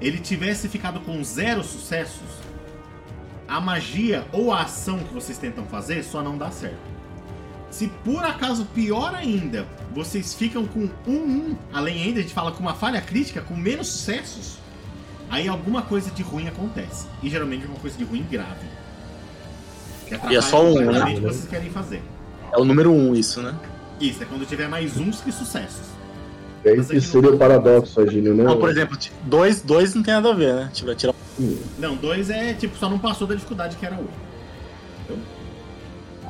ele 0.00 0.18
tivesse 0.18 0.68
ficado 0.68 1.00
com 1.00 1.22
zero 1.24 1.62
sucessos, 1.64 2.28
a 3.48 3.60
magia 3.60 4.24
ou 4.32 4.52
a 4.52 4.62
ação 4.62 4.98
que 4.98 5.14
vocês 5.14 5.38
tentam 5.38 5.64
fazer 5.66 6.02
só 6.02 6.22
não 6.22 6.36
dá 6.36 6.50
certo. 6.50 6.96
Se 7.70 7.88
por 8.04 8.24
acaso, 8.24 8.64
pior 8.74 9.14
ainda, 9.14 9.66
vocês 9.94 10.34
ficam 10.34 10.66
com 10.66 10.88
um 11.06 11.12
1, 11.12 11.56
além 11.72 12.02
ainda, 12.02 12.20
a 12.20 12.22
gente 12.22 12.34
fala 12.34 12.52
com 12.52 12.60
uma 12.60 12.74
falha 12.74 13.00
crítica, 13.00 13.42
com 13.42 13.54
menos 13.54 13.88
sucessos, 13.88 14.58
aí 15.28 15.48
alguma 15.48 15.82
coisa 15.82 16.10
de 16.10 16.22
ruim 16.22 16.48
acontece. 16.48 17.06
E 17.22 17.28
geralmente 17.28 17.64
é 17.64 17.68
uma 17.68 17.78
coisa 17.78 17.96
de 17.98 18.04
ruim 18.04 18.24
grave. 18.30 18.66
Que 20.06 20.14
E 20.32 20.36
é 20.36 20.40
só 20.40 20.64
um, 20.64 20.80
né? 20.80 21.14
que 21.14 21.20
vocês 21.20 21.46
querem 21.48 21.68
fazer. 21.70 22.02
É 22.52 22.58
o 22.58 22.64
número 22.64 22.92
1 22.92 23.14
isso, 23.14 23.42
né? 23.42 23.54
Isso, 24.00 24.22
é 24.22 24.26
quando 24.26 24.46
tiver 24.46 24.68
mais 24.68 24.96
uns 24.96 25.20
que 25.20 25.32
sucessos. 25.32 25.86
É 26.64 26.74
Mas 26.74 26.90
isso 26.90 26.92
que 26.94 27.00
seria 27.00 27.30
o 27.34 27.38
paradoxo, 27.38 28.00
Agílio, 28.00 28.34
né? 28.34 28.44
Não, 28.44 28.58
por 28.58 28.70
exemplo, 28.70 28.96
2 29.24 29.62
dois 29.62 29.94
não 29.94 30.02
tem 30.02 30.14
nada 30.14 30.30
a 30.30 30.34
ver, 30.34 30.54
né? 30.54 30.70
Tiver 30.72 30.94
tirar 31.36 31.56
Não, 31.78 31.94
dois 31.96 32.30
é 32.30 32.54
tipo, 32.54 32.76
só 32.76 32.88
não 32.88 32.98
passou 32.98 33.26
da 33.26 33.34
dificuldade 33.34 33.76
que 33.76 33.84
era 33.86 33.94
um. 33.96 34.06
Então, 35.04 35.16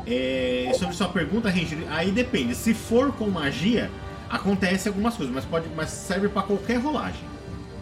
é, 0.07 0.73
sobre 0.79 0.95
sua 0.95 1.09
pergunta, 1.09 1.49
Ranger, 1.51 1.79
aí 1.91 2.11
depende. 2.13 2.55
Se 2.55 2.73
for 2.75 3.13
com 3.13 3.29
magia, 3.29 3.91
acontece 4.31 4.89
algumas 4.89 5.15
coisas, 5.15 5.35
mas 5.35 5.45
pode, 5.45 5.67
mas 5.75 5.91
serve 5.91 6.29
pra 6.29 6.43
qualquer 6.43 6.79
rolagem. 6.79 7.23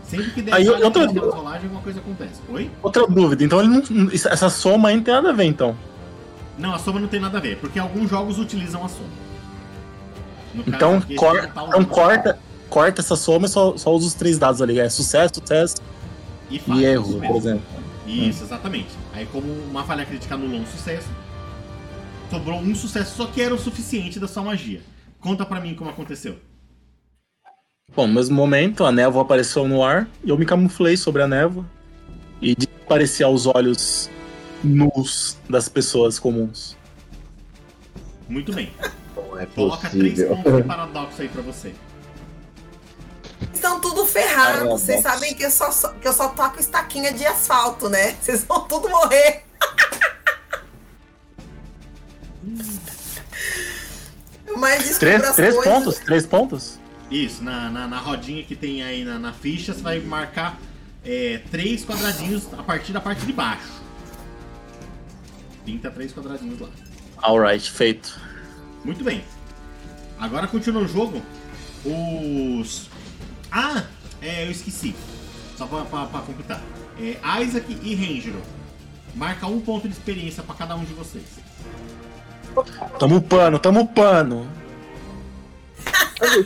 Sempre 0.05 0.31
que 0.33 0.43
der 0.43 0.55
Aí, 0.55 0.69
outra- 0.69 1.07
naquela 1.07 1.35
rolagem, 1.35 1.63
alguma 1.65 1.81
coisa 1.83 1.99
acontece. 2.01 2.41
Oi? 2.49 2.71
Outra 2.83 3.07
dúvida, 3.07 3.43
então 3.45 3.61
ele 3.61 3.69
não. 3.91 4.11
Essa 4.13 4.49
soma 4.51 4.91
aí 4.91 4.97
não 4.97 5.03
tem 5.03 5.15
nada 5.15 5.31
a 5.31 5.33
ver, 5.33 5.45
então. 5.45 5.77
Não, 6.59 6.75
a 6.75 6.79
soma 6.79 7.01
não 7.01 7.09
tem 7.09 7.21
nada 7.21 7.39
a 7.39 7.41
ver, 7.41 7.57
porque 7.59 7.79
alguns 7.79 8.09
jogos 8.11 8.39
utilizam 8.39 8.85
a 8.85 8.89
soma. 8.89 9.09
No 10.55 10.63
Então, 10.67 11.03
cor- 11.17 11.47
tá 11.49 11.65
então 11.67 11.85
corta, 11.85 12.39
corta 12.71 13.01
essa 13.01 13.17
soma 13.17 13.47
e 13.47 13.49
só, 13.49 13.77
só 13.77 13.93
usa 13.93 14.07
os 14.07 14.15
três 14.15 14.39
dados 14.39 14.63
ali. 14.63 14.79
É 14.79 14.89
sucesso, 14.89 15.35
sucesso 15.41 15.77
e, 16.51 16.55
e 16.55 16.59
isso 16.59 16.73
erro, 16.81 17.07
mesmo. 17.19 17.27
por 17.27 17.37
exemplo. 17.37 17.65
Isso, 18.07 18.45
exatamente. 18.45 18.89
Aí, 19.13 19.27
como 19.27 19.51
uma 19.71 19.85
falha 19.85 20.05
crítica 20.05 20.35
anulou 20.35 20.61
um 20.61 20.67
sucesso, 20.67 21.09
sobrou 22.31 22.59
um 22.59 22.75
sucesso, 22.75 23.17
só 23.17 23.27
que 23.27 23.41
era 23.41 23.55
o 23.55 23.59
suficiente 23.59 24.21
da 24.21 24.29
sua 24.29 24.43
magia. 24.43 24.83
Conta 25.21 25.47
pra 25.47 25.61
mim 25.61 25.75
como 25.75 25.91
aconteceu. 25.91 26.37
Bom, 27.95 28.07
no 28.07 28.15
mesmo 28.15 28.35
momento, 28.35 28.85
a 28.85 28.93
névoa 28.93 29.23
apareceu 29.23 29.67
no 29.69 29.83
ar 29.83 30.09
e 30.23 30.31
eu 30.31 30.37
me 30.37 30.45
camuflei 30.45 30.97
sobre 30.97 31.23
a 31.23 31.29
névoa 31.29 31.65
e 32.43 32.55
desapareci 32.55 33.23
aos 33.23 33.47
olhos 33.47 34.11
nus 34.63 35.39
das 35.49 35.69
pessoas 35.69 36.19
comuns. 36.19 36.77
Muito 38.29 38.53
bem. 38.53 38.71
Não 39.17 39.39
é 39.39 39.47
Coloca 39.47 39.89
três 39.91 40.15
possível. 40.15 40.37
pontos 40.37 40.57
de 40.57 40.63
paradoxo 40.69 41.23
aí 41.23 41.29
pra 41.29 41.43
você. 41.43 41.75
Estão 43.53 43.81
tudo 43.81 44.07
ferrados. 44.07 44.55
Paradoxo. 44.59 44.85
Vocês 44.87 45.03
sabem 45.03 45.35
que 45.35 45.43
eu, 45.45 45.51
só, 45.51 45.73
só- 45.73 45.93
que 45.95 46.07
eu 46.07 46.13
só 46.13 46.29
toco 46.29 46.61
estaquinha 46.61 47.13
de 47.13 47.27
asfalto, 47.27 47.89
né? 47.89 48.13
Vocês 48.21 48.45
vão 48.45 48.61
tudo 48.69 48.89
morrer. 48.89 49.43
Mas 54.57 54.99
Três, 54.99 55.35
três 55.35 55.55
coisas. 55.55 55.73
pontos? 55.75 55.99
Três 55.99 56.27
pontos? 56.27 56.79
Isso, 57.11 57.43
na, 57.43 57.69
na, 57.71 57.87
na 57.89 57.99
rodinha 57.99 58.43
que 58.45 58.55
tem 58.57 58.83
aí 58.83 59.05
na, 59.05 59.19
na 59.19 59.33
ficha, 59.33 59.75
você 59.75 59.83
vai 59.83 60.01
marcar 60.01 60.59
é, 61.05 61.41
três 61.51 61.85
quadradinhos 61.85 62.47
a 62.57 62.63
partir 62.63 62.93
da 62.93 63.01
parte 63.01 63.25
de 63.27 63.33
baixo. 63.33 63.73
Pinta 65.65 65.91
três 65.91 66.13
quadradinhos 66.13 66.61
lá. 66.61 66.69
Alright, 67.23 67.71
feito. 67.71 68.19
Muito 68.85 69.03
bem. 69.03 69.25
Agora 70.19 70.47
continua 70.47 70.83
o 70.83 70.89
jogo. 70.89 71.23
Os. 71.85 72.89
Ah! 73.55 73.85
É, 74.21 74.45
eu 74.47 74.51
esqueci. 74.51 74.95
Só 75.57 75.67
pra, 75.67 75.83
pra, 75.85 76.07
pra 76.07 76.21
completar. 76.21 76.61
É, 77.01 77.43
Isaac 77.43 77.79
e 77.83 77.95
Ranger. 77.95 78.35
Marca 79.15 79.47
um 79.47 79.61
ponto 79.61 79.87
de 79.89 79.95
experiência 79.95 80.43
pra 80.43 80.55
cada 80.57 80.75
um 80.75 80.85
de 80.85 80.93
vocês. 80.93 81.25
Tamo 82.99 83.23
pano, 83.23 83.59
tamo 83.61 83.87
pano. 83.87 84.49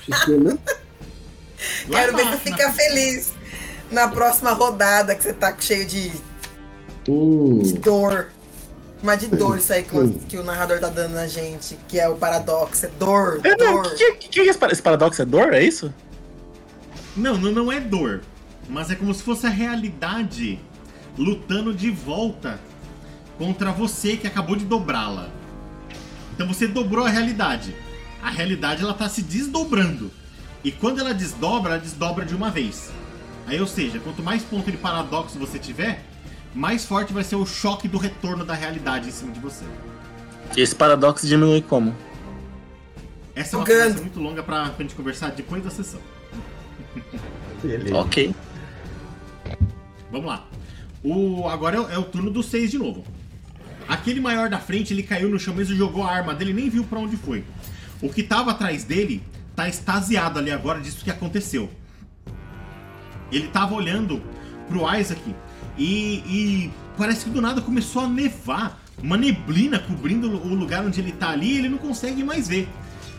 XP, 0.03 0.33
né? 0.37 0.59
Quero 1.91 2.17
ver 2.17 2.27
você 2.27 2.37
ficar 2.51 2.73
feliz 2.73 3.33
na 3.91 4.09
próxima 4.09 4.53
rodada 4.53 5.15
que 5.15 5.23
você 5.23 5.33
tá 5.33 5.55
cheio 5.59 5.87
de 5.87 6.13
Hum, 7.09 7.63
dor. 7.83 8.29
Mas 9.03 9.21
de 9.21 9.29
dor 9.29 9.57
isso 9.57 9.73
aí 9.73 9.83
que 9.83 9.97
o, 9.97 10.13
que 10.13 10.37
o 10.37 10.43
narrador 10.45 10.79
tá 10.79 10.89
dando 10.89 11.15
na 11.15 11.27
gente, 11.27 11.79
que 11.89 11.99
é 11.99 12.07
o 12.09 12.17
paradoxo, 12.17 12.85
é 12.85 12.91
dor, 12.99 13.41
É, 13.45 13.57
não, 13.57 13.83
dor. 13.83 13.95
que, 13.95 14.13
que, 14.17 14.29
que 14.29 14.41
é 14.41 14.45
esse 14.47 14.83
paradoxo? 14.83 15.23
É 15.23 15.25
dor? 15.25 15.55
É 15.55 15.63
isso? 15.63 15.93
Não, 17.19 17.37
não, 17.37 17.53
não 17.53 17.73
é 17.73 17.81
dor. 17.81 18.23
Mas 18.69 18.91
é 18.91 18.95
como 18.95 19.13
se 19.13 19.23
fosse 19.23 19.47
a 19.47 19.51
realidade 19.51 20.61
lutando 21.17 21.75
de 21.75 21.91
volta 21.91 22.61
contra 23.37 23.73
você 23.73 24.17
que 24.17 24.27
acabou 24.27 24.55
de 24.55 24.65
dobrá-la. 24.65 25.29
Então 26.35 26.47
você 26.47 26.69
dobrou 26.69 27.05
a 27.05 27.09
realidade. 27.09 27.75
A 28.23 28.31
realidade 28.31 28.83
ela 28.83 28.95
tá 28.95 29.09
se 29.09 29.23
desdobrando. 29.23 30.11
E 30.63 30.71
quando 30.71 31.01
ela 31.01 31.13
desdobra, 31.13 31.73
ela 31.73 31.81
desdobra 31.81 32.25
de 32.25 32.35
uma 32.35 32.51
vez. 32.51 32.91
Aí, 33.47 33.61
ou 33.61 33.67
seja, 33.67 33.99
quanto 33.99 34.23
mais 34.23 34.43
ponto 34.43 34.71
de 34.71 34.77
paradoxo 34.77 35.39
você 35.39 35.59
tiver, 35.59 36.05
mais 36.55 36.85
forte 36.85 37.13
vai 37.13 37.25
ser 37.25 37.37
o 37.37 37.47
choque 37.47 37.89
do 37.89 37.99
retorno 37.99 38.45
da 38.45 38.55
realidade 38.55 39.09
em 39.09 39.13
cima 39.13 39.33
de 39.33 39.41
você. 39.41 39.65
E 40.57 40.61
esse 40.61 40.75
paradoxo 40.75 41.27
diminui 41.27 41.63
como? 41.63 41.95
Essa 43.35 43.57
é 43.57 43.59
uma 43.59 43.67
conversa 43.67 44.01
muito 44.01 44.21
longa 44.21 44.43
pra, 44.43 44.69
pra 44.71 44.83
gente 44.83 44.95
conversar 44.95 45.31
depois 45.31 45.65
da 45.65 45.71
sessão. 45.71 46.01
Beleza. 47.63 47.97
Ok. 47.97 48.35
Vamos 50.11 50.27
lá. 50.27 50.47
O, 51.03 51.47
agora 51.49 51.77
é, 51.77 51.81
o- 51.81 51.91
é 51.91 51.99
o 51.99 52.03
turno 52.05 52.31
do 52.31 52.43
6 52.43 52.71
de 52.71 52.79
novo. 52.79 53.05
Aquele 53.89 54.21
maior 54.21 54.51
da 54.51 54.59
frente, 54.59 54.93
ele 54.93 55.03
caiu 55.03 55.29
no 55.31 55.39
chão 55.39 55.55
mesmo 55.55 55.75
e 55.75 55.79
jogou 55.79 56.03
a 56.03 56.11
arma 56.13 56.35
dele, 56.35 56.53
nem 56.53 56.69
viu 56.69 56.85
pra 56.85 56.99
onde 56.99 57.17
foi. 57.17 57.45
O 58.03 58.09
que 58.11 58.23
tava 58.23 58.51
atrás 58.51 58.85
dele 58.85 59.23
tá 59.57 59.69
extasiado 59.69 60.39
ali 60.39 60.51
agora 60.51 60.81
disso 60.81 61.03
que 61.05 61.11
aconteceu. 61.11 61.71
Ele 63.33 63.49
tava 63.49 63.75
olhando 63.75 64.23
pro 64.69 64.81
Isaac 64.97 65.21
e, 65.77 66.15
e 66.27 66.71
parece 66.97 67.25
que 67.25 67.31
do 67.31 67.41
nada 67.41 67.61
começou 67.61 68.03
a 68.03 68.09
nevar. 68.09 68.81
Uma 69.03 69.17
neblina 69.17 69.79
cobrindo 69.79 70.29
o 70.29 70.55
lugar 70.55 70.85
onde 70.85 71.01
ele 71.01 71.13
tá 71.13 71.31
ali 71.31 71.53
e 71.55 71.59
ele 71.59 71.69
não 71.69 71.79
consegue 71.79 72.25
mais 72.25 72.49
ver. 72.49 72.69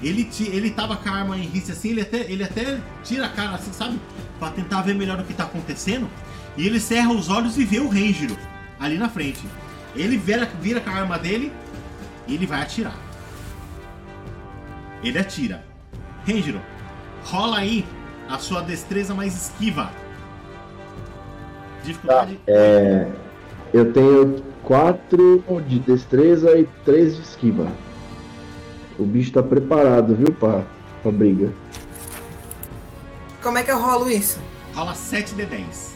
Ele, 0.02 0.24
ti- 0.24 0.48
ele 0.48 0.70
tava 0.72 0.96
com 0.96 1.10
a 1.10 1.12
arma 1.12 1.38
em 1.38 1.42
risco 1.42 1.72
assim, 1.72 1.90
ele 1.90 2.02
até, 2.02 2.18
ele 2.32 2.44
até 2.44 2.78
tira 3.04 3.26
a 3.26 3.30
cara 3.30 3.56
assim, 3.56 3.74
sabe? 3.74 4.00
Pra 4.40 4.50
tentar 4.50 4.82
ver 4.82 4.96
melhor 4.96 5.20
o 5.20 5.24
que 5.24 5.34
tá 5.34 5.44
acontecendo. 5.44 6.08
E 6.56 6.66
ele 6.66 6.80
cerra 6.80 7.12
os 7.12 7.30
olhos 7.30 7.58
e 7.58 7.66
vê 7.66 7.80
o 7.80 7.90
Ranger 7.90 8.32
ali 8.80 8.98
na 8.98 9.10
frente. 9.10 9.42
Ele 9.96 10.18
vira, 10.18 10.46
vira 10.62 10.80
com 10.80 10.90
a 10.90 10.94
arma 10.94 11.18
dele 11.20 11.52
e 12.28 12.36
ele 12.36 12.46
vai 12.46 12.62
atirar. 12.62 12.96
Ele 15.04 15.18
atira. 15.18 15.64
Ranger, 16.26 16.56
rola 17.26 17.58
aí 17.58 17.86
a 18.30 18.38
sua 18.38 18.62
destreza 18.62 19.14
mais 19.14 19.36
esquiva. 19.36 19.92
Dificuldade. 21.84 22.40
É, 22.48 23.08
eu 23.74 23.92
tenho 23.94 24.44
4 24.64 25.44
de 25.68 25.80
destreza 25.80 26.58
e 26.58 26.66
3 26.86 27.16
de 27.16 27.22
esquiva. 27.22 27.68
O 29.00 29.06
bicho 29.06 29.32
tá 29.32 29.42
preparado, 29.42 30.14
viu, 30.14 30.34
pra, 30.34 30.66
pra 31.02 31.10
briga. 31.10 31.54
Como 33.42 33.58
é 33.58 33.64
que 33.64 33.72
eu 33.72 33.80
rolo 33.80 34.12
isso? 34.12 34.38
Rola 34.76 34.94
7 34.94 35.36
de 35.36 35.46
10. 35.46 35.96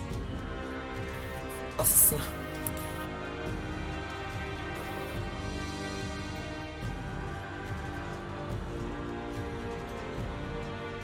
Nossa 1.78 1.98
senhora. 1.98 2.44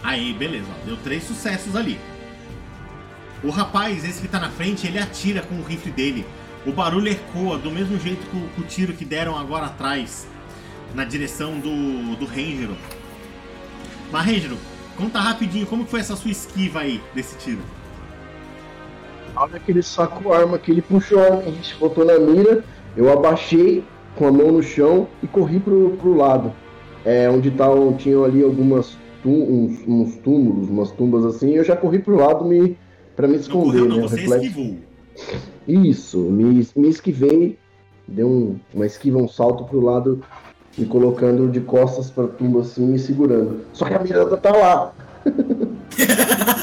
Aí, 0.02 0.34
beleza, 0.34 0.68
ó, 0.72 0.86
deu 0.86 0.96
três 0.96 1.24
sucessos 1.24 1.76
ali. 1.76 2.00
O 3.44 3.50
rapaz, 3.50 4.06
esse 4.06 4.22
que 4.22 4.28
tá 4.30 4.40
na 4.40 4.50
frente, 4.50 4.88
ele 4.88 4.98
atira 4.98 5.42
com 5.42 5.56
o 5.56 5.64
rifle 5.64 5.92
dele. 5.92 6.26
O 6.66 6.72
barulho 6.72 7.12
ecoa 7.12 7.58
do 7.58 7.70
mesmo 7.70 8.00
jeito 8.00 8.26
que 8.26 8.38
o, 8.38 8.48
que 8.56 8.62
o 8.62 8.64
tiro 8.64 8.94
que 8.94 9.04
deram 9.04 9.38
agora 9.38 9.66
atrás, 9.66 10.26
na 10.94 11.04
direção 11.04 11.60
do, 11.60 12.16
do 12.16 12.26
Ranger. 12.26 12.70
Mas, 14.12 14.26
Ranger, 14.26 14.52
conta 14.98 15.20
rapidinho 15.20 15.66
como 15.66 15.86
foi 15.86 16.00
essa 16.00 16.16
sua 16.16 16.32
esquiva 16.32 16.80
aí 16.80 17.02
desse 17.14 17.38
tiro. 17.38 17.62
Na 19.34 19.44
hora 19.44 19.60
que 19.60 19.72
ele 19.72 19.84
sacou 19.84 20.34
a 20.34 20.40
arma, 20.40 20.58
que 20.58 20.72
ele 20.72 20.82
puxou 20.82 21.20
a 21.22 21.38
a 21.38 21.42
gente 21.44 21.76
botou 21.78 22.04
na 22.04 22.18
mira, 22.18 22.64
eu 22.98 23.12
abaixei 23.12 23.84
com 24.16 24.28
a 24.28 24.32
mão 24.32 24.52
no 24.52 24.64
chão 24.64 25.08
e 25.24 25.28
corri 25.28 25.60
pro, 25.60 25.92
pro 25.98 26.16
lado. 26.16 26.52
É, 27.06 27.30
onde 27.30 27.50
tavam, 27.52 27.94
tinham 27.94 28.26
ali 28.26 28.44
algumas 28.44 28.98
uns, 29.26 29.80
uns 29.88 30.16
túmulos, 30.18 30.70
umas 30.70 30.92
tumbas 30.92 31.26
assim, 31.26 31.52
eu 31.52 31.64
já 31.64 31.76
corri 31.76 32.00
pro 32.00 32.16
lado 32.16 32.46
me, 32.46 32.78
pra 33.16 33.28
me 33.28 33.34
Não 33.34 33.40
esconder, 33.42 33.80
correu, 33.80 33.90
né? 33.90 33.96
não, 33.96 34.06
o 34.06 34.10
você 34.10 34.16
reflexo. 34.18 34.46
esquivou. 34.46 34.78
Isso, 35.68 36.18
me, 36.20 36.68
me 36.76 36.88
esquivei, 36.90 37.58
dei 38.08 38.24
um, 38.24 38.58
uma 38.74 38.86
esquiva, 38.86 39.18
um 39.18 39.28
salto 39.28 39.66
pro 39.66 39.82
lado, 39.82 40.24
me 40.78 40.86
colocando 40.86 41.50
de 41.52 41.60
costas 41.62 42.10
pra 42.10 42.28
tumba 42.28 42.62
assim, 42.62 42.86
me 42.86 42.98
segurando. 43.00 43.66
Só 43.74 43.86
que 43.86 43.94
a 43.94 44.00
Miranda 44.00 44.38
tá 44.38 44.52
lá. 44.52 44.94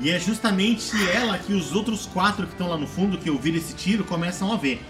E 0.00 0.10
é 0.10 0.18
justamente 0.20 0.92
ela 1.12 1.36
que 1.38 1.52
os 1.52 1.74
outros 1.74 2.06
quatro 2.06 2.46
que 2.46 2.52
estão 2.52 2.68
lá 2.68 2.76
no 2.78 2.86
fundo, 2.86 3.18
que 3.18 3.28
ouviram 3.28 3.58
esse 3.58 3.74
tiro, 3.74 4.04
começam 4.04 4.52
a 4.52 4.56
ver. 4.56 4.80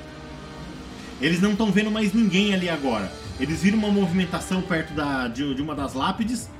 Eles 1.20 1.40
não 1.40 1.52
estão 1.52 1.72
vendo 1.72 1.90
mais 1.90 2.12
ninguém 2.12 2.52
ali 2.52 2.68
agora. 2.68 3.10
Eles 3.40 3.62
viram 3.62 3.78
uma 3.78 3.88
movimentação 3.90 4.60
perto 4.60 4.92
da, 4.92 5.26
de, 5.28 5.54
de 5.54 5.62
uma 5.62 5.74
das 5.74 5.94
lápides 5.94 6.50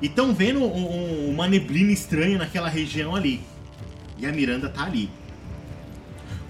e 0.00 0.06
estão 0.06 0.32
vendo 0.32 0.60
um- 0.60 0.66
um- 1.26 1.30
uma 1.30 1.48
neblina 1.48 1.90
estranha 1.90 2.38
naquela 2.38 2.68
região 2.68 3.14
ali. 3.16 3.40
E 4.18 4.24
a 4.24 4.30
Miranda 4.32 4.68
tá 4.68 4.84
ali. 4.84 5.10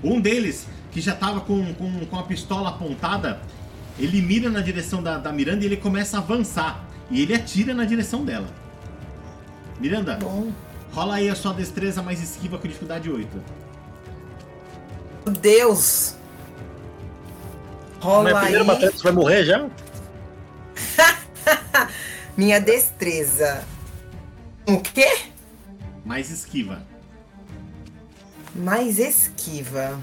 Um 0.05 0.21
deles, 0.21 0.67
que 0.97 1.03
já 1.03 1.15
tava 1.15 1.43
com, 1.43 1.75
com, 1.75 2.07
com 2.07 2.19
a 2.19 2.23
pistola 2.23 2.71
apontada, 2.71 3.39
ele 3.99 4.23
mira 4.23 4.49
na 4.49 4.63
direção 4.63 5.03
da, 5.03 5.19
da 5.19 5.31
Miranda 5.31 5.63
e 5.63 5.67
ele 5.67 5.77
começa 5.77 6.17
a 6.17 6.21
avançar. 6.21 6.87
E 7.11 7.21
ele 7.21 7.35
atira 7.35 7.75
na 7.75 7.85
direção 7.85 8.25
dela. 8.25 8.49
Miranda, 9.79 10.17
Bom. 10.17 10.51
Rola 10.95 11.17
aí 11.17 11.29
a 11.29 11.35
sua 11.35 11.53
destreza 11.53 12.03
mais 12.03 12.23
esquiva 12.23 12.57
com 12.57 12.67
dificuldade 12.67 13.11
8. 13.11 13.29
Meu 15.27 15.35
Deus! 15.35 16.17
Minha 18.01 18.01
Rola 18.01 18.41
primeira 18.41 18.61
aí 18.61 18.67
batalha, 18.67 18.91
você 18.91 19.03
vai 19.03 19.13
morrer 19.13 19.45
já? 19.45 19.69
minha 22.35 22.59
destreza. 22.59 23.63
O 24.67 24.81
quê? 24.81 25.27
Mais 26.07 26.31
esquiva. 26.31 26.83
Mais 28.55 28.99
esquiva. 28.99 30.01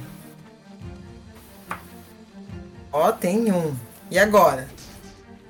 Ó, 2.93 3.11
tem 3.11 3.51
um. 3.51 3.75
E 4.11 4.19
agora? 4.19 4.69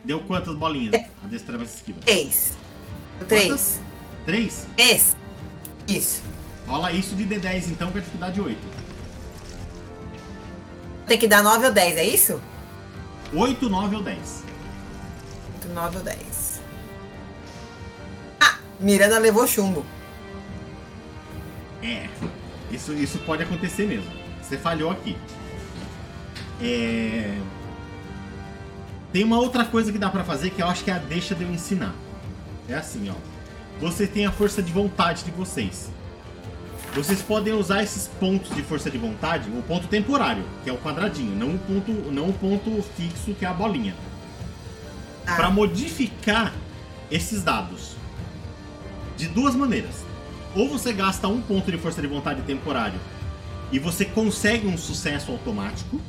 Deu 0.06 0.22
quantas 0.22 0.56
bolinhas? 0.56 0.96
A 1.22 1.28
destreza 1.28 1.58
mais 1.58 1.76
esquiva. 1.76 2.00
Três. 2.00 2.54
Três. 3.28 3.82
Três? 4.26 4.68
Esse. 4.78 5.16
Isso. 5.86 6.24
Rola 6.66 6.94
isso 6.94 7.14
de 7.16 7.26
D10 7.26 7.68
então 7.68 7.92
com 7.92 7.98
a 7.98 8.00
dificuldade 8.00 8.40
8. 8.40 8.58
Tem 11.06 11.18
que 11.18 11.28
dar 11.28 11.44
9 11.44 11.68
ou 11.68 11.74
10, 11.74 11.98
é 11.98 12.06
isso? 12.06 12.42
8, 13.34 13.70
9 13.70 13.96
ou 13.98 14.04
10. 14.04 14.44
9 15.74 15.98
ou 15.98 16.04
10. 16.04 16.62
Ah! 18.40 18.58
Miranda 18.80 19.20
levou 19.20 19.46
chumbo. 19.46 19.86
É. 21.82 22.08
Isso, 22.72 22.94
isso 22.94 23.20
pode 23.20 23.44
acontecer 23.44 23.86
mesmo. 23.86 24.10
Você 24.42 24.58
falhou 24.58 24.92
aqui. 24.92 25.18
É... 26.64 27.38
Tem 29.12 29.24
uma 29.24 29.38
outra 29.38 29.66
coisa 29.66 29.92
que 29.92 29.98
dá 29.98 30.10
pra 30.10 30.24
fazer 30.24 30.50
que 30.50 30.62
eu 30.62 30.68
acho 30.68 30.84
que 30.84 30.90
é 30.90 30.94
a 30.94 30.98
deixa 30.98 31.36
de 31.36 31.44
eu 31.44 31.52
ensinar. 31.52 31.94
É 32.68 32.74
assim, 32.74 33.10
ó. 33.10 33.14
Você 33.80 34.08
tem 34.08 34.26
a 34.26 34.32
força 34.32 34.64
de 34.64 34.72
vontade 34.72 35.24
de 35.24 35.32
vocês. 35.32 35.92
Vocês 36.96 37.22
podem 37.22 37.54
usar 37.54 37.84
esses 37.84 38.08
pontos 38.08 38.56
de 38.56 38.62
força 38.62 38.90
de 38.90 38.98
vontade, 38.98 39.50
o 39.50 39.64
ponto 39.64 39.88
temporário, 39.88 40.44
que 40.64 40.70
é 40.70 40.74
o 40.74 40.78
quadradinho, 40.78 41.36
não 41.36 41.56
o 41.56 41.60
ponto, 41.60 41.92
não 42.12 42.30
o 42.30 42.34
ponto 42.34 42.84
fixo, 42.96 43.34
que 43.34 43.44
é 43.44 43.48
a 43.48 43.54
bolinha, 43.54 43.96
Ah, 45.26 45.36
Pra 45.36 45.50
modificar 45.50 46.54
esses 47.10 47.44
dados. 47.44 47.96
De 49.18 49.28
duas 49.28 49.56
maneiras. 49.56 50.04
Ou 50.56 50.70
você 50.70 50.94
gasta 50.94 51.28
um 51.28 51.42
ponto 51.42 51.72
de 51.72 51.78
força 51.78 52.02
de 52.02 52.08
vontade 52.08 52.42
temporário 52.44 53.00
e 53.72 53.80
você 53.80 54.06
consegue 54.06 54.68
um 54.68 54.78
sucesso 54.78 55.32
automático. 55.32 56.00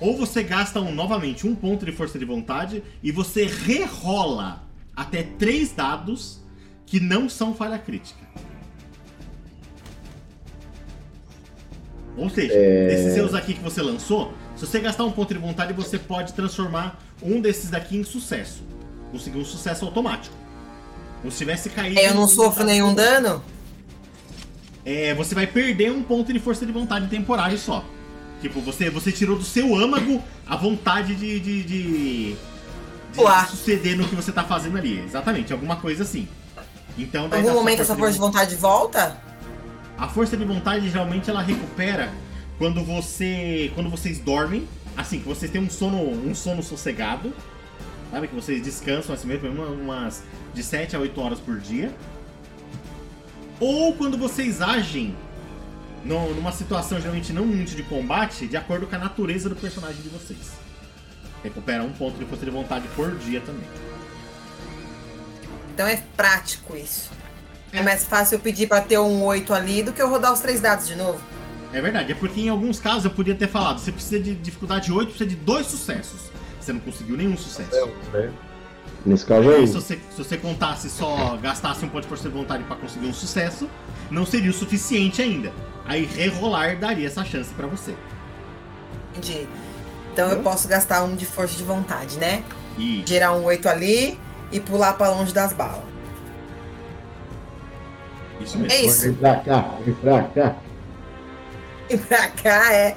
Ou 0.00 0.16
você 0.16 0.42
gasta 0.42 0.80
um, 0.80 0.92
novamente 0.94 1.46
um 1.46 1.54
ponto 1.54 1.84
de 1.84 1.92
força 1.92 2.18
de 2.18 2.24
vontade 2.24 2.82
e 3.02 3.12
você 3.12 3.44
rerola 3.44 4.62
até 4.96 5.22
três 5.22 5.72
dados 5.72 6.40
que 6.86 6.98
não 6.98 7.28
são 7.28 7.54
falha 7.54 7.78
crítica. 7.78 8.20
Ou 12.16 12.28
seja, 12.28 12.54
desses 12.54 13.14
seus 13.14 13.34
aqui 13.34 13.54
que 13.54 13.62
você 13.62 13.80
lançou, 13.80 14.32
se 14.56 14.66
você 14.66 14.80
gastar 14.80 15.04
um 15.04 15.12
ponto 15.12 15.32
de 15.32 15.40
vontade, 15.40 15.72
você 15.72 15.98
pode 15.98 16.32
transformar 16.32 16.98
um 17.22 17.40
desses 17.40 17.70
daqui 17.70 17.96
em 17.96 18.04
sucesso. 18.04 18.62
Conseguir 19.12 19.38
um 19.38 19.44
sucesso 19.44 19.84
automático. 19.84 20.34
Como 21.20 21.30
se 21.30 21.38
tivesse 21.38 21.70
caído. 21.70 21.98
eu 21.98 22.14
não 22.14 22.26
sofro 22.26 22.64
nenhum 22.64 22.94
dano? 22.94 23.42
É, 24.84 25.14
você 25.14 25.34
vai 25.34 25.46
perder 25.46 25.92
um 25.92 26.02
ponto 26.02 26.32
de 26.32 26.38
força 26.38 26.64
de 26.64 26.72
vontade 26.72 27.06
temporário 27.08 27.58
só. 27.58 27.84
Tipo, 28.40 28.60
você, 28.60 28.88
você 28.90 29.12
tirou 29.12 29.36
do 29.36 29.44
seu 29.44 29.74
âmago 29.76 30.22
a 30.46 30.56
vontade 30.56 31.14
de, 31.14 31.38
de, 31.40 31.62
de, 31.62 32.36
de 33.12 33.50
suceder 33.50 33.96
no 33.96 34.08
que 34.08 34.14
você 34.16 34.32
tá 34.32 34.42
fazendo 34.44 34.78
ali. 34.78 34.98
Exatamente, 35.00 35.52
alguma 35.52 35.76
coisa 35.76 36.02
assim. 36.02 36.26
Então, 36.98 37.28
daí 37.28 37.40
algum 37.40 37.54
momento 37.54 37.82
essa 37.82 37.94
força 37.96 38.14
de 38.14 38.18
vontade 38.18 38.56
volta? 38.56 39.16
a 39.98 40.08
força 40.08 40.34
de 40.36 40.44
vontade 40.46 40.88
geralmente 40.88 41.28
ela 41.28 41.42
recupera 41.42 42.10
quando 42.58 42.82
você. 42.82 43.70
quando 43.74 43.90
vocês 43.90 44.18
dormem. 44.18 44.66
Assim, 44.96 45.20
que 45.20 45.28
vocês 45.28 45.50
têm 45.50 45.60
um 45.60 45.70
sono, 45.70 45.98
um 45.98 46.34
sono 46.34 46.62
sossegado. 46.62 47.32
Sabe? 48.10 48.26
Que 48.28 48.34
vocês 48.34 48.60
descansam 48.62 49.14
assim 49.14 49.28
mesmo, 49.28 49.48
uma- 49.48 49.66
umas 49.66 50.22
de 50.54 50.62
7 50.62 50.96
a 50.96 50.98
8 50.98 51.20
horas 51.20 51.38
por 51.38 51.58
dia. 51.60 51.94
Ou 53.60 53.92
quando 53.94 54.16
vocês 54.16 54.60
agem 54.62 55.14
no- 56.04 56.34
numa 56.34 56.52
situação 56.52 56.98
geralmente 57.00 57.32
não 57.32 57.44
muito 57.46 57.74
de 57.74 57.82
combate, 57.82 58.46
de 58.46 58.56
acordo 58.56 58.86
com 58.86 58.96
a 58.96 58.98
natureza 58.98 59.48
do 59.48 59.56
personagem 59.56 60.00
de 60.02 60.08
vocês. 60.08 60.52
Recupera 61.42 61.82
um 61.82 61.92
ponto 61.92 62.18
de 62.18 62.24
força 62.24 62.44
de 62.44 62.50
vontade 62.50 62.86
por 62.94 63.14
dia 63.16 63.40
também. 63.40 63.64
Então 65.74 65.86
é 65.86 66.02
prático 66.16 66.76
isso. 66.76 67.10
É 67.72 67.82
mais 67.82 68.04
fácil 68.04 68.36
eu 68.36 68.40
pedir 68.40 68.66
pra 68.66 68.80
ter 68.80 68.98
um 68.98 69.22
8 69.24 69.54
ali 69.54 69.82
do 69.82 69.92
que 69.92 70.02
eu 70.02 70.08
rodar 70.08 70.32
os 70.32 70.40
três 70.40 70.60
dados 70.60 70.86
de 70.86 70.96
novo. 70.96 71.20
É 71.72 71.80
verdade, 71.80 72.10
é 72.12 72.14
porque 72.16 72.40
em 72.40 72.48
alguns 72.48 72.80
casos 72.80 73.04
eu 73.04 73.12
podia 73.12 73.34
ter 73.34 73.46
falado, 73.48 73.78
você 73.78 73.92
precisa 73.92 74.18
de 74.20 74.34
dificuldade 74.34 74.90
8, 74.92 75.10
precisa 75.10 75.30
de 75.30 75.36
dois 75.36 75.66
sucessos. 75.68 76.20
Você 76.60 76.72
não 76.72 76.80
conseguiu 76.80 77.16
nenhum 77.16 77.36
sucesso. 77.36 77.70
Nesse 79.06 79.24
caso 79.24 79.48
Aí, 79.48 79.54
aí. 79.60 79.66
se 79.66 79.72
você, 79.72 79.94
se 80.10 80.18
você 80.18 80.36
contasse 80.36 80.90
só, 80.90 81.36
gastasse 81.40 81.84
um 81.84 81.88
ponto 81.88 82.02
de 82.02 82.08
força 82.08 82.28
de 82.28 82.34
vontade 82.34 82.64
pra 82.64 82.76
conseguir 82.76 83.06
um 83.06 83.14
sucesso, 83.14 83.70
não 84.10 84.26
seria 84.26 84.50
o 84.50 84.52
suficiente 84.52 85.22
ainda. 85.22 85.52
Aí 85.90 86.04
rerolar 86.04 86.78
daria 86.78 87.08
essa 87.08 87.24
chance 87.24 87.52
pra 87.52 87.66
você. 87.66 87.96
Entendi. 89.10 89.48
Então 90.12 90.30
eu 90.30 90.40
posso 90.40 90.68
gastar 90.68 91.02
um 91.02 91.16
de 91.16 91.26
força 91.26 91.56
de 91.56 91.64
vontade, 91.64 92.16
né? 92.16 92.44
E 92.78 93.02
Gerar 93.04 93.32
um 93.32 93.42
8 93.42 93.68
ali 93.68 94.16
e 94.52 94.60
pular 94.60 94.92
pra 94.92 95.10
longe 95.10 95.34
das 95.34 95.52
balas. 95.52 95.82
isso 98.40 98.56
mesmo. 98.56 98.72
É 98.72 98.82
isso. 98.82 99.02
Vem 99.02 99.14
pra 99.14 99.36
cá, 99.38 99.64
vem 99.84 99.94
pra 99.94 100.22
cá. 100.22 100.56
E 101.88 101.96
pra 101.96 102.28
cá 102.28 102.72
é. 102.72 102.96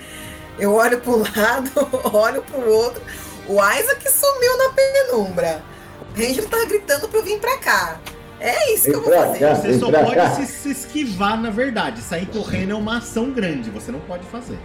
Eu 0.59 0.75
olho 0.75 1.01
um 1.07 1.17
lado, 1.17 1.71
olho 2.15 2.43
pro 2.43 2.69
outro. 2.71 3.01
O 3.47 3.53
Isaac 3.53 4.07
sumiu 4.07 4.55
na 4.55 4.69
penumbra. 4.69 5.63
O 5.99 6.19
Ranger 6.19 6.47
tá 6.47 6.63
gritando 6.65 7.07
pra 7.07 7.19
eu 7.19 7.23
vir 7.25 7.39
pra 7.39 7.57
cá. 7.57 7.99
É 8.43 8.73
isso 8.73 8.89
que 8.89 8.95
eu 8.95 9.01
vou 9.01 9.13
fazer. 9.13 9.39
cá. 9.39 9.55
Você 9.55 9.79
só 9.79 9.89
pode 9.89 10.15
cá. 10.15 10.31
se, 10.35 10.45
se 10.45 10.69
esquivar, 10.69 11.41
na 11.41 11.49
verdade. 11.49 12.01
Sair 12.01 12.25
correndo 12.25 12.71
é 12.71 12.75
uma 12.75 12.97
ação 12.97 13.31
grande, 13.31 13.69
você 13.69 13.89
não 13.89 14.01
pode 14.01 14.25
fazer. 14.25 14.59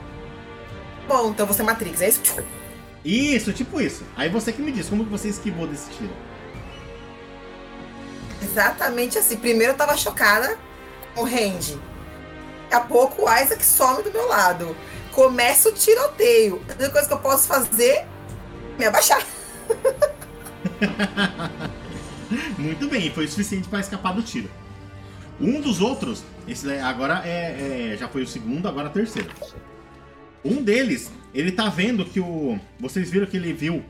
Bom, 1.07 1.31
então 1.31 1.47
você 1.47 1.63
Matrix, 1.63 2.03
é 2.03 2.09
isso? 2.09 2.21
Isso, 3.05 3.53
tipo 3.53 3.81
isso. 3.81 4.03
Aí 4.17 4.29
você 4.29 4.51
que 4.53 4.61
me 4.61 4.73
diz, 4.73 4.89
como 4.89 5.05
que 5.05 5.11
você 5.11 5.29
esquivou 5.29 5.65
desse 5.69 5.89
tiro? 5.91 6.11
Exatamente 8.43 9.17
assim. 9.17 9.37
Primeiro 9.37 9.75
eu 9.75 9.77
tava 9.77 9.97
chocada 9.97 10.59
com 11.15 11.23
o 11.23 11.25
range. 11.25 11.79
Daqui 12.69 12.75
a 12.75 12.81
pouco 12.81 13.27
o 13.27 13.33
Isaac 13.33 13.65
some 13.65 14.03
do 14.03 14.11
meu 14.11 14.27
lado. 14.27 14.77
Começa 15.13 15.69
o 15.69 15.73
tiroteio. 15.73 16.61
A 16.69 16.73
única 16.73 16.91
coisa 16.91 17.07
que 17.07 17.15
eu 17.15 17.21
posso 17.21 17.47
fazer 17.47 17.93
é 17.93 18.07
me 18.77 18.87
abaixar. 18.87 19.25
Muito 22.59 22.89
bem, 22.89 23.11
foi 23.11 23.25
o 23.25 23.29
suficiente 23.29 23.69
para 23.69 23.81
escapar 23.81 24.13
do 24.15 24.23
tiro. 24.23 24.51
Um 25.41 25.61
dos 25.61 25.81
outros, 25.81 26.25
esse 26.47 26.69
agora 26.79 27.23
é, 27.25 27.93
é, 27.93 27.97
já 27.97 28.09
foi 28.09 28.23
o 28.23 28.27
segundo, 28.27 28.67
agora 28.67 28.89
o 28.89 28.93
terceiro. 28.93 29.29
Um 30.45 30.63
deles, 30.63 31.13
ele 31.33 31.53
tá 31.53 31.69
vendo 31.69 32.05
que 32.05 32.21
o. 32.21 32.59
Vocês 32.79 33.11
viram 33.11 33.27
que 33.27 33.37
ele 33.37 33.53
viu 33.53 33.85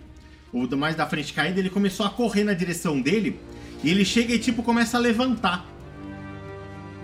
o 0.52 0.76
mais 0.76 0.96
da 0.96 1.06
frente 1.06 1.32
caído, 1.32 1.58
ele 1.58 1.70
começou 1.70 2.04
a 2.06 2.10
correr 2.10 2.44
na 2.44 2.54
direção 2.54 3.00
dele 3.00 3.38
e 3.82 3.90
ele 3.90 4.04
chega 4.04 4.34
e 4.34 4.38
tipo 4.38 4.62
começa 4.62 4.96
a 4.96 5.00
levantar. 5.00 5.66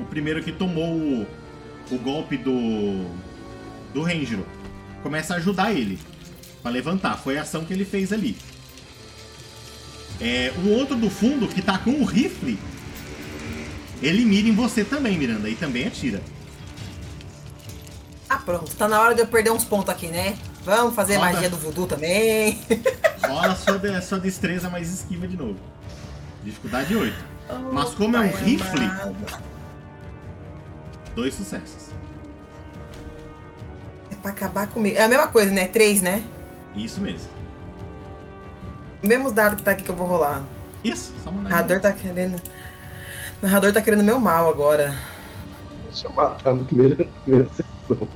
O 0.01 0.05
primeiro 0.05 0.43
que 0.43 0.53
tomou 0.53 0.95
o, 0.95 1.26
o 1.91 1.99
golpe 1.99 2.37
do 2.37 3.05
do 3.93 4.03
Ranger 4.03 4.41
começa 5.03 5.35
a 5.35 5.37
ajudar 5.37 5.72
ele 5.72 5.99
para 6.62 6.72
levantar. 6.72 7.16
Foi 7.16 7.39
a 7.39 7.43
ação 7.43 7.64
que 7.64 7.72
ele 7.72 7.85
fez 7.85 8.12
ali. 8.12 8.37
É, 10.20 10.52
o 10.64 10.68
outro 10.70 10.96
do 10.96 11.10
fundo 11.10 11.48
que 11.48 11.60
tá 11.60 11.76
com 11.78 11.90
o 11.90 12.04
rifle, 12.04 12.58
ele 14.02 14.24
mira 14.24 14.48
em 14.48 14.54
você 14.54 14.84
também, 14.84 15.18
Miranda, 15.18 15.48
e 15.48 15.54
também 15.54 15.86
atira. 15.86 16.20
Ah, 18.28 18.38
pronto. 18.38 18.74
Tá 18.76 18.88
na 18.88 19.00
hora 19.00 19.14
de 19.14 19.20
eu 19.20 19.26
perder 19.26 19.50
uns 19.50 19.64
pontos 19.64 19.88
aqui, 19.90 20.06
né? 20.08 20.36
Vamos 20.64 20.94
fazer 20.94 21.16
Roda. 21.16 21.32
magia 21.32 21.50
do 21.50 21.56
voodoo 21.58 21.86
também. 21.86 22.58
Rola 23.26 23.54
sua, 23.54 23.78
de- 23.78 24.00
sua 24.02 24.18
destreza 24.18 24.70
mais 24.70 24.92
esquiva 24.92 25.26
de 25.28 25.36
novo. 25.36 25.58
Dificuldade 26.42 26.96
8. 26.96 27.14
Mas 27.72 27.90
como 27.90 28.16
é 28.16 28.20
um 28.20 28.30
rifle, 28.30 28.84
amado. 28.84 29.42
dois 31.14 31.34
sucessos. 31.34 31.90
É 34.10 34.14
pra 34.16 34.30
acabar 34.30 34.66
comigo. 34.68 34.96
É 34.96 35.04
a 35.04 35.08
mesma 35.08 35.26
coisa, 35.28 35.50
né? 35.50 35.66
Três, 35.66 36.00
né? 36.00 36.22
Isso 36.74 37.00
mesmo. 37.00 37.28
Mesmo 39.05 39.30
dado 39.30 39.57
que 39.57 39.62
tá 39.62 39.72
aqui 39.72 39.82
que 39.82 39.90
eu 39.90 39.94
vou 39.96 40.07
rolar. 40.07 40.42
Isso, 40.82 41.12
só 41.22 41.30
O 41.30 41.32
mandar. 41.34 41.50
narrador 41.50 41.80
tá 41.80 41.92
querendo. 41.92 42.36
O 43.42 43.46
narrador 43.46 43.72
tá 43.72 43.80
querendo 43.82 44.02
meu 44.02 44.18
mal 44.18 44.48
agora. 44.48 44.94
Deixa 45.86 46.07
eu 46.09 46.12
matar 46.12 46.55
no 46.55 46.64
primeiro, 46.64 47.09
primeira 47.24 47.48
sessão. 47.50 48.09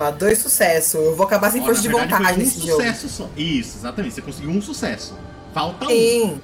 Ó, 0.00 0.10
dois 0.12 0.38
sucessos. 0.38 0.94
Eu 0.94 1.16
vou 1.16 1.26
acabar 1.26 1.50
sem 1.50 1.60
Ó, 1.60 1.64
força 1.64 1.82
de 1.82 1.88
verdade, 1.88 2.10
vontade 2.12 2.24
foi 2.34 2.34
um 2.34 2.38
nesse 2.46 2.60
jogo. 2.60 2.72
sucesso 2.82 3.08
só. 3.08 3.28
Isso, 3.36 3.78
exatamente. 3.78 4.14
Você 4.14 4.22
conseguiu 4.22 4.50
um 4.50 4.62
sucesso. 4.62 5.14
Falta 5.52 5.84
um. 5.86 5.88
Sim. 5.88 6.40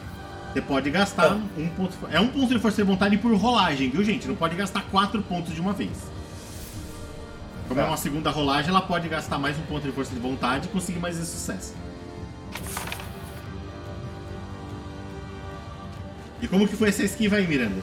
Você 0.52 0.60
pode 0.60 0.90
gastar 0.90 1.34
um 1.56 1.68
ponto. 1.68 1.94
É 2.10 2.20
um 2.20 2.28
ponto 2.28 2.54
de 2.54 2.60
força 2.60 2.76
de 2.76 2.82
vontade 2.88 3.16
por 3.18 3.34
rolagem, 3.34 3.90
viu, 3.90 4.04
gente? 4.04 4.28
Não 4.28 4.36
pode 4.36 4.54
gastar 4.54 4.82
quatro 4.90 5.22
pontos 5.22 5.54
de 5.54 5.60
uma 5.60 5.72
vez. 5.72 5.90
Como 7.66 7.80
é 7.80 7.82
Tá. 7.82 7.88
uma 7.90 7.96
segunda 7.96 8.30
rolagem, 8.30 8.70
ela 8.70 8.82
pode 8.82 9.08
gastar 9.08 9.38
mais 9.38 9.56
um 9.58 9.62
ponto 9.62 9.86
de 9.86 9.92
força 9.92 10.12
de 10.14 10.20
vontade 10.20 10.66
e 10.66 10.68
conseguir 10.68 10.98
mais 11.00 11.16
esse 11.18 11.26
sucesso. 11.30 11.74
E 16.45 16.49
como 16.49 16.68
que 16.68 16.76
foi 16.76 16.90
essa 16.90 17.03
esquiva 17.03 17.36
aí, 17.36 17.47
Miranda? 17.47 17.82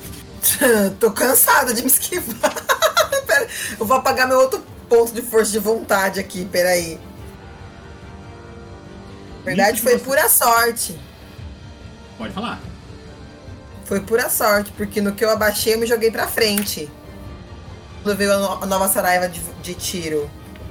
Tô 0.98 1.10
cansada 1.10 1.74
de 1.74 1.82
me 1.82 1.88
esquivar. 1.88 2.54
Pera, 3.26 3.46
eu 3.78 3.84
vou 3.84 3.98
apagar 3.98 4.26
meu 4.26 4.38
outro 4.40 4.64
ponto 4.88 5.12
de 5.12 5.20
força 5.20 5.52
de 5.52 5.58
vontade 5.58 6.18
aqui, 6.18 6.46
peraí. 6.46 6.98
Na 9.40 9.44
verdade, 9.44 9.82
foi 9.82 9.92
você- 9.98 10.04
pura 10.04 10.26
sorte. 10.30 10.98
Pode 12.16 12.32
falar. 12.32 12.58
Foi 13.84 14.00
pura 14.00 14.30
sorte, 14.30 14.72
porque 14.72 15.02
no 15.02 15.12
que 15.12 15.22
eu 15.22 15.28
abaixei, 15.30 15.74
eu 15.74 15.78
me 15.78 15.86
joguei 15.86 16.10
pra 16.10 16.26
frente. 16.26 16.90
Quando 18.02 18.16
veio 18.16 18.32
a, 18.32 18.38
no- 18.38 18.62
a 18.64 18.66
nova 18.66 18.88
saraiva 18.88 19.28
de, 19.28 19.38
de 19.62 19.74
tiro. 19.74 20.30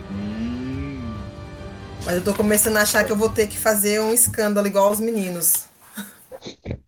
Hum, 0.10 1.14
Mas 2.04 2.16
eu 2.16 2.24
tô 2.24 2.34
começando 2.34 2.78
a 2.78 2.82
achar 2.82 3.04
que 3.04 3.12
eu 3.12 3.16
vou 3.16 3.30
ter 3.30 3.46
que 3.46 3.60
fazer 3.60 4.02
um 4.02 4.12
escândalo 4.12 4.66
igual 4.66 4.92
os 4.92 5.00
meninos. 5.00 5.69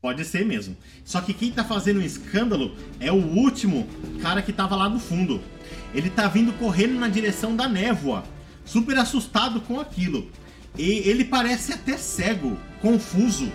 Pode 0.01 0.25
ser 0.25 0.45
mesmo. 0.45 0.75
Só 1.03 1.21
que 1.21 1.33
quem 1.33 1.51
tá 1.51 1.63
fazendo 1.63 1.99
um 1.99 2.03
escândalo 2.03 2.75
é 2.99 3.11
o 3.11 3.15
último 3.15 3.87
cara 4.21 4.41
que 4.41 4.53
tava 4.53 4.75
lá 4.75 4.89
no 4.89 4.99
fundo. 4.99 5.41
Ele 5.93 6.09
tá 6.09 6.27
vindo 6.27 6.53
correndo 6.53 6.99
na 6.99 7.07
direção 7.07 7.55
da 7.55 7.67
névoa, 7.67 8.23
super 8.65 8.97
assustado 8.97 9.61
com 9.61 9.79
aquilo. 9.79 10.29
E 10.77 11.07
ele 11.09 11.25
parece 11.25 11.73
até 11.73 11.97
cego, 11.97 12.57
confuso. 12.81 13.51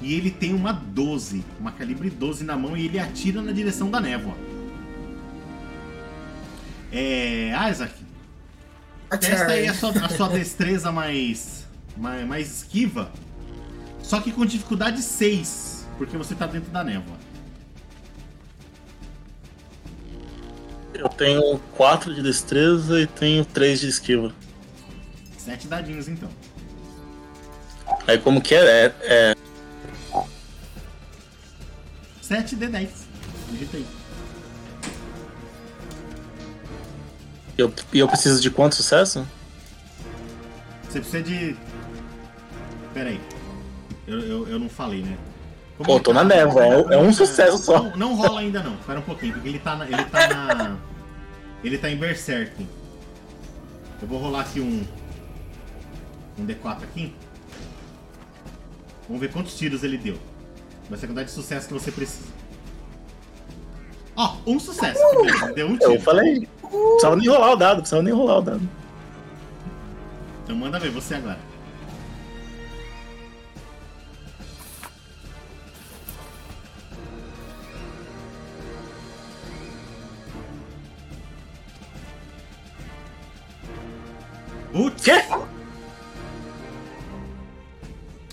E 0.00 0.14
ele 0.14 0.30
tem 0.30 0.52
uma 0.52 0.72
12, 0.72 1.44
uma 1.60 1.70
calibre 1.70 2.10
12 2.10 2.42
na 2.42 2.56
mão 2.56 2.76
e 2.76 2.86
ele 2.86 2.98
atira 2.98 3.40
na 3.40 3.52
direção 3.52 3.90
da 3.90 4.00
névoa. 4.00 4.34
É. 6.90 7.52
Isaac, 7.70 7.94
testa 9.20 9.52
aí 9.52 9.68
a 9.68 9.74
sua, 9.74 9.90
a 9.90 10.08
sua 10.08 10.28
destreza 10.28 10.90
mais, 10.90 11.66
mais, 11.96 12.26
mais 12.26 12.56
esquiva. 12.58 13.12
Só 14.02 14.20
que 14.20 14.32
com 14.32 14.44
dificuldade 14.44 15.02
6, 15.02 15.86
porque 15.96 16.16
você 16.16 16.34
tá 16.34 16.46
dentro 16.46 16.70
da 16.70 16.84
névoa. 16.84 17.16
Eu 20.94 21.08
tenho 21.08 21.58
4 21.76 22.14
de 22.14 22.22
destreza 22.22 23.00
e 23.00 23.06
tenho 23.06 23.44
3 23.44 23.80
de 23.80 23.88
esquiva. 23.88 24.32
7 25.38 25.66
dadinhos 25.66 26.08
então. 26.08 26.28
Aí 28.06 28.18
como 28.18 28.40
que 28.40 28.54
é? 28.54 28.86
É, 28.86 28.94
é 29.02 29.34
7 32.20 32.56
D10. 32.56 32.88
Digita 33.50 33.76
aí. 33.76 33.86
eu, 37.62 37.72
e 37.92 37.98
eu 37.98 38.08
preciso 38.08 38.40
de 38.40 38.50
quanto 38.50 38.74
sucesso? 38.74 39.26
Você 40.84 41.00
precisa 41.00 41.22
de. 41.22 41.56
Pera 42.92 43.10
aí. 43.10 43.20
Eu, 44.06 44.20
eu, 44.20 44.48
eu 44.48 44.58
não 44.58 44.68
falei, 44.68 45.02
né? 45.02 45.16
Como 45.76 45.86
Pô, 45.88 46.00
tô 46.00 46.12
na 46.12 46.22
névoa, 46.24 46.64
é- 46.64 46.94
é 46.94 46.98
um 46.98 47.12
sucesso 47.12 47.58
só. 47.58 47.82
Não, 47.82 47.96
não 47.96 48.14
rola 48.14 48.40
ainda 48.40 48.62
não. 48.62 48.74
Espera 48.74 48.98
um 48.98 49.02
pouquinho, 49.02 49.32
porque 49.34 49.48
ele 49.48 49.58
tá 49.58 49.76
na. 49.76 49.86
Ele 49.86 50.04
tá 50.04 50.28
na. 50.28 50.76
Ele 51.64 51.78
tá 51.78 51.88
em 51.90 51.96
Berserk. 51.96 52.66
Eu 54.00 54.08
vou 54.08 54.18
rolar 54.18 54.40
aqui 54.40 54.60
um. 54.60 54.84
Um 56.38 56.46
D4 56.46 56.82
aqui. 56.82 57.14
Vamos 59.06 59.20
ver 59.20 59.30
quantos 59.32 59.56
tiros 59.56 59.82
ele 59.84 59.96
deu. 59.98 60.18
Vai 60.88 60.98
ser 60.98 61.06
a 61.06 61.08
quantidade 61.08 61.28
de 61.28 61.34
sucesso 61.34 61.68
que 61.68 61.74
você 61.74 61.90
precisa. 61.92 62.28
Ó, 64.16 64.36
um 64.46 64.58
sucesso. 64.60 65.00
primeiro, 65.10 65.54
Deu 65.54 65.66
um 65.68 65.76
tiro. 65.76 65.94
Eu 65.94 66.00
falei. 66.00 66.48
Precisava 66.60 67.16
nem 67.16 67.28
rolar 67.28 67.52
o 67.52 67.56
dado, 67.56 67.76
precisava 67.78 68.02
nem 68.02 68.12
rolar 68.12 68.38
o 68.38 68.42
dado. 68.42 68.68
Então 70.44 70.56
manda 70.56 70.78
ver 70.78 70.90
você 70.90 71.14
agora. 71.14 71.38
Quê? 85.02 85.22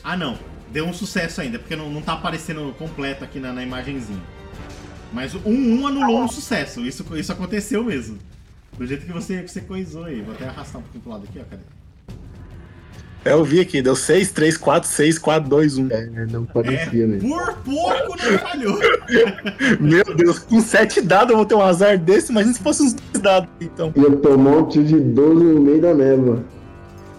Ah 0.04 0.16
não, 0.16 0.38
deu 0.72 0.86
um 0.86 0.94
sucesso 0.94 1.42
ainda, 1.42 1.60
porque 1.60 1.76
não, 1.76 1.90
não 1.90 2.02
tá 2.02 2.14
aparecendo 2.14 2.74
completo 2.78 3.24
aqui 3.24 3.40
na, 3.40 3.52
na 3.52 3.64
imagenzinha. 3.64 4.22
Mas 5.12 5.34
o 5.34 5.42
1 5.46 5.88
anulou 5.88 6.24
um 6.24 6.28
sucesso, 6.28 6.86
isso, 6.86 7.06
isso 7.18 7.32
aconteceu 7.32 7.84
mesmo. 7.84 8.18
Do 8.78 8.86
jeito 8.86 9.06
que 9.06 9.12
você, 9.12 9.42
que 9.42 9.52
você 9.52 9.62
coisou 9.62 10.06
aí. 10.06 10.22
Vou 10.22 10.34
até 10.34 10.46
arrastar 10.46 10.80
um 10.80 10.84
pouquinho 10.84 11.04
pro 11.04 11.12
lado 11.12 11.26
aqui, 11.28 11.40
ó. 11.40 11.44
Cadê? 11.50 11.64
É, 13.26 13.34
Eu 13.34 13.44
vi 13.44 13.60
aqui, 13.60 13.82
deu 13.82 13.96
6, 13.96 14.32
3, 14.32 14.56
4, 14.56 14.90
6, 14.90 15.20
4, 15.20 15.50
2, 15.50 15.78
1. 15.78 15.88
É, 15.92 16.26
não 16.28 16.46
parecia 16.46 17.06
mesmo. 17.06 17.30
Por 17.30 17.54
pouco 17.58 18.16
não 18.16 18.40
falhou. 18.40 18.80
Meu 19.82 20.04
Deus, 20.16 20.40
com 20.40 20.62
7 20.62 21.02
dados 21.02 21.32
eu 21.32 21.38
vou 21.38 21.46
ter 21.46 21.56
um 21.56 21.62
azar 21.62 21.98
desse, 21.98 22.32
imagina 22.32 22.54
se 22.54 22.62
fosse 22.62 22.84
uns 22.84 22.94
2 22.94 23.22
dados, 23.22 23.50
então. 23.60 23.92
E 23.96 24.00
eu 24.00 24.16
tomou 24.22 24.62
um 24.62 24.70
tiro 24.70 24.86
de 24.86 25.00
12 25.00 25.44
no 25.44 25.62
meio 25.62 25.82
da 25.82 25.94
névoa. 25.94 26.46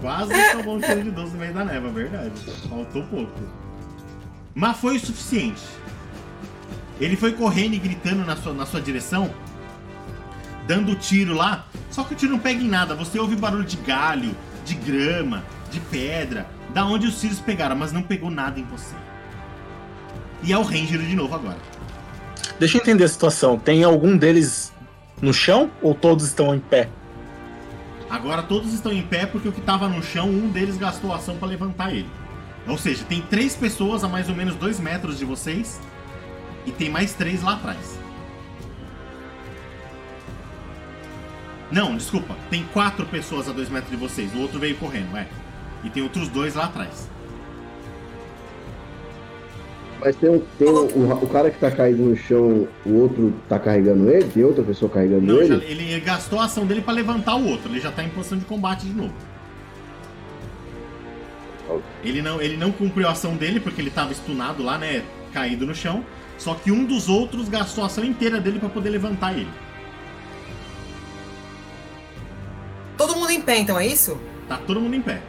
Quase 0.01 0.33
tomou 0.53 0.77
um 0.77 0.81
tiro 0.81 1.03
de 1.03 1.11
12 1.11 1.33
no 1.33 1.39
meio 1.39 1.53
da 1.53 1.65
neva, 1.65 1.89
verdade. 1.91 2.33
Faltou 2.69 3.03
pouco. 3.05 3.41
Mas 4.55 4.77
foi 4.79 4.97
o 4.97 5.01
suficiente. 5.01 5.63
Ele 6.99 7.17
foi 7.17 7.33
correndo 7.33 7.75
e 7.75 7.79
gritando 7.79 8.25
na 8.25 8.37
sua, 8.37 8.53
na 8.53 8.67
sua 8.67 8.81
direção, 8.81 9.31
dando 10.67 10.95
tiro 10.95 11.35
lá. 11.35 11.67
Só 11.91 12.05
que 12.05 12.15
o 12.15 12.17
tiro 12.17 12.33
não 12.33 12.39
pega 12.39 12.63
em 12.63 12.69
nada. 12.69 12.95
Você 12.95 13.19
ouve 13.19 13.37
barulho 13.37 13.65
de 13.65 13.77
galho, 13.77 14.35
de 14.65 14.75
grama, 14.75 15.45
de 15.71 15.81
pedra, 15.81 16.47
da 16.73 16.85
onde 16.85 17.07
os 17.07 17.21
tiros 17.21 17.41
pegaram, 17.41 17.77
mas 17.77 17.93
não 17.93 18.03
pegou 18.03 18.31
nada 18.31 18.59
em 18.59 18.65
você. 18.65 18.95
E 20.43 20.53
é 20.53 20.59
o 20.59 20.63
Ranger 20.63 21.01
de 21.01 21.15
novo 21.15 21.35
agora. 21.35 21.59
Deixa 22.59 22.79
eu 22.79 22.83
entender 22.83 23.05
a 23.05 23.09
situação. 23.09 23.59
Tem 23.59 23.85
algum 23.85 24.17
deles 24.17 24.73
no 25.21 25.33
chão 25.33 25.71
ou 25.83 25.95
todos 25.95 26.27
estão 26.27 26.55
em 26.55 26.61
pé? 26.61 26.89
Agora 28.11 28.43
todos 28.43 28.75
estão 28.75 28.93
em 28.93 29.03
pé 29.03 29.25
porque 29.25 29.49
o 29.49 29.53
que 29.53 29.61
estava 29.61 29.89
no 29.89 30.03
chão, 30.03 30.29
um 30.29 30.49
deles 30.49 30.77
gastou 30.77 31.13
a 31.13 31.17
ação 31.17 31.37
para 31.37 31.49
levantar 31.49 31.95
ele. 31.95 32.09
Ou 32.67 32.77
seja, 32.77 33.05
tem 33.05 33.23
três 33.23 33.55
pessoas 33.57 34.03
a 34.03 34.09
mais 34.09 34.29
ou 34.29 34.35
menos 34.35 34.57
dois 34.57 34.81
metros 34.81 35.19
de 35.19 35.25
vocês 35.25 35.81
e 36.67 36.73
tem 36.73 36.91
mais 36.91 37.15
três 37.15 37.43
lá 37.43 37.55
atrás. 37.55 37.99
Não, 41.71 41.97
desculpa. 41.97 42.35
Tem 42.51 42.65
quatro 42.73 43.07
pessoas 43.07 43.49
a 43.49 43.53
dois 43.53 43.69
metros 43.69 43.91
de 43.91 43.97
vocês. 43.97 44.35
O 44.35 44.41
outro 44.41 44.59
veio 44.59 44.77
correndo, 44.77 45.17
é. 45.17 45.29
E 45.85 45.91
tem 45.91 46.03
outros 46.03 46.29
dois 46.29 46.55
lá 46.55 46.65
atrás. 46.65 47.10
Mas 50.03 50.17
tem, 50.17 50.31
um, 50.31 50.41
tem 50.59 50.69
um, 50.69 50.85
o, 50.87 51.25
o 51.25 51.29
cara 51.29 51.51
que 51.51 51.59
tá 51.59 51.71
caído 51.71 52.03
no 52.03 52.17
chão, 52.17 52.67
o 52.87 52.95
outro 52.95 53.35
tá 53.49 53.59
carregando 53.59 54.11
ele? 54.11 54.25
Tem 54.29 54.43
outra 54.45 54.65
pessoa 54.65 54.91
carregando 54.91 55.21
Não, 55.27 55.43
ele? 55.43 55.49
já- 55.59 55.65
ele 55.65 56.01
gastou 56.01 56.41
a 56.41 56.45
ação 56.45 56.65
dele 56.65 56.81
pra 56.81 56.93
levantar 56.95 57.35
o 57.37 57.47
outro. 57.47 57.71
Ele 57.71 57.81
já 57.81 57.91
tá 57.91 58.03
em 58.03 58.09
posição 58.09 58.39
de 58.39 58.45
combate 58.45 58.87
de 58.87 58.93
novo. 58.95 59.13
Ele 62.03 62.21
não, 62.23 62.41
ele 62.41 62.57
não 62.57 62.73
cumpriu 62.73 63.07
a 63.07 63.13
ação 63.13 63.37
dele 63.37 63.61
porque 63.61 63.81
ele 63.81 63.91
tava 63.91 64.11
estunado 64.13 64.63
lá, 64.63 64.77
né? 64.79 65.03
Caído 65.33 65.67
no 65.67 65.75
chão. 65.75 66.05
Só 66.39 66.55
que 66.55 66.73
um 66.73 66.85
dos 66.85 67.09
outros 67.09 67.49
gastou 67.49 67.85
a 67.85 67.87
ação 67.87 68.03
inteira 68.05 68.41
dele 68.41 68.59
pra 68.59 68.69
poder 68.69 68.89
levantar 68.91 69.35
ele. 69.35 69.49
Todo 72.97 73.15
mundo 73.17 73.31
em 73.31 73.41
pé, 73.41 73.59
então, 73.59 73.79
é 73.79 73.87
isso? 73.87 74.19
Tá 74.49 74.57
todo 74.57 74.81
mundo 74.81 74.95
em 74.97 75.01
pé. 75.03 75.21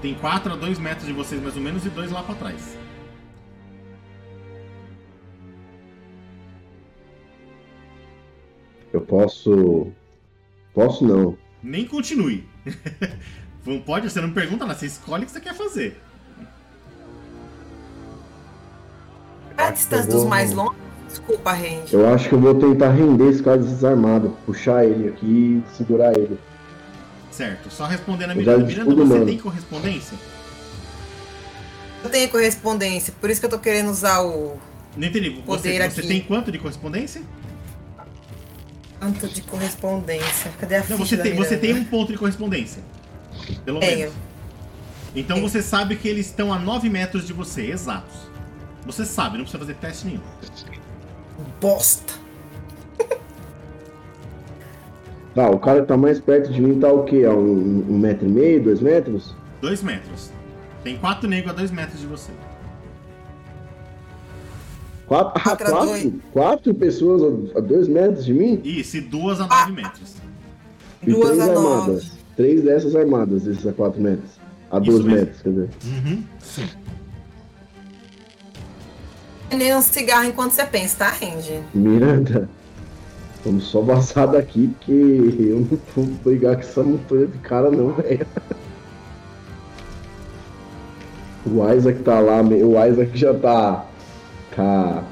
Tem 0.00 0.14
quatro 0.14 0.52
a 0.52 0.56
dois 0.56 0.78
metros 0.78 1.06
de 1.06 1.12
vocês 1.12 1.42
mais 1.42 1.56
ou 1.56 1.62
menos 1.62 1.84
e 1.84 1.88
dois 1.88 2.10
lá 2.10 2.22
pra 2.22 2.34
trás. 2.34 2.76
Eu 8.94 9.00
posso. 9.00 9.88
Posso 10.72 11.04
não. 11.04 11.36
Nem 11.62 11.84
continue. 11.84 12.46
Não 13.66 13.80
Pode, 13.80 14.10
você 14.10 14.20
não 14.20 14.30
pergunta 14.30 14.66
nada, 14.66 14.78
você 14.78 14.84
escolhe 14.86 15.22
o 15.22 15.26
que 15.26 15.32
você 15.32 15.40
quer 15.40 15.54
fazer. 15.54 15.98
É 19.56 19.62
a 19.62 19.70
distância 19.70 20.04
eu 20.06 20.12
dos 20.12 20.20
vou- 20.20 20.28
mais 20.28 20.52
longos? 20.52 20.76
Desculpa, 21.08 21.52
Range. 21.52 21.92
Eu 21.94 22.12
acho 22.12 22.28
que 22.28 22.34
eu 22.34 22.40
vou 22.40 22.54
tentar 22.56 22.90
render 22.90 23.30
esse 23.30 23.42
cara 23.42 23.56
desarmado. 23.58 24.36
Puxar 24.44 24.84
ele 24.84 25.08
aqui 25.08 25.62
e 25.64 25.76
segurar 25.76 26.12
ele. 26.16 26.38
Certo, 27.30 27.70
só 27.70 27.86
respondendo 27.86 28.30
a 28.32 28.34
Miranda. 28.34 28.68
já 28.70 28.84
Miranda, 28.84 28.94
você 28.94 29.14
mano. 29.14 29.26
tem 29.26 29.38
correspondência? 29.38 30.18
Eu 32.02 32.10
tenho 32.10 32.28
correspondência, 32.28 33.14
por 33.18 33.30
isso 33.30 33.40
que 33.40 33.46
eu 33.46 33.50
tô 33.50 33.58
querendo 33.58 33.90
usar 33.90 34.20
o 34.20 34.58
Não 34.96 35.08
entendi. 35.08 35.30
Você, 35.30 35.42
Poder 35.42 35.90
você 35.90 36.00
aqui. 36.00 36.08
tem 36.08 36.20
quanto 36.20 36.52
de 36.52 36.58
correspondência? 36.58 37.22
Tanto 39.12 39.28
de 39.28 39.42
correspondência. 39.42 40.50
Cadê 40.58 40.76
a 40.76 40.84
Não, 40.88 40.96
você 40.96 41.16
da 41.16 41.22
tem, 41.22 41.34
você 41.34 41.56
tem 41.56 41.74
um 41.74 41.84
ponto 41.84 42.12
de 42.12 42.18
correspondência. 42.18 42.82
Pelo 43.64 43.80
Tenho. 43.80 43.98
menos. 43.98 44.14
Então 45.14 45.36
Tenho. 45.36 45.48
você 45.48 45.62
sabe 45.62 45.96
que 45.96 46.08
eles 46.08 46.26
estão 46.26 46.52
a 46.52 46.58
9 46.58 46.88
metros 46.88 47.26
de 47.26 47.32
você, 47.32 47.70
exatos. 47.70 48.14
Você 48.86 49.04
sabe, 49.04 49.36
não 49.36 49.44
precisa 49.44 49.58
fazer 49.58 49.74
teste 49.74 50.06
nenhum. 50.06 50.20
Bosta. 51.60 52.14
Tá, 55.34 55.50
o 55.50 55.58
cara 55.58 55.80
que 55.80 55.88
tá 55.88 55.96
mais 55.96 56.20
perto 56.20 56.52
de 56.52 56.60
mim 56.60 56.78
tá 56.78 56.92
o 56.92 57.02
quê? 57.02 57.24
A 57.24 57.32
um, 57.32 57.84
um 57.90 57.98
metro 57.98 58.24
e 58.24 58.30
meio, 58.30 58.62
dois 58.62 58.80
metros? 58.80 59.34
2 59.60 59.82
metros. 59.82 60.30
Tem 60.84 60.96
quatro 60.96 61.28
negros 61.28 61.52
a 61.52 61.56
2 61.56 61.70
metros 61.72 61.98
de 61.98 62.06
você. 62.06 62.30
Quatro, 65.06 65.32
ah, 65.36 65.40
Quatro 65.40 65.66
a 65.66 65.70
quatro, 65.70 66.12
quatro 66.32 66.74
pessoas 66.74 67.22
a, 67.54 67.58
a 67.58 67.60
dois 67.60 67.88
metros 67.88 68.24
de 68.24 68.32
mim? 68.32 68.60
Isso, 68.64 68.96
e 68.96 69.00
duas 69.02 69.40
a 69.40 69.44
Ah. 69.44 69.66
9 69.68 69.72
metros. 69.82 70.14
E 71.02 71.10
Duas 71.10 71.28
três 71.36 71.40
a 71.42 71.46
nove. 71.52 71.66
armadas. 71.76 72.12
Três 72.36 72.62
dessas 72.62 72.96
armadas, 72.96 73.46
esses 73.46 73.66
a 73.66 73.72
quatro 73.72 74.00
metros. 74.00 74.30
A 74.70 74.78
Isso 74.78 74.90
dois 74.90 75.04
mesmo. 75.04 75.18
metros, 75.20 75.42
quer 75.42 75.48
dizer. 75.50 75.68
Uhum, 75.84 76.22
sim. 76.40 76.68
Nem 79.52 79.74
um 79.76 79.82
cigarro 79.82 80.24
enquanto 80.24 80.52
você 80.52 80.64
pensa, 80.64 80.96
tá, 81.04 81.10
Range? 81.10 81.60
Miranda, 81.74 82.48
vamos 83.44 83.64
só 83.64 83.82
vazar 83.82 84.26
daqui, 84.28 84.68
porque 84.78 84.90
eu 84.90 85.60
não 85.70 85.78
vou 85.94 86.06
brigar 86.24 86.56
com 86.56 86.62
essa 86.62 86.82
montanha 86.82 87.26
de 87.28 87.38
cara 87.38 87.70
não, 87.70 87.92
velho. 87.92 88.26
O 91.46 91.72
Isaac 91.72 92.02
tá 92.02 92.18
lá, 92.20 92.40
o 92.42 92.84
Isaac 92.86 93.16
já 93.16 93.34
tá, 93.34 93.84
tá 94.54 95.02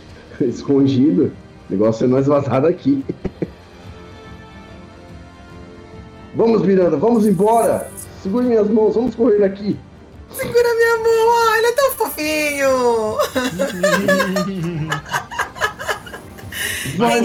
escondido. 0.40 1.32
O 1.68 1.72
negócio 1.72 2.04
é 2.04 2.08
nós 2.08 2.26
vazar 2.26 2.62
daqui. 2.62 3.04
Vamos, 6.36 6.62
Miranda, 6.62 6.96
vamos 6.96 7.24
embora. 7.26 7.88
Segure 8.20 8.44
minhas 8.46 8.68
mãos, 8.68 8.96
vamos 8.96 9.14
correr 9.14 9.38
daqui. 9.38 9.78
Segura 10.32 10.74
minha 10.74 10.96
mão, 10.98 11.48
ai, 11.48 11.58
ele 11.58 11.66
é 11.68 11.72
tão 11.72 11.90
fofinho. 11.92 13.18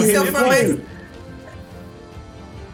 Se 0.00 0.12
eu 0.12 0.26
for 0.26 0.46
mais- 0.46 0.76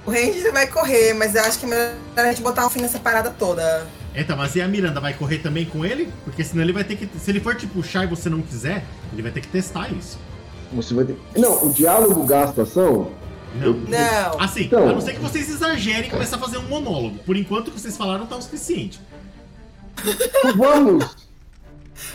O 0.07 0.11
Range 0.11 0.51
vai 0.51 0.67
correr, 0.67 1.15
mas 1.15 1.35
eu 1.35 1.41
acho 1.43 1.59
que 1.59 1.65
é 1.65 1.69
melhor 1.69 1.95
a 2.17 2.25
gente 2.27 2.43
botar 2.43 2.67
um 2.67 2.71
fim 2.71 2.81
nessa 2.83 2.99
parada 2.99 3.31
toda. 3.31 3.87
Então, 4.17 4.37
mas 4.37 4.55
e 4.57 4.63
a 4.63 4.69
Miranda 4.69 4.99
vai 5.01 5.13
correr 5.15 5.39
também 5.39 5.67
com 5.67 5.85
ele? 5.85 6.11
Porque 6.25 6.43
senão 6.43 6.63
ele 6.63 6.73
vai 6.73 6.85
ter 6.85 6.97
que. 6.97 7.07
Se 7.19 7.31
ele 7.31 7.41
for 7.41 7.55
te 7.55 7.67
puxar 7.67 8.05
e 8.05 8.07
você 8.07 8.31
não 8.31 8.41
quiser, 8.41 8.85
ele 9.13 9.23
vai 9.23 9.31
ter 9.31 9.41
que 9.43 9.49
testar 9.49 9.91
isso. 9.93 10.19
Você 10.73 10.95
vai 10.95 11.05
ter... 11.05 11.17
Não, 11.37 11.67
o 11.67 11.73
diálogo 11.73 12.25
gasta 12.25 12.63
ação. 12.63 13.11
Não. 13.55 13.73
Não. 13.75 14.41
Assim, 14.41 14.65
Então- 14.65 14.89
a 14.89 14.93
não 14.93 15.01
ser 15.01 15.13
que 15.15 15.21
vocês 15.21 15.49
exagerem 15.49 16.09
e 16.09 16.11
começem 16.11 16.37
a 16.37 16.41
fazer 16.41 16.59
um 16.59 16.63
monólogo. 16.69 17.19
Por 17.25 17.37
enquanto 17.37 17.69
o 17.69 17.71
que 17.71 17.81
vocês 17.81 17.97
falaram 17.97 18.27
tá 18.27 18.37
o 18.37 18.43
suficiente. 18.43 19.01
Vamos! 20.57 21.17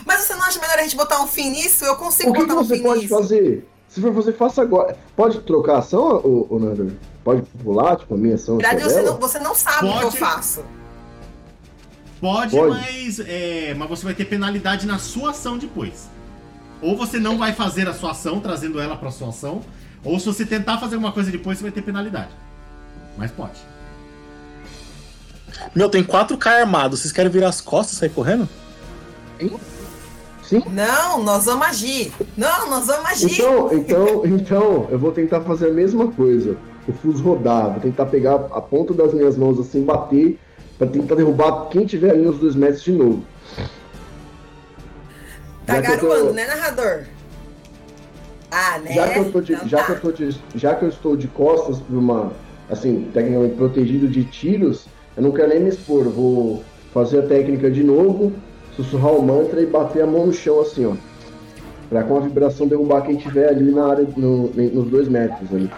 Mas 0.06 0.20
você 0.20 0.34
não 0.34 0.42
acha 0.42 0.60
melhor 0.60 0.78
a 0.78 0.82
gente 0.82 0.96
botar 0.96 1.20
um 1.22 1.26
fim 1.26 1.50
nisso? 1.50 1.84
Eu 1.84 1.96
consigo 1.96 2.30
O 2.30 2.32
que, 2.32 2.40
que 2.40 2.46
botar 2.46 2.60
um 2.60 2.64
você 2.64 2.76
fim 2.76 2.82
pode 2.82 3.00
nisso. 3.02 3.14
fazer? 3.14 3.68
Se 3.88 4.00
for 4.00 4.14
fazer, 4.14 4.32
faça 4.34 4.62
agora. 4.62 4.96
Pode 5.16 5.40
trocar 5.40 5.74
a 5.74 5.78
ação, 5.78 6.16
ô, 6.24 6.46
ô 6.48 6.58
Nando? 6.58 6.96
Pode 7.24 7.42
pular, 7.62 7.96
tipo, 7.96 8.14
a 8.14 8.16
minha 8.16 8.34
ação? 8.36 8.56
Verdade, 8.58 8.82
sua 8.82 8.90
você 8.90 9.02
não, 9.02 9.16
você 9.18 9.38
não 9.38 9.54
sabe 9.54 9.88
o 9.88 9.90
que 9.92 9.96
eu 9.98 10.02
Pode. 10.02 10.18
faço. 10.18 10.64
Pode, 12.22 12.56
Pode. 12.56 12.70
Mas, 12.70 13.18
é, 13.18 13.74
mas 13.76 13.88
você 13.88 14.04
vai 14.04 14.14
ter 14.14 14.26
penalidade 14.26 14.86
na 14.86 14.96
sua 14.96 15.30
ação 15.30 15.58
depois. 15.58 16.08
Ou 16.80 16.96
você 16.96 17.18
não 17.18 17.36
vai 17.36 17.52
fazer 17.52 17.88
a 17.88 17.92
sua 17.92 18.12
ação, 18.12 18.38
trazendo 18.38 18.80
ela 18.80 18.96
pra 18.96 19.10
sua 19.10 19.30
ação. 19.30 19.60
Ou 20.04 20.20
se 20.20 20.26
você 20.26 20.46
tentar 20.46 20.78
fazer 20.78 20.94
alguma 20.94 21.10
coisa 21.10 21.32
depois, 21.32 21.58
você 21.58 21.64
vai 21.64 21.72
ter 21.72 21.82
penalidade. 21.82 22.30
Mas 23.18 23.32
pode. 23.32 23.58
Meu, 25.74 25.88
tem 25.88 26.04
4K 26.04 26.60
armados. 26.60 27.00
Vocês 27.00 27.12
querem 27.12 27.30
virar 27.30 27.48
as 27.48 27.60
costas 27.60 27.96
e 27.96 27.98
sair 27.98 28.10
correndo? 28.10 28.48
Sim? 30.44 30.62
Não, 30.70 31.24
nós 31.24 31.46
vamos 31.46 31.66
agir. 31.66 32.12
Não, 32.36 32.70
nós 32.70 32.86
vamos 32.86 33.10
agir. 33.10 33.32
Então, 33.32 33.72
então, 33.72 34.26
então, 34.26 34.86
eu 34.90 34.98
vou 34.98 35.10
tentar 35.10 35.40
fazer 35.40 35.70
a 35.70 35.72
mesma 35.72 36.06
coisa. 36.12 36.56
O 36.86 36.92
fuso 36.92 37.20
rodar, 37.20 37.72
vou 37.72 37.80
tentar 37.80 38.06
pegar 38.06 38.34
a 38.34 38.60
ponta 38.60 38.94
das 38.94 39.12
minhas 39.12 39.36
mãos 39.36 39.58
assim, 39.58 39.84
bater, 39.84 40.38
pra 40.82 40.86
tentar 40.90 41.14
derrubar 41.14 41.68
quem 41.70 41.86
tiver 41.86 42.10
ali 42.10 42.22
nos 42.22 42.38
dois 42.38 42.56
metros 42.56 42.82
de 42.82 42.90
novo. 42.92 43.22
tá 45.64 45.80
já 45.80 45.92
eu 45.92 46.00
tô- 46.00 46.08
garoando, 46.08 46.32
né, 46.32 46.46
narrador? 46.46 47.04
Ah, 48.50 48.78
né? 48.80 48.92
Já 48.92 49.08
que 49.08 49.18
eu 49.20 49.32
tô 49.32 49.40
de, 49.40 49.52
Então 49.54 49.68
já 49.68 49.78
tá. 49.78 49.84
que 49.84 49.92
eu 49.92 50.00
tô 50.00 50.12
de, 50.12 50.36
já 50.56 50.74
que 50.74 50.84
eu 50.84 50.88
estou 50.88 51.16
de 51.16 51.28
costas 51.28 51.78
pra 51.78 51.96
uma, 51.96 52.32
assim, 52.68 53.08
tecnicamente 53.14 53.54
protegido 53.54 54.08
de 54.08 54.24
tiros, 54.24 54.86
eu 55.16 55.22
não 55.22 55.30
quero 55.30 55.48
nem 55.50 55.60
me 55.60 55.68
expor. 55.70 56.04
Eu 56.04 56.10
vou 56.10 56.64
fazer 56.92 57.20
a 57.20 57.22
técnica 57.26 57.70
de 57.70 57.82
novo, 57.84 58.32
sussurrar 58.76 59.12
o 59.12 59.22
mantra 59.22 59.60
e 59.62 59.66
bater 59.66 60.02
a 60.02 60.06
mão 60.06 60.26
no 60.26 60.32
chão 60.32 60.60
assim, 60.60 60.84
ó. 60.84 60.94
Pra 61.88 62.02
com 62.02 62.16
a 62.16 62.20
vibração 62.20 62.66
derrubar 62.66 63.02
quem 63.02 63.16
tiver 63.16 63.48
ali 63.48 63.70
na 63.70 63.86
área, 63.88 64.06
no- 64.16 64.48
nos 64.48 64.90
dois 64.90 65.06
metros 65.08 65.48
ali. 65.52 65.70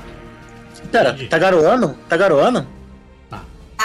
Pera, 0.91 1.15
tá 1.29 1.39
garoando? 1.39 1.95
Tá 2.09 2.17
garoando? 2.17 2.67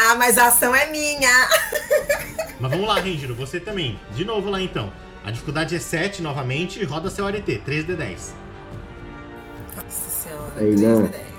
Ah, 0.02 0.16
mas 0.16 0.38
a 0.38 0.48
ação 0.48 0.74
é 0.74 0.90
minha. 0.90 1.50
Mas 2.58 2.72
vamos 2.72 2.88
lá, 2.88 2.96
Ranger, 2.96 3.34
você 3.34 3.60
também. 3.60 4.00
De 4.14 4.26
novo 4.26 4.50
lá 4.50 4.62
então. 4.62 4.92
A 5.24 5.32
dificuldade 5.32 5.76
é 5.76 5.80
7 5.80 6.22
novamente 6.22 6.82
e 6.82 6.84
roda 6.84 7.10
seu 7.10 7.26
ART, 7.26 7.46
3D10. 7.46 8.32
Nossa 9.76 10.10
senhora. 10.10 10.52
Aí, 10.58 10.76
três 10.76 10.82
não. 10.82 11.04
de 11.04 11.10
dez. 11.10 11.30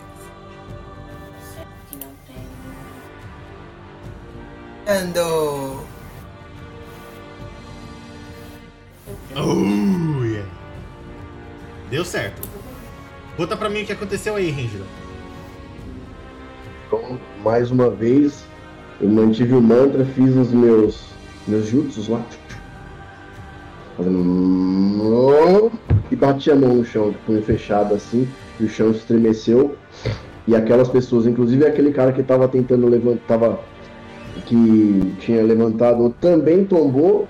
Ando. 4.87 5.87
Oh, 9.37 10.25
yeah. 10.25 10.51
Deu 11.91 12.05
certo. 12.05 12.49
Conta 13.37 13.57
pra 13.57 13.69
mim 13.69 13.83
o 13.83 13.87
que 13.87 13.93
aconteceu 13.93 14.37
aí, 14.37 14.51
Ranger. 14.51 14.83
Então, 16.87 17.21
mais 17.43 17.71
uma 17.71 17.89
vez, 17.89 18.45
eu 19.01 19.09
mantive 19.09 19.55
o 19.55 19.63
mantra, 19.63 20.05
fiz 20.05 20.37
os 20.37 20.53
meus, 20.53 21.07
meus 21.49 21.67
jutsus 21.67 22.09
lá. 22.09 22.23
Fazendo... 23.97 25.73
E 26.11 26.17
bati 26.17 26.51
a 26.51 26.57
mão 26.57 26.75
no 26.75 26.85
chão, 26.85 27.11
de 27.11 27.19
punho 27.19 27.43
fechado 27.43 27.95
assim, 27.95 28.29
e 28.59 28.65
o 28.65 28.69
chão 28.69 28.91
estremeceu. 28.91 29.77
E 30.47 30.57
aquelas 30.57 30.89
pessoas, 30.89 31.27
inclusive 31.27 31.65
aquele 31.65 31.93
cara 31.93 32.13
que 32.13 32.23
tava 32.23 32.49
tentando 32.49 32.89
levantar, 32.89 33.27
tava, 33.29 33.61
que 34.47 35.15
tinha 35.21 35.43
levantado, 35.43 36.15
também 36.21 36.65
tombou 36.65 37.29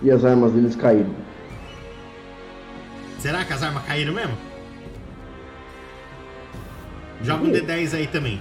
e 0.00 0.10
as 0.10 0.24
armas 0.24 0.52
deles 0.52 0.74
caíram. 0.74 1.14
Será 3.18 3.44
que 3.44 3.52
as 3.52 3.62
armas 3.62 3.84
caíram 3.84 4.14
mesmo? 4.14 4.36
Joga 7.22 7.44
um 7.44 7.52
D10 7.52 7.94
aí 7.94 8.06
também. 8.06 8.40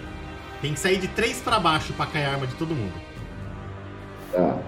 Tem 0.62 0.74
que 0.74 0.80
sair 0.80 0.98
de 0.98 1.08
3 1.08 1.40
pra 1.42 1.60
baixo 1.60 1.92
pra 1.94 2.06
cair 2.06 2.26
a 2.26 2.34
arma 2.34 2.46
de 2.46 2.54
todo 2.56 2.76
mundo. 2.76 2.94
Tá. 4.32 4.60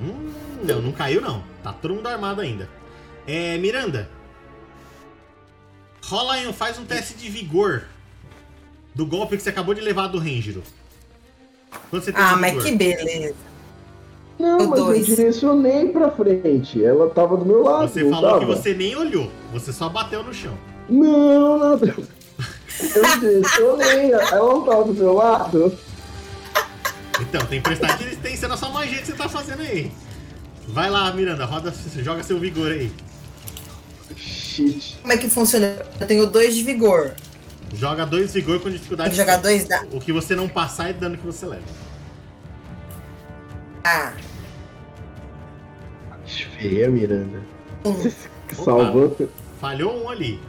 Hum, 0.00 0.32
não, 0.64 0.82
não 0.82 0.92
caiu 0.92 1.20
não. 1.20 1.44
Tá 1.62 1.72
todo 1.72 1.94
mundo 1.94 2.06
armado 2.08 2.40
ainda. 2.40 2.68
É, 3.26 3.56
Miranda. 3.58 4.10
Rola 6.04 6.34
aí, 6.34 6.52
faz 6.52 6.78
um 6.78 6.84
teste 6.84 7.14
de 7.14 7.28
vigor. 7.28 7.84
Do 8.92 9.06
golpe 9.06 9.36
que 9.36 9.42
você 9.42 9.50
acabou 9.50 9.72
de 9.72 9.80
levar 9.80 10.08
do 10.08 10.18
Rangero. 10.18 10.64
Ah, 12.14 12.36
mas 12.36 12.52
vigor? 12.52 12.64
que 12.64 12.76
beleza. 12.76 13.49
Não, 14.40 14.68
mas 14.68 14.80
dois. 14.80 15.08
eu 15.08 15.16
direcionei 15.16 15.88
pra 15.88 16.10
frente. 16.10 16.82
Ela 16.82 17.10
tava 17.10 17.36
do 17.36 17.44
meu 17.44 17.62
lado. 17.62 17.88
Você 17.88 18.08
falou 18.08 18.40
que 18.40 18.46
tava? 18.46 18.56
você 18.56 18.72
nem 18.72 18.96
olhou. 18.96 19.30
Você 19.52 19.70
só 19.70 19.90
bateu 19.90 20.24
no 20.24 20.32
chão. 20.32 20.56
Não, 20.88 21.58
não. 21.58 21.72
Eu 21.72 23.20
direcionei. 23.20 24.12
Ela 24.12 24.36
não 24.36 24.62
tava 24.64 24.84
do 24.84 24.94
meu 24.94 25.12
lado. 25.12 25.78
Então, 27.20 27.44
tem 27.46 27.60
que 27.60 27.68
prestar 27.68 27.96
resistência 27.96 28.48
na 28.48 28.56
sua 28.56 28.70
magia 28.70 28.98
que 28.98 29.06
você 29.06 29.12
tá 29.12 29.28
fazendo 29.28 29.60
aí. 29.60 29.92
Vai 30.68 30.88
lá, 30.88 31.12
Miranda, 31.12 31.44
roda, 31.44 31.70
joga 31.98 32.22
seu 32.22 32.38
vigor 32.38 32.72
aí. 32.72 32.90
Shit. 34.16 34.96
Como 35.02 35.12
é 35.12 35.18
que 35.18 35.28
funciona? 35.28 35.76
Eu 36.00 36.06
tenho 36.06 36.26
dois 36.26 36.54
de 36.54 36.62
vigor. 36.62 37.12
Joga 37.74 38.06
dois 38.06 38.32
vigor 38.32 38.58
com 38.60 38.70
dificuldade. 38.70 39.10
Tem 39.10 39.18
que 39.18 39.22
jogar 39.22 39.36
dois 39.36 39.68
da. 39.68 39.84
O 39.92 40.00
que 40.00 40.12
você 40.12 40.34
não 40.34 40.48
passar 40.48 40.88
é 40.88 40.92
dano 40.94 41.18
que 41.18 41.26
você 41.26 41.44
leva. 41.44 41.62
Ah, 43.84 44.12
Feia, 46.30 46.88
Miranda. 46.90 47.42
um. 47.84 48.10
Salvou. 48.54 49.16
Falhou 49.60 50.04
um 50.04 50.08
ali. 50.08 50.40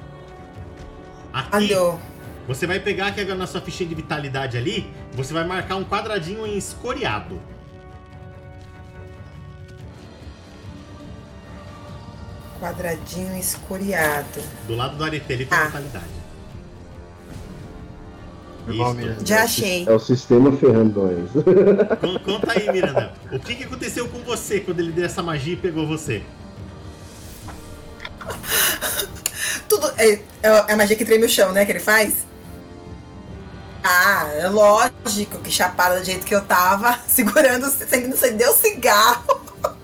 Aqui, 1.34 1.52
Falhou. 1.52 2.00
você 2.48 2.66
vai 2.68 2.80
pegar 2.80 3.08
aqui 3.08 3.24
na 3.24 3.46
sua 3.48 3.62
fichinha 3.62 3.88
de 3.90 3.96
vitalidade 3.96 4.58
ali, 4.58 4.92
você 5.14 5.34
vai 5.34 5.46
marcar 5.46 5.76
um 5.76 5.84
quadradinho 5.84 6.46
em 6.46 6.58
escoriado. 6.58 7.40
Quadradinho 12.60 13.36
escoriado. 13.38 14.42
Do 14.68 14.76
lado 14.76 14.96
do 14.96 15.04
aretelito 15.04 15.54
Ah. 15.54 15.58
da 15.58 15.66
vitalidade. 15.66 16.21
Mal, 18.68 18.96
Isso. 19.00 19.26
Já 19.26 19.44
achei. 19.44 19.86
É 19.88 19.92
o 19.92 20.00
sistema. 20.00 20.52
Con- 20.52 22.20
Conta 22.24 22.52
aí, 22.52 22.72
Miranda. 22.72 23.14
O 23.32 23.40
que, 23.40 23.56
que 23.56 23.64
aconteceu 23.64 24.08
com 24.08 24.20
você 24.20 24.60
quando 24.60 24.80
ele 24.80 24.92
deu 24.92 25.06
essa 25.06 25.24
magia 25.24 25.54
e 25.54 25.58
pegou 25.58 25.88
você? 25.88 26.22
Tudo. 29.68 29.92
É, 29.98 30.20
é 30.44 30.74
a 30.74 30.78
magia 30.78 30.96
que 30.96 31.06
treme 31.06 31.26
o 31.26 31.30
chão, 31.30 31.52
né? 31.52 31.66
Que 31.66 31.72
ele 31.72 31.80
faz? 31.80 32.26
Ah, 33.84 34.30
é 34.36 34.48
lógico 34.48 35.40
que 35.40 35.50
chapada 35.50 36.00
do 36.00 36.06
jeito 36.06 36.26
que 36.26 36.36
eu 36.36 36.42
tava, 36.42 37.00
segurando, 37.08 37.68
sem 37.72 38.08
não 38.08 38.14
acender 38.14 38.48
o 38.48 38.54
cigarro. 38.54 39.42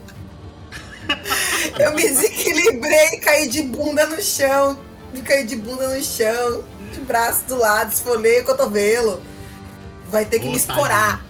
Eu 1.80 1.96
me 1.96 2.02
desequilibrei, 2.02 3.18
caí 3.22 3.48
de 3.48 3.62
bunda 3.64 4.06
no 4.08 4.22
chão. 4.22 4.78
Me 5.14 5.22
caí 5.22 5.46
de 5.46 5.56
bunda 5.56 5.88
no 5.96 6.04
chão, 6.04 6.64
braço 7.06 7.46
do 7.48 7.58
lado, 7.58 7.92
esfolei 7.92 8.42
o 8.42 8.46
cotovelo. 8.46 9.22
Vai 10.10 10.26
ter 10.26 10.40
que 10.40 10.48
Ô, 10.48 10.52
me 10.52 10.58
escorar. 10.58 11.26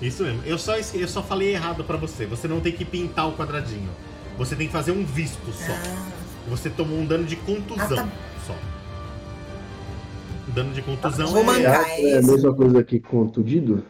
Isso 0.00 0.22
mesmo. 0.22 0.42
Eu 0.44 0.58
só, 0.58 0.76
eu 0.76 1.08
só 1.08 1.22
falei 1.22 1.54
errado 1.54 1.84
pra 1.84 1.96
você. 1.96 2.26
Você 2.26 2.46
não 2.46 2.60
tem 2.60 2.72
que 2.72 2.84
pintar 2.84 3.28
o 3.28 3.32
quadradinho. 3.36 3.90
Você 4.36 4.54
tem 4.54 4.66
que 4.66 4.72
fazer 4.72 4.92
um 4.92 5.04
visto 5.04 5.50
só. 5.52 5.72
Ah, 5.72 6.10
Você 6.48 6.68
tomou 6.68 6.98
um 6.98 7.06
dano 7.06 7.24
de 7.24 7.36
contusão 7.36 7.98
Ah, 7.98 8.02
tá. 8.02 8.08
só. 8.46 8.54
Dano 10.48 10.72
de 10.72 10.82
contusão 10.82 11.26
Vou 11.28 11.54
é... 11.54 11.62
É 11.62 12.18
a 12.18 12.22
mesma 12.22 12.54
coisa 12.54 12.84
que 12.84 13.00
contundido? 13.00 13.84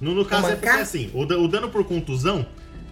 No, 0.00 0.14
no 0.14 0.24
caso 0.24 0.48
é 0.48 0.56
porque 0.56 0.68
assim, 0.68 1.10
o, 1.14 1.22
o 1.22 1.48
dano 1.48 1.70
por 1.70 1.82
contusão 1.84 2.46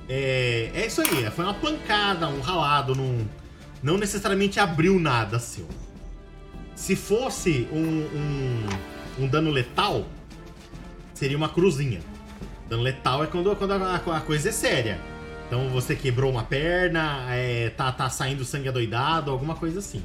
é, 0.09 0.71
é 0.75 0.87
isso 0.87 1.03
aí, 1.03 1.31
foi 1.31 1.45
uma 1.45 1.55
pancada, 1.55 2.29
um 2.29 2.41
ralado, 2.41 2.95
não, 2.95 3.27
não 3.85 3.99
necessariamente 3.99 4.59
abriu 4.59 4.99
nada 4.99 5.39
seu. 5.39 5.69
Se 6.75 6.97
fosse 6.97 7.69
um, 7.71 7.79
um, 7.79 9.25
um 9.25 9.29
dano 9.29 9.51
letal, 9.51 10.07
seria 11.13 11.37
uma 11.37 11.51
cruzinha. 11.51 12.01
Dano 12.67 12.83
letal 12.83 13.23
é 13.23 13.27
quando, 13.27 13.55
quando 13.55 13.73
a, 13.73 13.97
a 13.97 14.21
coisa 14.23 14.49
é 14.49 14.53
séria. 14.53 14.99
Então 15.47 15.69
você 15.69 15.95
quebrou 15.95 16.31
uma 16.31 16.43
perna, 16.43 17.27
é, 17.29 17.69
tá, 17.77 17.93
tá 17.93 18.09
saindo 18.09 18.43
sangue 18.43 18.71
adoidado, 18.71 19.31
alguma 19.31 19.55
coisa 19.55 19.81
assim. 19.81 20.03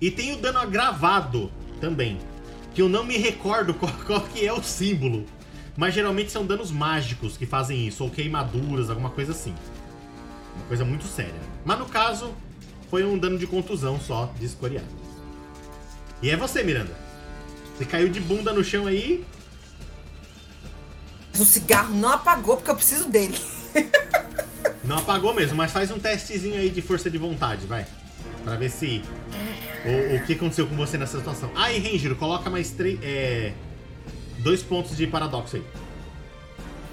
E 0.00 0.08
tem 0.08 0.32
o 0.32 0.36
dano 0.36 0.60
agravado 0.60 1.50
também. 1.80 2.18
Que 2.72 2.82
eu 2.82 2.88
não 2.88 3.04
me 3.04 3.16
recordo 3.16 3.74
qual, 3.74 3.92
qual 4.06 4.20
que 4.20 4.46
é 4.46 4.52
o 4.52 4.62
símbolo. 4.62 5.26
Mas 5.76 5.92
geralmente 5.92 6.30
são 6.30 6.46
danos 6.46 6.70
mágicos 6.70 7.36
que 7.36 7.46
fazem 7.46 7.84
isso, 7.88 8.04
ou 8.04 8.10
queimaduras, 8.10 8.90
alguma 8.90 9.10
coisa 9.10 9.32
assim. 9.32 9.56
Uma 10.54 10.66
coisa 10.68 10.84
muito 10.84 11.06
séria. 11.06 11.34
Mas 11.64 11.76
no 11.76 11.86
caso, 11.86 12.32
foi 12.90 13.04
um 13.04 13.16
dano 13.16 13.38
de 13.38 13.46
contusão 13.46 13.98
só, 14.00 14.32
de 14.38 14.44
escoriado. 14.44 14.88
E 16.20 16.28
é 16.28 16.36
você, 16.36 16.62
Miranda. 16.62 16.94
Você 17.76 17.84
caiu 17.84 18.08
de 18.08 18.20
bunda 18.20 18.52
no 18.52 18.62
chão 18.62 18.86
aí. 18.86 19.24
O 21.38 21.44
cigarro 21.44 21.94
não 21.94 22.10
apagou 22.10 22.56
porque 22.56 22.70
eu 22.70 22.76
preciso 22.76 23.08
dele. 23.08 23.38
Não 24.82 24.98
apagou 24.98 25.32
mesmo, 25.32 25.54
mas 25.56 25.70
faz 25.70 25.90
um 25.90 25.98
testezinho 25.98 26.56
aí 26.56 26.68
de 26.68 26.82
força 26.82 27.08
de 27.08 27.16
vontade, 27.16 27.64
vai. 27.66 27.86
Pra 28.42 28.56
ver 28.56 28.70
se. 28.70 29.02
O, 29.84 30.16
o 30.16 30.26
que 30.26 30.32
aconteceu 30.32 30.66
com 30.66 30.74
você 30.74 30.98
nessa 30.98 31.18
situação. 31.18 31.50
Ah, 31.54 31.72
e 31.72 31.78
Ranger, 31.78 32.16
coloca 32.16 32.50
mais 32.50 32.70
três. 32.70 32.98
É, 33.02 33.52
dois 34.38 34.62
pontos 34.62 34.96
de 34.96 35.06
paradoxo 35.06 35.56
aí. 35.56 35.62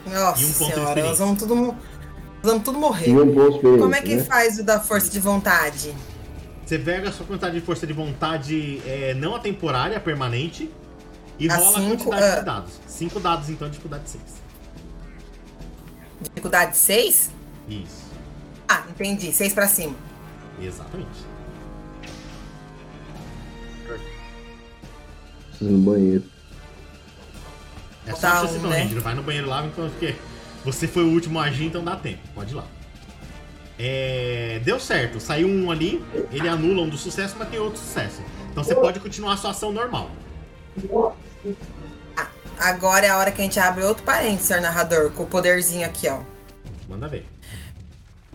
Nossa 0.06 0.42
E 0.42 0.46
um 0.46 0.54
ponto 0.54 0.68
de 0.68 0.74
senhora, 0.76 0.82
experiência. 0.90 1.10
nós 1.10 1.20
vamos 1.20 1.40
tudo, 1.40 1.76
vamos 2.48 2.64
tudo 2.64 2.80
morrer. 2.80 3.06
Como 3.62 3.94
é 3.94 4.02
que 4.02 4.16
né? 4.16 4.24
faz 4.24 4.60
o 4.60 4.64
da 4.64 4.80
força 4.80 5.10
de 5.10 5.20
vontade? 5.20 5.94
Você 6.66 6.80
pega 6.80 7.10
a 7.10 7.12
sua 7.12 7.26
quantidade 7.26 7.60
de 7.60 7.66
força 7.66 7.88
de 7.88 7.94
vontade 7.94 8.82
é, 8.86 9.14
não 9.14 9.36
a 9.36 9.40
temporária, 9.40 9.98
a 9.98 10.00
permanente. 10.00 10.70
E 11.40 11.50
A 11.50 11.56
rola 11.56 11.78
a 11.78 11.82
cinco, 11.82 12.06
quantidade 12.06 12.24
ah. 12.24 12.40
de 12.40 12.46
dados. 12.46 12.74
Cinco 12.88 13.20
dados, 13.20 13.50
então, 13.50 13.70
dificuldade 13.70 14.10
6. 14.10 14.22
Dificuldade 16.22 16.78
6? 16.78 17.32
Isso. 17.70 18.08
Ah, 18.68 18.84
entendi. 18.90 19.32
6 19.32 19.54
pra 19.54 19.68
cima. 19.68 19.96
Exatamente. 20.60 21.28
Preciso 25.58 25.72
no 25.72 25.78
banheiro. 25.78 26.24
É 28.06 28.12
só 28.14 28.22
Dá 28.22 28.42
chance 28.42 28.58
um, 28.58 28.68
né? 28.68 28.84
Ranger. 28.84 29.02
Vai 29.02 29.16
no 29.16 29.24
banheiro 29.24 29.48
lá, 29.48 29.66
então, 29.66 29.90
porque 29.90 30.16
você 30.68 30.86
foi 30.86 31.04
o 31.04 31.08
último 31.08 31.40
a 31.40 31.46
agir, 31.46 31.68
então 31.68 31.82
dá 31.82 31.96
tempo. 31.96 32.20
Pode 32.36 32.52
ir 32.52 32.56
lá. 32.56 32.66
É, 33.80 34.60
deu 34.66 34.78
certo. 34.82 35.18
Saiu 35.18 35.48
um 35.48 35.72
ali, 35.72 36.04
ele 36.30 36.50
anula 36.50 36.82
um 36.82 36.90
do 36.90 36.98
sucesso, 36.98 37.38
mas 37.40 37.48
tem 37.48 37.58
outro 37.58 37.80
sucesso. 37.80 38.22
Então 38.52 38.66
você 38.66 38.76
pode 38.76 39.00
continuar 39.00 39.34
a 39.34 39.38
sua 39.38 39.52
ação 39.52 39.72
normal. 39.72 40.12
Agora 42.60 43.06
é 43.06 43.10
a 43.10 43.18
hora 43.18 43.32
que 43.32 43.40
a 43.40 43.46
gente 43.46 43.58
abre 43.58 43.86
outro 43.86 44.04
parênteses, 44.04 44.48
senhor 44.48 44.62
narrador, 44.62 45.12
com 45.12 45.24
o 45.24 45.28
poderzinho 45.28 45.86
aqui, 45.86 46.10
ó. 46.10 46.20
Manda 46.90 47.08
ver. 47.08 47.26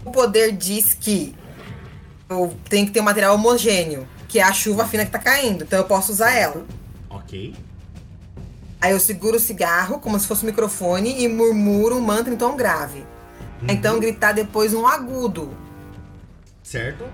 O 0.02 0.10
poder 0.10 0.52
diz 0.52 0.94
que 0.94 1.34
eu 2.30 2.56
tenho 2.66 2.86
que 2.86 2.92
ter 2.92 3.00
um 3.00 3.04
material 3.04 3.34
homogêneo, 3.34 4.08
que 4.26 4.38
é 4.38 4.42
a 4.42 4.54
chuva 4.54 4.86
fina 4.86 5.04
que 5.04 5.10
tá 5.10 5.18
caindo, 5.18 5.64
então 5.64 5.78
eu 5.78 5.84
posso 5.84 6.12
usar 6.12 6.32
ela. 6.32 6.64
Ok. 7.10 7.54
Aí 8.82 8.90
eu 8.90 8.98
seguro 8.98 9.36
o 9.36 9.40
cigarro 9.40 10.00
como 10.00 10.18
se 10.18 10.26
fosse 10.26 10.42
um 10.42 10.46
microfone 10.46 11.22
e 11.22 11.28
murmuro 11.28 11.96
um 11.96 12.00
mantra 12.00 12.34
em 12.34 12.36
tom 12.36 12.56
grave. 12.56 12.98
Uhum. 12.98 13.68
Então 13.70 14.00
gritar 14.00 14.32
depois 14.32 14.74
um 14.74 14.84
agudo. 14.84 15.56
Certo? 16.64 17.04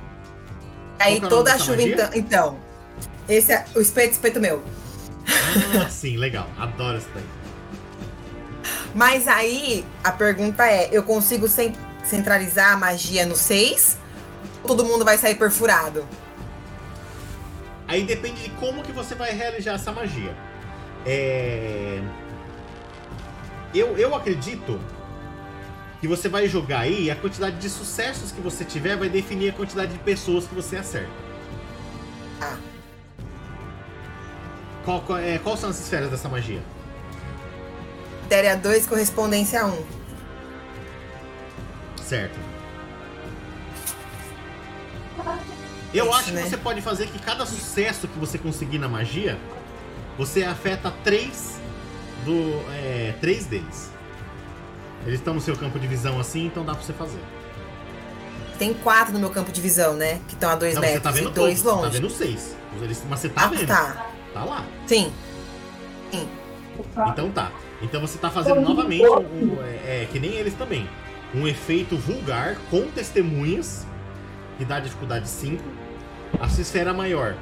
Aí 0.99 1.21
Qual 1.21 1.27
é 1.27 1.29
toda 1.29 1.53
a 1.53 1.59
chuva 1.59 1.83
então. 1.83 2.11
Então, 2.15 2.59
esse 3.29 3.53
é 3.53 3.67
o 3.77 3.81
espeto, 3.81 4.13
espeto 4.13 4.41
meu. 4.41 4.65
Ah, 5.79 5.89
sim, 5.93 6.17
legal. 6.17 6.49
Adoro 6.59 6.97
isso 6.97 7.09
daí. 7.15 7.25
Mas 8.95 9.29
aí 9.29 9.85
a 10.03 10.11
pergunta 10.11 10.67
é: 10.67 10.89
eu 10.91 11.03
consigo 11.03 11.47
cen- 11.49 11.75
centralizar 12.03 12.73
a 12.73 12.77
magia 12.79 13.27
no 13.27 13.37
6? 13.37 13.99
Ou 14.63 14.69
todo 14.69 14.87
mundo 14.87 15.05
vai 15.05 15.19
sair 15.19 15.35
perfurado? 15.35 16.07
Aí 17.87 18.05
depende 18.05 18.43
de 18.43 18.51
como 18.53 18.83
que 18.83 18.91
você 18.93 19.15
vai 19.15 19.33
realizar 19.33 19.75
essa 19.75 19.93
magia. 19.93 20.35
É... 21.07 22.03
Eu, 23.75 23.97
eu 23.99 24.15
acredito 24.15 24.81
que 26.01 26.09
você 26.09 26.29
vai 26.29 26.49
jogar 26.49 26.81
aí 26.81 27.11
a 27.11 27.17
quantidade 27.17 27.57
de 27.57 27.69
sucessos 27.69 28.33
que 28.33 28.41
você 28.41 28.65
tiver 28.65 28.97
vai 28.97 29.09
definir 29.09 29.51
a 29.51 29.53
quantidade 29.53 29.93
de 29.93 29.99
pessoas 29.99 30.47
que 30.47 30.55
você 30.55 30.77
acerta. 30.77 31.11
Ah. 32.41 32.57
Qual, 34.85 35.01
qual, 35.03 35.19
é, 35.19 35.39
qual 35.39 35.57
são 35.57 35.71
as 35.71 35.79
esferas 35.81 36.11
dessa 36.11 36.29
magia? 36.29 36.63
Téria 38.29 38.57
2, 38.57 38.87
correspondência 38.87 39.67
1. 39.67 39.69
Um. 39.69 39.85
Certo. 42.03 42.39
Eu 45.93 46.07
Isso, 46.07 46.15
acho 46.15 46.33
né? 46.33 46.43
que 46.43 46.49
você 46.51 46.57
pode 46.57 46.81
fazer 46.81 47.09
que 47.09 47.19
cada 47.19 47.45
sucesso 47.45 48.07
que 48.07 48.19
você 48.19 48.39
conseguir 48.39 48.79
na 48.79 48.89
magia 48.89 49.39
você 50.19 50.43
afeta 50.43 50.93
três 51.05 51.59
do. 52.25 52.61
É, 52.75 53.15
três 53.21 53.47
deles. 53.47 53.91
Eles 55.07 55.21
estão 55.21 55.33
no 55.33 55.41
seu 55.41 55.57
campo 55.57 55.79
de 55.79 55.87
visão 55.87 56.19
assim, 56.21 56.47
então 56.47 56.65
dá 56.65 56.75
pra 56.75 56.83
você 56.83 56.93
fazer. 56.93 57.21
Tem 58.59 58.75
quatro 58.75 59.13
no 59.15 59.21
meu 59.21 59.31
campo 59.31 59.53
de 59.53 59.61
visão, 59.61 59.95
né? 59.95 60.21
Que 60.27 60.35
estão 60.35 60.51
a 60.51 60.57
dois 60.57 60.75
Não, 60.75 60.83
você 60.83 60.87
metros 60.89 61.05
tá 61.05 61.11
vendo 61.13 61.31
e 61.31 61.33
dois 61.33 61.63
todos, 61.63 61.79
Tá 61.81 61.87
longe. 61.87 62.01
vendo 62.01 62.11
seis. 62.11 62.57
Eles- 62.83 63.03
Mas 63.09 63.21
você 63.21 63.29
tá 63.29 63.45
ah, 63.45 63.49
vendo. 63.49 63.67
tá. 63.67 64.07
Tá 64.35 64.45
lá. 64.45 64.65
Sim. 64.87 65.13
Então 67.13 67.31
tá. 67.31 67.53
Então 67.81 68.01
você 68.01 68.19
tá 68.19 68.31
fazendo 68.31 68.61
novamente 68.61 69.07
um, 69.07 69.19
um- 69.19 69.63
é, 69.63 70.03
é, 70.03 70.09
que 70.11 70.19
nem 70.19 70.33
eles 70.33 70.55
também. 70.55 70.89
Um 71.35 71.47
efeito 71.47 71.97
vulgar 71.97 72.57
com 72.71 72.83
testemunhas 72.91 73.87
que 74.57 74.65
dá 74.65 74.81
dificuldade 74.81 75.29
5. 75.29 75.63
A 76.41 76.49
sua 76.49 76.63
esfera 76.63 76.93
maior 76.93 77.35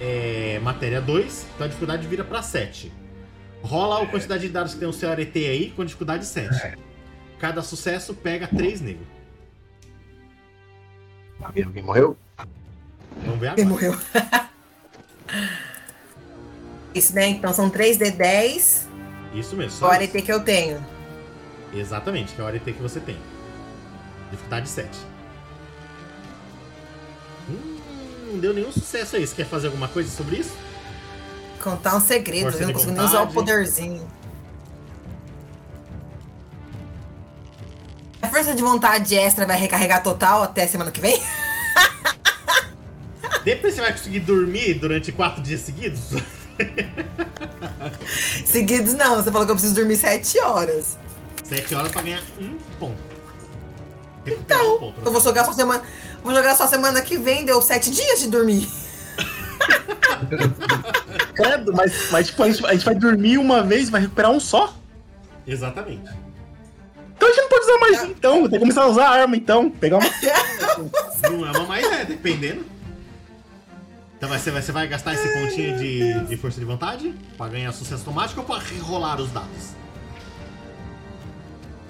é 0.00 0.58
matéria 0.62 1.00
2, 1.00 1.46
então 1.54 1.64
a 1.64 1.68
dificuldade 1.68 2.06
vira 2.06 2.24
pra 2.24 2.42
7. 2.42 2.92
Rola 3.62 4.02
a 4.02 4.06
quantidade 4.06 4.42
de 4.46 4.48
dados 4.52 4.74
que 4.74 4.80
tem 4.80 4.88
o 4.88 4.92
seu 4.92 5.10
arete 5.10 5.38
aí 5.44 5.70
com 5.70 5.84
dificuldade 5.84 6.24
7. 6.26 6.76
Cada 7.38 7.62
sucesso 7.62 8.12
pega 8.14 8.46
3 8.48 8.80
negros. 8.80 9.06
Alguém 11.40 11.82
morreu? 11.82 12.16
Vamos 13.24 13.38
ver 13.40 13.52
Ele 13.56 13.62
agora. 13.62 13.68
morreu. 13.68 13.98
Isso, 16.94 17.14
né? 17.14 17.26
Então 17.28 17.52
são 17.54 17.70
3D10 17.70 18.86
Isso 19.34 19.56
mesmo. 19.56 19.64
o 19.66 19.70
só 19.70 19.86
isso. 19.86 19.94
arete 19.94 20.22
que 20.22 20.32
eu 20.32 20.40
tenho. 20.44 20.84
Exatamente, 21.72 22.34
que 22.34 22.40
é 22.40 22.44
o 22.44 22.46
arete 22.46 22.72
que 22.72 22.82
você 22.82 23.00
tem. 23.00 23.16
Dificuldade 24.30 24.68
7. 24.68 24.88
Não 28.32 28.40
deu 28.40 28.52
nenhum 28.54 28.72
sucesso 28.72 29.16
aí. 29.16 29.26
Você 29.26 29.34
quer 29.34 29.46
fazer 29.46 29.66
alguma 29.68 29.88
coisa 29.88 30.10
sobre 30.10 30.36
isso? 30.36 30.52
Contar 31.62 31.96
um 31.96 32.00
segredo, 32.00 32.44
Força 32.44 32.58
eu 32.62 32.66
não 32.66 32.74
consigo 32.74 32.92
nem 32.92 33.04
usar 33.04 33.22
o 33.22 33.32
poderzinho. 33.32 34.06
A 38.20 38.28
força 38.28 38.54
de 38.54 38.62
vontade 38.62 39.14
extra 39.16 39.46
vai 39.46 39.56
recarregar 39.58 40.02
total 40.02 40.42
até 40.42 40.66
semana 40.66 40.90
que 40.90 41.00
vem? 41.00 41.20
Depois 43.44 43.74
você 43.74 43.80
vai 43.80 43.92
conseguir 43.92 44.20
dormir 44.20 44.74
durante 44.74 45.10
quatro 45.12 45.42
dias 45.42 45.60
seguidos? 45.62 46.00
Seguidos 48.46 48.94
não, 48.94 49.16
você 49.16 49.32
falou 49.32 49.46
que 49.46 49.50
eu 49.50 49.56
preciso 49.56 49.74
dormir 49.74 49.96
7 49.96 50.38
horas. 50.40 50.96
Sete 51.42 51.74
horas 51.74 51.90
pra 51.90 52.02
ganhar 52.02 52.22
um 52.40 52.56
ponto. 52.78 52.96
Recuperar 54.24 54.62
um 54.62 54.64
Então, 54.66 54.78
ponto. 54.78 55.02
eu 55.04 55.12
vou 55.12 55.20
jogar 55.20 55.44
só 55.44 55.52
semana. 55.52 55.82
Vou 56.22 56.34
jogar 56.34 56.54
só 56.54 56.66
semana 56.66 57.00
que 57.02 57.16
vem, 57.16 57.44
deu 57.44 57.60
7 57.60 57.90
dias 57.90 58.20
de 58.20 58.28
dormir. 58.28 58.68
Credo, 61.34 61.72
mas, 61.72 62.10
mas 62.10 62.26
tipo, 62.28 62.42
a 62.42 62.50
gente, 62.50 62.66
a 62.66 62.72
gente 62.72 62.84
vai 62.84 62.94
dormir 62.94 63.38
uma 63.38 63.62
vez 63.62 63.88
e 63.88 63.90
vai 63.90 64.00
recuperar 64.00 64.30
um 64.30 64.40
só? 64.40 64.74
Exatamente. 65.46 66.10
Então 67.16 67.28
a 67.28 67.32
gente 67.32 67.42
não 67.42 67.48
pode 67.48 67.64
usar 67.64 67.78
magia, 67.78 68.14
então. 68.16 68.42
Tem 68.42 68.50
que 68.50 68.58
começar 68.58 68.82
a 68.82 68.88
usar 68.88 69.08
arma, 69.08 69.36
então. 69.36 69.70
Pegar 69.70 69.98
uma. 69.98 70.08
Não 71.30 71.46
é 71.46 71.50
uma 71.52 71.66
mais, 71.66 71.86
é, 71.86 72.04
dependendo. 72.04 72.64
Então 74.16 74.28
vai, 74.28 74.38
você, 74.38 74.50
vai, 74.50 74.62
você 74.62 74.72
vai 74.72 74.88
gastar 74.88 75.14
esse 75.14 75.28
pontinho 75.28 75.78
de, 75.78 76.20
de 76.26 76.36
força 76.36 76.58
de 76.58 76.64
vontade 76.64 77.14
pra 77.36 77.48
ganhar 77.48 77.72
sucesso 77.72 78.02
automático 78.02 78.40
ou 78.40 78.46
pra 78.46 78.58
rerolar 78.58 79.20
os 79.20 79.30
dados? 79.30 79.74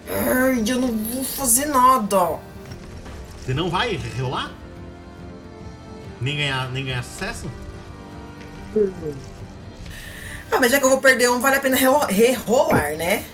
Ai, 0.09 0.63
eu 0.67 0.81
não 0.81 0.89
vou 0.89 1.25
fazer 1.25 1.67
nada. 1.67 2.39
Você 3.45 3.53
não 3.55 3.69
vai 3.69 3.97
rerolar? 3.97 4.51
Nem 6.21 6.37
ganhar, 6.37 6.71
nem 6.71 6.85
ganhar 6.85 7.03
sucesso? 7.03 7.51
Ah, 10.51 10.59
mas 10.61 10.71
já 10.71 10.79
que 10.79 10.85
eu 10.85 10.91
vou 10.91 11.01
perder 11.01 11.31
um, 11.31 11.41
vale 11.41 11.57
a 11.57 11.61
pena 11.61 11.77
rero- 11.77 12.07
rerolar, 12.07 12.95
né? 12.97 13.25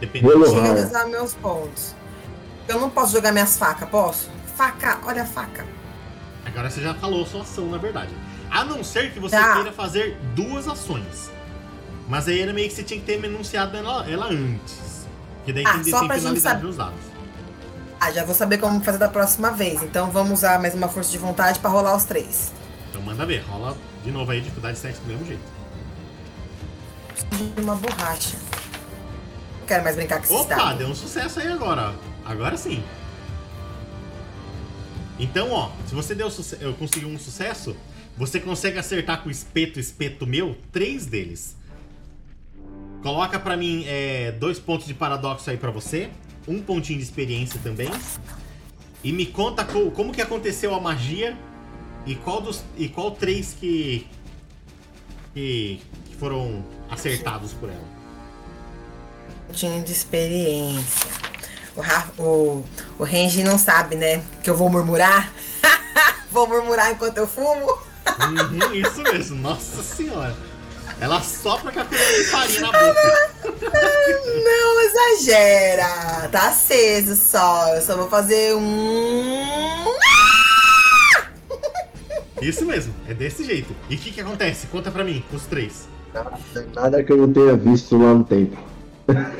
Dependendo. 0.00 0.32
Rolo- 0.34 0.46
Chega 0.46 0.60
Rolar. 0.68 0.82
a 0.82 0.86
usar 0.86 1.06
meus 1.06 1.34
pontos. 1.34 1.94
Eu 2.68 2.80
não 2.80 2.90
posso 2.90 3.12
jogar 3.12 3.32
minhas 3.32 3.56
facas, 3.56 3.88
posso? 3.88 4.30
Faca, 4.56 4.98
olha 5.04 5.22
a 5.22 5.26
faca. 5.26 5.64
Agora 6.44 6.68
você 6.68 6.80
já 6.82 6.94
falou 6.94 7.22
a 7.22 7.26
sua 7.26 7.42
ação, 7.42 7.66
na 7.70 7.78
verdade. 7.78 8.12
A 8.50 8.64
não 8.64 8.82
ser 8.84 9.12
que 9.12 9.20
você 9.20 9.36
Tá. 9.36 9.54
queira 9.54 9.72
fazer 9.72 10.16
duas 10.34 10.68
ações. 10.68 11.30
Mas 12.08 12.28
aí 12.28 12.40
era 12.40 12.52
meio 12.52 12.68
que 12.68 12.74
você 12.74 12.82
tinha 12.82 13.00
que 13.00 13.06
ter 13.06 13.22
enunciado 13.24 13.76
ela, 13.76 14.08
ela 14.10 14.26
antes. 14.26 15.06
Que 15.44 15.52
daí 15.52 15.64
Ah, 15.66 15.74
tem, 15.74 15.84
só 15.84 15.98
tem 16.00 16.08
pra 16.08 16.16
gente 16.18 16.22
finalidade 16.40 16.54
saber. 16.56 16.66
nos 16.66 16.76
dados. 16.76 17.00
Ah, 18.00 18.12
já 18.12 18.24
vou 18.24 18.34
saber 18.34 18.58
como 18.58 18.82
fazer 18.82 18.98
da 18.98 19.08
próxima 19.08 19.50
vez. 19.50 19.82
Então 19.82 20.10
vamos 20.10 20.32
usar 20.32 20.60
mais 20.60 20.74
uma 20.74 20.88
força 20.88 21.10
de 21.10 21.18
vontade 21.18 21.58
pra 21.58 21.70
rolar 21.70 21.96
os 21.96 22.04
três. 22.04 22.52
Então 22.90 23.00
manda 23.02 23.24
ver, 23.24 23.42
rola 23.42 23.76
de 24.04 24.10
novo 24.10 24.30
aí, 24.30 24.40
dificuldade 24.40 24.78
7 24.78 25.00
do 25.00 25.06
mesmo 25.06 25.26
jeito. 25.26 25.42
Preciso 27.08 27.50
de 27.50 27.60
uma 27.60 27.74
borracha. 27.74 28.36
Não 29.60 29.66
quero 29.66 29.82
mais 29.82 29.96
brincar 29.96 30.18
com 30.18 30.24
esses 30.24 30.36
Opa, 30.36 30.74
deu 30.74 30.88
um 30.88 30.94
sucesso 30.94 31.40
aí 31.40 31.48
agora, 31.48 31.90
ó. 31.90 32.30
Agora 32.30 32.56
sim. 32.56 32.82
Então, 35.18 35.50
ó, 35.50 35.70
se 35.88 35.94
você 35.94 36.14
deu 36.14 36.30
eu 36.60 36.74
consegui 36.74 37.06
um 37.06 37.18
sucesso, 37.18 37.74
você 38.16 38.38
consegue 38.38 38.78
acertar 38.78 39.22
com 39.22 39.28
o 39.28 39.32
espeto, 39.32 39.80
espeto 39.80 40.26
meu, 40.26 40.56
três 40.70 41.06
deles. 41.06 41.56
Coloca 43.02 43.38
pra 43.38 43.56
mim 43.56 43.84
é, 43.86 44.32
dois 44.32 44.58
pontos 44.58 44.86
de 44.86 44.94
paradoxo 44.94 45.48
aí 45.48 45.56
pra 45.56 45.70
você, 45.70 46.10
um 46.46 46.60
pontinho 46.60 46.98
de 46.98 47.04
experiência 47.04 47.58
também. 47.62 47.90
E 49.02 49.12
me 49.12 49.26
conta 49.26 49.64
co- 49.64 49.90
como 49.90 50.12
que 50.12 50.20
aconteceu 50.22 50.74
a 50.74 50.80
magia 50.80 51.36
e 52.06 52.14
qual 52.14 52.40
dos 52.40 52.62
e 52.76 52.88
qual 52.88 53.10
três 53.12 53.54
que 53.58 54.06
que, 55.34 55.80
que 56.06 56.16
foram 56.16 56.64
acertados 56.90 57.52
por 57.52 57.68
ela. 57.68 57.96
Tinha 59.52 59.80
de 59.82 59.92
experiência. 59.92 61.06
O, 62.18 62.22
o, 62.22 62.64
o 62.98 63.04
Renji 63.04 63.44
não 63.44 63.58
sabe, 63.58 63.96
né? 63.96 64.22
Que 64.42 64.48
eu 64.50 64.56
vou 64.56 64.68
murmurar. 64.70 65.30
vou 66.32 66.48
murmurar 66.48 66.90
enquanto 66.90 67.18
eu 67.18 67.26
fumo. 67.28 67.66
Uhum, 68.18 68.74
isso 68.74 69.02
mesmo, 69.02 69.36
nossa 69.36 69.82
senhora. 69.82 70.34
Ela 71.00 71.20
sopra 71.22 71.70
com 71.72 71.80
a 71.80 71.84
colher 71.84 72.14
de 72.18 72.24
farinha 72.24 72.60
na 72.60 72.72
boca. 72.72 73.30
Não 74.44 74.80
exagera. 74.80 76.28
Tá 76.30 76.48
aceso 76.48 77.14
só. 77.14 77.74
Eu 77.74 77.82
só 77.82 77.96
vou 77.96 78.08
fazer 78.08 78.54
um. 78.54 79.84
Isso 82.40 82.64
mesmo, 82.64 82.94
é 83.08 83.14
desse 83.14 83.44
jeito. 83.44 83.74
E 83.88 83.96
o 83.96 83.98
que 83.98 84.10
que 84.10 84.20
acontece? 84.20 84.66
Conta 84.68 84.90
pra 84.90 85.02
mim, 85.02 85.24
os 85.32 85.46
três. 85.46 85.88
Nada 86.74 87.02
que 87.02 87.12
eu 87.12 87.16
não 87.16 87.32
tenha 87.32 87.56
visto 87.56 87.96
lá 87.96 88.14
no 88.14 88.24
tempo. 88.24 88.56
Na 89.08 89.30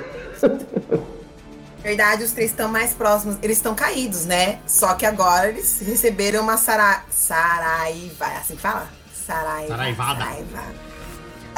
verdade, 1.82 2.24
os 2.24 2.32
três 2.32 2.50
estão 2.50 2.68
mais 2.68 2.92
próximos. 2.92 3.38
Eles 3.42 3.58
estão 3.58 3.74
caídos, 3.74 4.24
né? 4.26 4.58
Só 4.66 4.94
que 4.94 5.06
agora 5.06 5.48
eles 5.48 5.80
receberam 5.80 6.42
uma 6.42 6.56
sara... 6.56 7.04
saraiva. 7.10 8.26
é 8.26 8.36
Assim 8.38 8.56
que 8.56 8.62
fala? 8.62 8.88
Saraiva. 9.14 9.68
Saraivada. 9.68 10.24
Saraiva. 10.24 10.85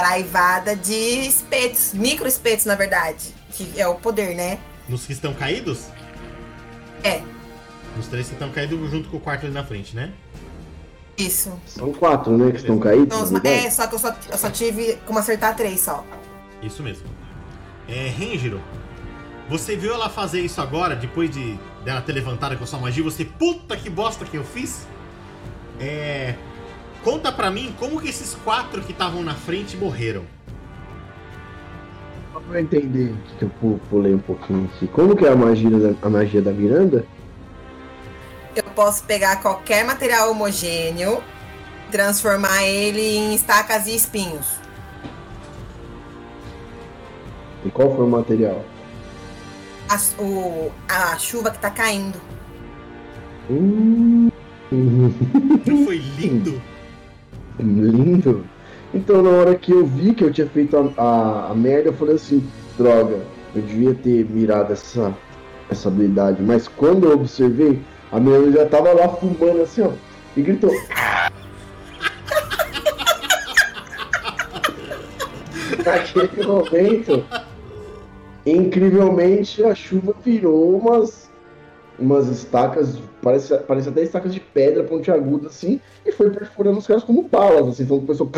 Saraivada 0.03 0.77
de 0.77 0.95
espetos. 1.27 1.93
Micro 1.93 2.29
espetos, 2.29 2.65
na 2.67 2.77
verdade. 2.77 3.35
Que 3.51 3.81
é 3.81 3.89
o 3.89 3.97
poder, 3.97 4.37
né? 4.37 4.61
Nos 4.89 5.05
que 5.05 5.13
estão 5.13 5.35
caídos? 5.35 5.87
É, 7.03 7.21
Nos 7.97 8.07
três 8.07 8.29
que 8.29 8.35
estão 8.35 8.49
caídos 8.53 8.89
junto 8.93 9.09
com 9.09 9.17
o 9.17 9.21
quarto 9.21 9.45
ali 9.47 9.53
na 9.53 9.65
frente, 9.65 9.97
né? 9.97 10.13
isso. 11.17 11.53
São 11.67 11.93
quatro, 11.93 12.39
né? 12.39 12.53
Que 12.53 12.59
estão 12.59 12.79
caídos. 12.79 13.07
Então, 13.07 13.23
os- 13.25 13.31
verdade. 13.31 13.67
é, 13.67 13.71
só 13.73 13.89
que 13.89 13.97
eu 13.97 13.99
só, 13.99 14.15
eu 14.31 14.39
só 14.39 14.49
tive 14.51 14.95
como 15.05 15.19
acertar 15.19 15.57
três 15.57 15.81
só. 15.81 16.05
Isso 16.63 16.81
mesmo. 16.81 17.09
É, 17.89 18.07
Renjiro, 18.09 18.61
você 19.49 19.75
viu 19.75 19.93
ela 19.93 20.09
fazer 20.09 20.41
isso 20.43 20.61
agora, 20.61 20.95
depois 20.95 21.29
de 21.33 21.59
dela 21.85 22.01
ter 22.01 22.13
levantado 22.13 22.57
com 22.57 22.63
a 22.63 22.67
sua 22.69 22.79
magia, 22.79 23.03
você, 23.03 23.25
puta 23.25 23.77
que 23.77 23.91
bosta 23.91 24.25
que 24.25 24.37
eu 24.37 24.45
fiz? 24.45 24.87
É. 25.81 26.37
Conta 27.09 27.33
pra 27.33 27.51
mim 27.51 27.75
como 27.79 27.99
que 28.03 28.11
esses 28.11 28.35
quatro 28.45 28.83
que 28.83 28.93
estavam 28.93 29.23
na 29.23 29.35
frente 29.35 29.79
morreram. 29.79 30.25
Só 32.35 32.39
pra 32.41 32.59
eu 32.59 32.63
entender 32.65 33.15
que 33.39 33.47
eu 33.47 33.49
pu- 33.49 33.81
pulei 33.89 34.13
um 34.15 34.19
pouquinho 34.19 34.67
aqui. 34.67 34.87
Como 34.89 35.17
que 35.17 35.25
é 35.25 35.31
a 35.33 35.35
magia 35.35 35.71
da, 35.71 36.07
a 36.07 36.11
magia 36.11 36.43
da 36.43 36.53
Miranda? 36.53 37.07
Eu 38.55 38.63
posso 38.75 39.05
pegar 39.05 39.41
qualquer 39.41 39.87
material 39.87 40.31
homogêneo, 40.33 41.23
transformar 41.91 42.63
ele 42.65 43.01
em 43.01 43.35
estacas 43.35 43.87
e 43.87 43.97
espinhos. 43.97 44.47
E 47.65 47.71
qual 47.71 47.97
foi 47.97 48.05
o 48.05 48.09
material? 48.11 48.63
A, 49.89 50.23
o, 50.23 50.71
a 50.87 51.17
chuva 51.19 51.51
que 51.53 51.59
tá 51.59 51.71
caindo. 51.71 52.21
Hum, 53.49 54.29
Não 54.71 55.85
foi 55.87 55.97
lindo? 55.97 56.61
lindo. 57.59 58.45
Então, 58.93 59.23
na 59.23 59.31
hora 59.31 59.55
que 59.55 59.73
eu 59.73 59.87
vi 59.87 60.15
que 60.15 60.25
eu 60.25 60.33
tinha 60.33 60.47
feito 60.47 60.77
a, 60.77 60.93
a, 61.03 61.51
a 61.51 61.55
merda, 61.55 61.91
eu 61.91 61.93
falei 61.93 62.15
assim: 62.15 62.43
droga, 62.77 63.21
eu 63.55 63.63
devia 63.63 63.95
ter 63.95 64.25
mirado 64.27 64.73
essa, 64.73 65.15
essa 65.71 65.89
habilidade. 65.89 66.43
Mas 66.43 66.69
quando 66.69 67.07
eu 67.07 67.15
observei, 67.15 67.81
a 68.11 68.19
menina 68.19 68.53
já 68.53 68.67
tava 68.67 68.93
lá 68.93 69.09
fumando 69.09 69.63
assim, 69.63 69.83
ó, 69.83 69.91
e 70.37 70.43
gritou. 70.43 70.71
Naquele 75.85 76.47
momento, 76.47 77.25
incrivelmente, 78.47 79.63
a 79.65 79.75
chuva 79.75 80.15
virou 80.25 80.79
umas 80.79 81.28
umas 81.99 82.29
estacas, 82.29 82.97
parece, 83.23 83.57
parece 83.59 83.89
até 83.89 84.03
estacas 84.03 84.33
de 84.33 84.41
pedra 84.41 84.85
pontiaguda, 84.85 85.49
assim, 85.49 85.81
e 86.07 86.13
foi 86.13 86.31
perfurando 86.31 86.79
os 86.79 86.87
caras 86.87 87.05
como 87.05 87.23
balas, 87.23 87.69
assim, 87.69 87.83
então 87.83 88.01
começou... 88.01 88.31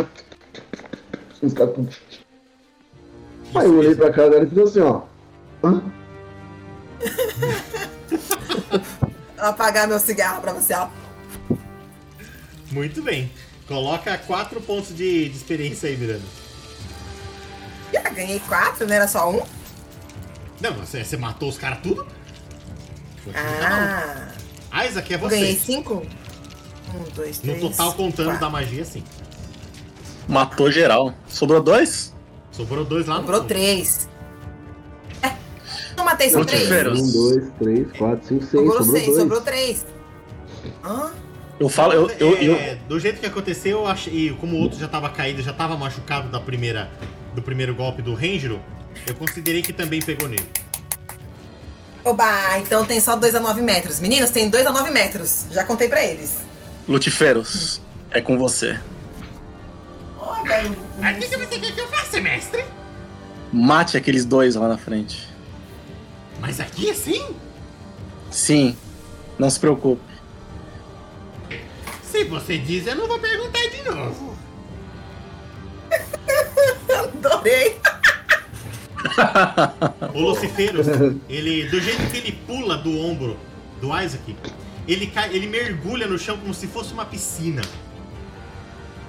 Os 1.43 1.53
caras... 1.53 1.75
Aí 3.55 3.67
eu 3.67 3.79
olhei 3.79 3.95
pra 3.95 4.13
cara 4.13 4.31
dela 4.31 4.45
e 4.45 4.49
fiz 4.49 4.59
assim, 4.59 4.81
ó. 4.81 5.03
Hã? 5.65 5.83
Vou 9.37 9.49
apagar 9.49 9.89
meu 9.89 9.99
cigarro 9.99 10.43
pra 10.43 10.53
você, 10.53 10.75
ó. 10.75 10.89
Muito 12.71 13.03
bem. 13.03 13.33
Coloca 13.67 14.17
4 14.19 14.61
pontos 14.61 14.95
de, 14.95 15.29
de 15.29 15.37
experiência 15.37 15.89
aí, 15.89 15.97
Miranda. 15.97 16.23
Já 17.93 18.03
ganhei 18.03 18.39
quatro, 18.41 18.87
não 18.87 18.95
era 18.95 19.09
só 19.09 19.31
um? 19.31 19.43
Não, 20.61 20.75
você, 20.75 21.03
você 21.03 21.17
matou 21.17 21.49
os 21.49 21.59
caras 21.59 21.81
tudo? 21.83 22.07
Ah, 23.35 24.29
Ah, 24.71 24.87
Isaac, 24.87 25.13
é 25.13 25.17
eu 25.17 25.21
ganhei 25.29 25.55
você. 25.55 25.61
cinco? 25.73 26.07
Um, 26.95 27.03
dois, 27.15 27.37
No 27.43 27.55
três. 27.55 27.61
total, 27.61 27.93
contando 27.95 28.27
quatro. 28.27 28.41
da 28.41 28.51
magia, 28.51 28.85
sim. 28.85 29.03
Matou 30.29 30.71
geral. 30.71 31.15
Sobrou 31.29 31.63
dois? 31.63 32.15
Sobrou 32.53 32.85
dois 32.85 33.07
lá 33.07 33.15
no 33.17 33.21
Sobrou 33.23 33.41
fundo. 33.41 33.49
três. 33.49 34.09
É, 35.23 35.33
não 35.97 36.05
matei, 36.05 36.31
são 36.31 36.45
três. 36.45 36.69
Um, 36.71 37.13
dois, 37.13 37.53
três, 37.59 37.93
quatro, 37.97 38.27
cinco, 38.29 38.41
seis, 38.45 38.51
Sobrou 38.65 38.79
sobrou 38.79 38.93
seis, 38.97 39.07
dois. 39.07 39.19
sobrou 39.19 39.41
três. 39.41 39.87
Hã? 40.85 41.11
Eu 41.59 41.69
falo, 41.69 41.93
eu, 41.93 42.09
eu, 42.19 42.37
eu, 42.39 42.55
É, 42.55 42.77
do 42.89 42.99
jeito 42.99 43.21
que 43.21 43.27
aconteceu, 43.27 43.81
eu 43.81 43.87
achei, 43.87 44.13
e 44.29 44.31
como 44.35 44.57
o 44.57 44.61
outro 44.61 44.79
já 44.79 44.89
tava 44.89 45.11
caído, 45.11 45.43
já 45.43 45.53
tava 45.53 45.77
machucado 45.77 46.29
da 46.29 46.41
primeira, 46.41 46.91
do 47.35 47.43
primeiro 47.43 47.75
golpe 47.75 48.01
do 48.01 48.15
Ranger, 48.15 48.59
eu 49.07 49.15
considerei 49.17 49.61
que 49.63 49.73
também 49.73 50.01
pegou 50.01 50.27
nele. 50.29 50.47
Oba, 52.05 52.59
então 52.59 52.85
tem 52.85 53.01
só 53.01 53.17
dois 53.17 53.35
a 53.35 53.41
nove 53.41 53.61
metros. 53.61 54.01
Meninos, 54.01 54.31
tem 54.31 54.49
dois 54.49 54.67
a 54.67 54.73
nove 54.73 54.91
metros. 54.91 55.45
Já 55.51 55.65
contei 55.65 55.89
pra 55.89 56.05
eles. 56.05 56.39
Lutiferos, 56.89 57.81
é 58.11 58.21
com 58.21 58.39
você. 58.39 58.79
Olha, 60.19 60.71
Mas 60.99 61.17
o 61.17 61.21
que, 61.21 61.29
que 61.29 61.37
você 61.37 61.59
quer 61.59 61.73
que 61.73 61.81
eu 61.81 61.89
faça, 61.89 62.21
mestre? 62.21 62.65
Mate 63.53 63.97
aqueles 63.97 64.25
dois 64.25 64.55
lá 64.55 64.69
na 64.69 64.79
frente. 64.79 65.29
Mas 66.41 66.59
aqui 66.61 66.91
assim? 66.91 67.35
Sim, 68.31 68.77
não 69.39 69.51
se 69.51 69.61
preocupe. 69.61 70.03
Se 72.11 72.25
você 72.25 72.59
diz, 72.59 72.87
eu 72.87 72.97
não 72.97 73.07
vou 73.07 73.19
perguntar 73.19 73.69
de 73.69 73.83
novo. 73.83 74.37
adorei. 76.91 77.79
O 80.15 80.21
Luciferus, 80.21 80.87
ele, 81.29 81.69
do 81.69 81.81
jeito 81.81 82.11
que 82.11 82.17
ele 82.17 82.33
pula 82.47 82.77
do 82.77 82.99
ombro 82.99 83.39
do 83.81 83.89
Isaac, 83.99 84.37
ele, 84.87 85.07
cai, 85.07 85.35
ele 85.35 85.47
mergulha 85.47 86.07
no 86.07 86.19
chão 86.19 86.37
como 86.37 86.53
se 86.53 86.67
fosse 86.67 86.93
uma 86.93 87.05
piscina. 87.05 87.63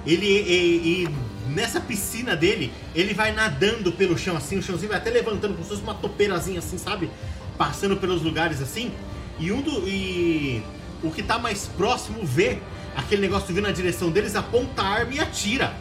Ele 0.06 0.26
e, 0.26 1.04
e 1.04 1.08
nessa 1.50 1.80
piscina 1.80 2.34
dele, 2.34 2.72
ele 2.94 3.14
vai 3.14 3.32
nadando 3.32 3.92
pelo 3.92 4.16
chão 4.18 4.36
assim, 4.36 4.58
o 4.58 4.62
chãozinho 4.62 4.88
vai 4.88 4.98
até 4.98 5.10
levantando 5.10 5.54
como 5.54 5.62
se 5.62 5.70
fosse 5.70 5.82
uma 5.82 5.94
topeirazinha 5.94 6.58
assim, 6.58 6.78
sabe? 6.78 7.10
Passando 7.56 7.96
pelos 7.96 8.22
lugares 8.22 8.60
assim. 8.60 8.92
E 9.38 9.52
um 9.52 9.60
do 9.60 9.88
e 9.88 10.62
o 11.02 11.10
que 11.10 11.22
tá 11.22 11.38
mais 11.38 11.66
próximo 11.66 12.24
vê 12.24 12.58
aquele 12.96 13.22
negócio 13.22 13.48
vindo 13.48 13.62
na 13.62 13.72
direção 13.72 14.10
deles, 14.10 14.36
aponta 14.36 14.82
a 14.82 14.86
arma 14.86 15.14
e 15.14 15.20
atira. 15.20 15.74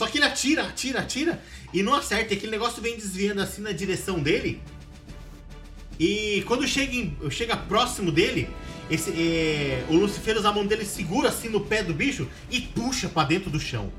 Só 0.00 0.06
que 0.06 0.16
ele 0.16 0.24
atira, 0.24 0.62
atira, 0.62 1.00
atira 1.00 1.42
e 1.74 1.82
não 1.82 1.94
acerta. 1.94 2.32
E 2.32 2.36
aquele 2.38 2.52
negócio 2.52 2.80
vem 2.80 2.96
desviando 2.96 3.42
assim 3.42 3.60
na 3.60 3.70
direção 3.70 4.18
dele. 4.18 4.58
E 5.98 6.42
quando 6.46 6.66
chega, 6.66 6.96
em- 6.96 7.14
chega 7.30 7.54
próximo 7.54 8.10
dele, 8.10 8.48
esse, 8.90 9.10
é, 9.10 9.84
o 9.90 9.94
Luciferus, 9.96 10.46
a 10.46 10.52
mão 10.54 10.64
dele 10.66 10.86
segura 10.86 11.28
assim 11.28 11.50
no 11.50 11.60
pé 11.60 11.82
do 11.82 11.92
bicho 11.92 12.26
e 12.50 12.62
puxa 12.62 13.10
pra 13.10 13.24
dentro 13.24 13.50
do 13.50 13.60
chão. 13.60 13.92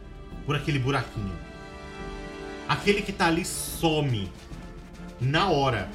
Por 0.44 0.56
aquele 0.56 0.80
buraquinho. 0.80 1.38
Aquele 2.68 3.04
que 3.04 3.12
tá 3.12 3.28
ali 3.28 3.46
some. 3.46 4.28
Na 5.20 5.52
hora. 5.52 5.88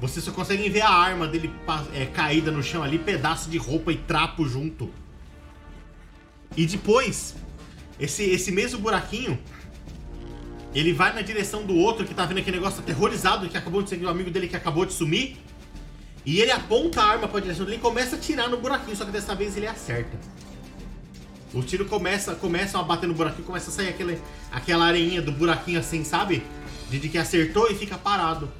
Vocês 0.00 0.24
só 0.24 0.32
conseguem 0.32 0.68
ver 0.70 0.80
a 0.80 0.90
arma 0.90 1.28
dele 1.28 1.52
é, 1.94 2.04
caída 2.06 2.50
no 2.50 2.64
chão 2.64 2.82
ali, 2.82 2.98
pedaço 2.98 3.48
de 3.48 3.58
roupa 3.58 3.92
e 3.92 3.96
trapo 3.96 4.44
junto. 4.44 4.90
E 6.56 6.66
depois, 6.66 7.36
esse, 7.98 8.22
esse 8.24 8.50
mesmo 8.50 8.80
buraquinho, 8.80 9.38
ele 10.74 10.92
vai 10.92 11.12
na 11.12 11.22
direção 11.22 11.64
do 11.64 11.76
outro 11.76 12.06
que 12.06 12.14
tá 12.14 12.24
vendo 12.24 12.38
aquele 12.38 12.56
negócio 12.56 12.80
aterrorizado 12.80 13.48
que 13.48 13.56
acabou 13.56 13.82
de 13.82 13.90
ser 13.90 14.02
o 14.02 14.08
amigo 14.08 14.30
dele 14.30 14.48
que 14.48 14.56
acabou 14.56 14.86
de 14.86 14.92
sumir. 14.92 15.36
E 16.24 16.40
ele 16.40 16.52
aponta 16.52 17.02
a 17.02 17.04
arma 17.04 17.28
pra 17.28 17.40
direção 17.40 17.64
dele 17.64 17.78
e 17.78 17.80
começa 17.80 18.16
a 18.16 18.18
tirar 18.18 18.48
no 18.48 18.56
buraquinho, 18.56 18.96
só 18.96 19.04
que 19.04 19.10
dessa 19.10 19.34
vez 19.34 19.56
ele 19.56 19.66
acerta. 19.66 20.16
O 21.52 21.62
tiro 21.62 21.84
começa, 21.84 22.34
começa 22.34 22.78
a 22.78 22.82
bater 22.82 23.06
no 23.06 23.14
buraquinho, 23.14 23.44
começa 23.44 23.70
a 23.70 23.72
sair 23.72 23.88
aquele, 23.88 24.18
aquela 24.50 24.86
areinha 24.86 25.20
do 25.20 25.32
buraquinho 25.32 25.78
assim, 25.78 26.02
sabe? 26.04 26.42
De, 26.88 26.98
de 26.98 27.08
que 27.08 27.18
acertou 27.18 27.70
e 27.70 27.74
fica 27.74 27.98
parado. 27.98 28.50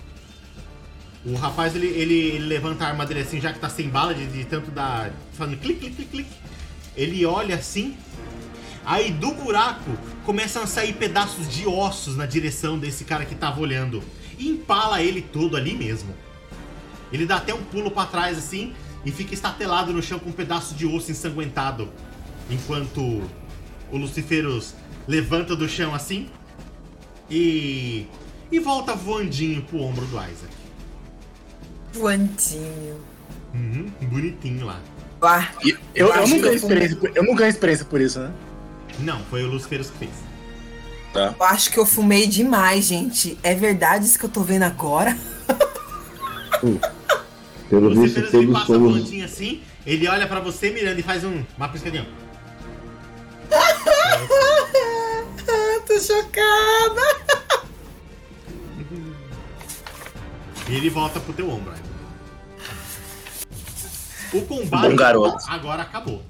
O 1.24 1.34
rapaz, 1.36 1.74
ele, 1.74 1.86
ele, 1.86 2.14
ele 2.14 2.46
levanta 2.46 2.84
a 2.84 2.88
arma 2.88 3.06
dele 3.06 3.20
assim, 3.20 3.40
já 3.40 3.52
que 3.52 3.60
tá 3.60 3.68
sem 3.68 3.88
bala, 3.88 4.12
de, 4.12 4.26
de 4.26 4.44
tanto 4.44 4.70
dar. 4.70 5.12
fazendo 5.32 5.56
clique, 5.58 5.80
clique, 5.80 5.96
clique, 5.96 6.10
clique. 6.10 6.30
Ele 6.96 7.24
olha 7.24 7.54
assim. 7.54 7.96
Aí 8.84 9.12
do 9.12 9.32
buraco 9.32 9.90
começam 10.24 10.62
a 10.62 10.66
sair 10.66 10.92
pedaços 10.94 11.48
de 11.48 11.66
ossos 11.66 12.16
na 12.16 12.26
direção 12.26 12.78
desse 12.78 13.04
cara 13.04 13.24
que 13.24 13.34
tava 13.34 13.60
olhando. 13.60 14.02
E 14.38 14.48
empala 14.48 15.00
ele 15.02 15.22
todo 15.22 15.56
ali 15.56 15.74
mesmo. 15.74 16.14
Ele 17.12 17.26
dá 17.26 17.36
até 17.36 17.54
um 17.54 17.62
pulo 17.62 17.90
pra 17.90 18.06
trás 18.06 18.38
assim 18.38 18.72
e 19.04 19.12
fica 19.12 19.34
estatelado 19.34 19.92
no 19.92 20.02
chão 20.02 20.18
com 20.18 20.30
um 20.30 20.32
pedaço 20.32 20.74
de 20.74 20.86
osso 20.86 21.10
ensanguentado. 21.10 21.88
Enquanto 22.50 23.00
o 23.90 23.96
Luciferus 23.96 24.74
levanta 25.06 25.54
do 25.54 25.68
chão 25.68 25.94
assim 25.94 26.28
e. 27.30 28.06
e 28.50 28.58
volta 28.58 28.94
voandinho 28.94 29.62
pro 29.62 29.78
ombro 29.80 30.04
do 30.06 30.16
Isaac. 30.16 30.52
Voandinho. 31.92 33.00
Uhum, 33.54 33.90
bonitinho 34.08 34.66
lá. 34.66 34.80
Ah, 35.20 35.48
eu, 35.64 35.76
eu, 35.94 36.12
Acho 36.12 36.34
não 36.34 36.40
ganhei 36.40 36.56
eu 36.56 36.60
fui- 36.60 36.68
experiência, 36.72 36.96
por- 36.96 37.10
eu 37.14 37.22
não 37.22 37.34
ganhei 37.34 37.50
experiência 37.50 37.84
por 37.84 38.00
isso, 38.00 38.18
né? 38.18 38.32
Não, 38.98 39.20
foi 39.24 39.44
o 39.44 39.50
Luciferus 39.50 39.90
que 39.90 39.98
fez. 39.98 40.10
Tá. 41.12 41.34
eu 41.38 41.44
acho 41.46 41.70
que 41.70 41.78
eu 41.78 41.84
fumei 41.84 42.26
demais, 42.26 42.86
gente. 42.86 43.38
É 43.42 43.54
verdade 43.54 44.06
isso 44.06 44.18
que 44.18 44.24
eu 44.24 44.30
tô 44.30 44.40
vendo 44.42 44.62
agora? 44.62 45.16
O 46.62 46.78
Pelo 47.68 47.90
visto, 47.90 48.00
Luciferus 48.20 48.34
ele 48.34 48.46
todos 48.46 48.60
passa 48.60 48.66
somos. 48.74 48.92
voandinho 48.92 49.24
assim, 49.24 49.62
ele 49.86 50.08
olha 50.08 50.26
pra 50.26 50.40
você, 50.40 50.70
Miranda, 50.70 51.00
e 51.00 51.02
faz 51.02 51.24
um, 51.24 51.42
uma 51.56 51.68
piscadinha. 51.68 52.06
Tô 55.86 55.98
chocada. 56.00 57.22
E 60.68 60.74
ele 60.76 60.88
volta 60.88 61.18
pro 61.20 61.32
teu 61.32 61.50
ombro. 61.50 61.72
Isaac. 61.72 61.88
O 64.32 64.42
combate 64.46 64.88
Bom 64.90 64.96
garoto. 64.96 65.44
agora 65.48 65.82
acabou. 65.82 66.22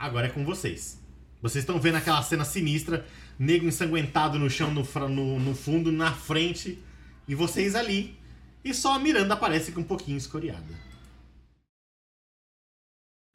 Agora 0.00 0.28
é 0.28 0.30
com 0.30 0.42
vocês. 0.46 0.98
Vocês 1.42 1.62
estão 1.62 1.78
vendo 1.78 1.96
aquela 1.96 2.22
cena 2.22 2.42
sinistra, 2.42 3.06
nego 3.38 3.66
ensanguentado 3.66 4.38
no 4.38 4.48
chão, 4.48 4.70
no, 4.72 4.82
no, 5.10 5.38
no 5.38 5.54
fundo, 5.54 5.92
na 5.92 6.10
frente, 6.10 6.82
e 7.28 7.34
vocês 7.34 7.74
ali. 7.74 8.18
E 8.64 8.72
só 8.72 8.94
a 8.94 8.98
Miranda 8.98 9.34
aparece 9.34 9.72
com 9.72 9.82
um 9.82 9.84
pouquinho 9.84 10.16
escoriada. 10.16 10.74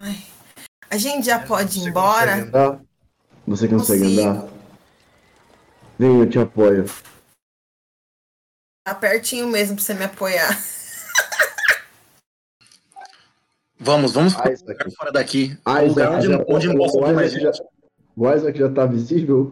Ai, 0.02 0.26
a 0.90 0.98
gente 0.98 1.28
já 1.28 1.38
pode 1.46 1.78
ir 1.78 1.84
Você 1.84 1.90
embora? 1.90 2.32
consegue 2.32 2.48
andar? 2.48 2.82
Você 3.46 3.68
consegue 3.68 4.02
Consigo. 4.04 4.22
andar? 4.28 4.54
Vem, 6.00 6.20
eu 6.20 6.30
te 6.30 6.40
apoio. 6.40 6.86
Tá 8.84 8.96
pertinho 8.96 9.48
mesmo 9.48 9.76
pra 9.76 9.86
você 9.86 9.94
me 9.94 10.04
apoiar. 10.06 10.50
Vamos, 13.80 14.14
vamos 14.14 14.34
Isaac. 14.34 14.58
ficar 14.66 14.90
fora 14.98 15.12
daqui. 15.12 15.58
Ah, 15.66 15.82
Um 15.82 15.88
lugar 15.88 16.08
Isaac, 16.08 16.16
onde, 16.16 16.28
já- 16.28 16.46
onde 16.72 16.78
possa 16.78 16.98
o 16.98 17.12
Isaac 17.24 17.40
já-. 17.42 17.52
O 18.16 18.32
Isaac 18.32 18.58
já 18.60 18.70
tá 18.70 18.86
visível? 18.86 19.52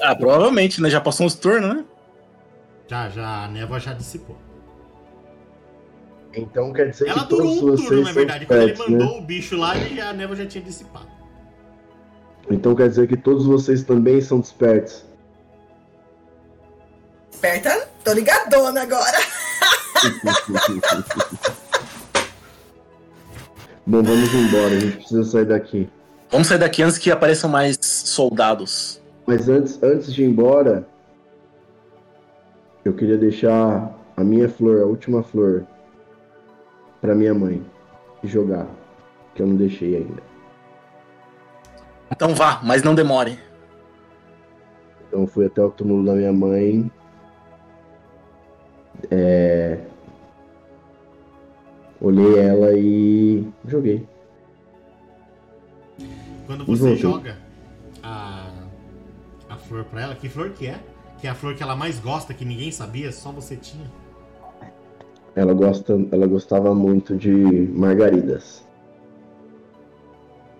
Ah, 0.00 0.14
provavelmente, 0.14 0.80
né? 0.80 0.88
Já 0.88 1.00
passou 1.00 1.26
uns 1.26 1.34
turnos, 1.34 1.74
né? 1.74 1.84
Já, 2.86 3.08
já, 3.08 3.44
a 3.44 3.48
névoa 3.48 3.80
já 3.80 3.92
dissipou. 3.92 4.36
Então 6.32 6.72
quer 6.72 6.90
dizer 6.90 7.08
Ela 7.08 7.22
que 7.24 7.28
todos 7.28 7.56
durou 7.56 7.72
um 7.72 7.76
vocês 7.76 7.88
turno, 7.88 8.04
na 8.04 8.12
verdade. 8.12 8.46
Quando 8.46 8.60
ele 8.62 8.70
espertos, 8.72 8.92
né? 8.94 8.98
mandou 9.04 9.18
o 9.18 9.22
bicho 9.22 9.56
lá, 9.56 9.76
ele- 9.76 10.00
a 10.00 10.12
névoa 10.12 10.36
já 10.36 10.46
tinha 10.46 10.62
dissipado. 10.62 11.08
Então 12.48 12.74
quer 12.76 12.88
dizer 12.88 13.08
que 13.08 13.16
todos 13.16 13.44
vocês 13.44 13.82
também 13.82 14.20
são 14.20 14.38
despertos. 14.40 15.04
Esperta? 17.32 17.88
Tô 18.04 18.12
ligadona 18.12 18.82
agora. 18.82 19.18
Bom, 23.88 24.02
vamos 24.02 24.34
embora, 24.34 24.66
a 24.66 24.80
gente 24.80 24.96
precisa 24.98 25.24
sair 25.24 25.46
daqui. 25.46 25.88
Vamos 26.30 26.46
sair 26.46 26.58
daqui 26.58 26.82
antes 26.82 26.98
que 26.98 27.10
apareçam 27.10 27.48
mais 27.48 27.78
soldados. 27.80 29.00
Mas 29.26 29.48
antes, 29.48 29.82
antes 29.82 30.12
de 30.12 30.24
ir 30.24 30.26
embora, 30.26 30.86
eu 32.84 32.92
queria 32.92 33.16
deixar 33.16 33.90
a 34.14 34.22
minha 34.22 34.46
flor, 34.46 34.82
a 34.82 34.84
última 34.84 35.22
flor, 35.22 35.66
para 37.00 37.14
minha 37.14 37.32
mãe 37.32 37.64
e 38.22 38.28
jogar, 38.28 38.66
que 39.34 39.40
eu 39.40 39.46
não 39.46 39.56
deixei 39.56 39.96
ainda. 39.96 40.22
Então 42.12 42.34
vá, 42.34 42.60
mas 42.62 42.82
não 42.82 42.94
demore. 42.94 43.38
Então 45.08 45.26
fui 45.26 45.46
até 45.46 45.62
o 45.62 45.70
túmulo 45.70 46.04
da 46.04 46.12
minha 46.12 46.32
mãe. 46.34 46.92
É... 49.10 49.78
Olhei 52.00 52.38
ela 52.38 52.72
e 52.78 53.46
joguei. 53.66 54.06
Quando 56.46 56.64
você 56.64 56.96
joga 56.96 57.36
a, 58.02 58.50
a 59.50 59.56
flor 59.56 59.84
pra 59.84 60.02
ela, 60.02 60.14
que 60.14 60.28
flor 60.28 60.50
que 60.50 60.66
é? 60.66 60.78
Que 61.20 61.26
é 61.26 61.30
a 61.30 61.34
flor 61.34 61.54
que 61.54 61.62
ela 61.62 61.74
mais 61.74 61.98
gosta, 61.98 62.32
que 62.32 62.44
ninguém 62.44 62.70
sabia, 62.70 63.10
só 63.10 63.32
você 63.32 63.56
tinha. 63.56 63.90
Ela, 65.34 65.52
gosta, 65.52 65.98
ela 66.10 66.26
gostava 66.26 66.74
muito 66.74 67.16
de 67.16 67.30
margaridas. 67.30 68.64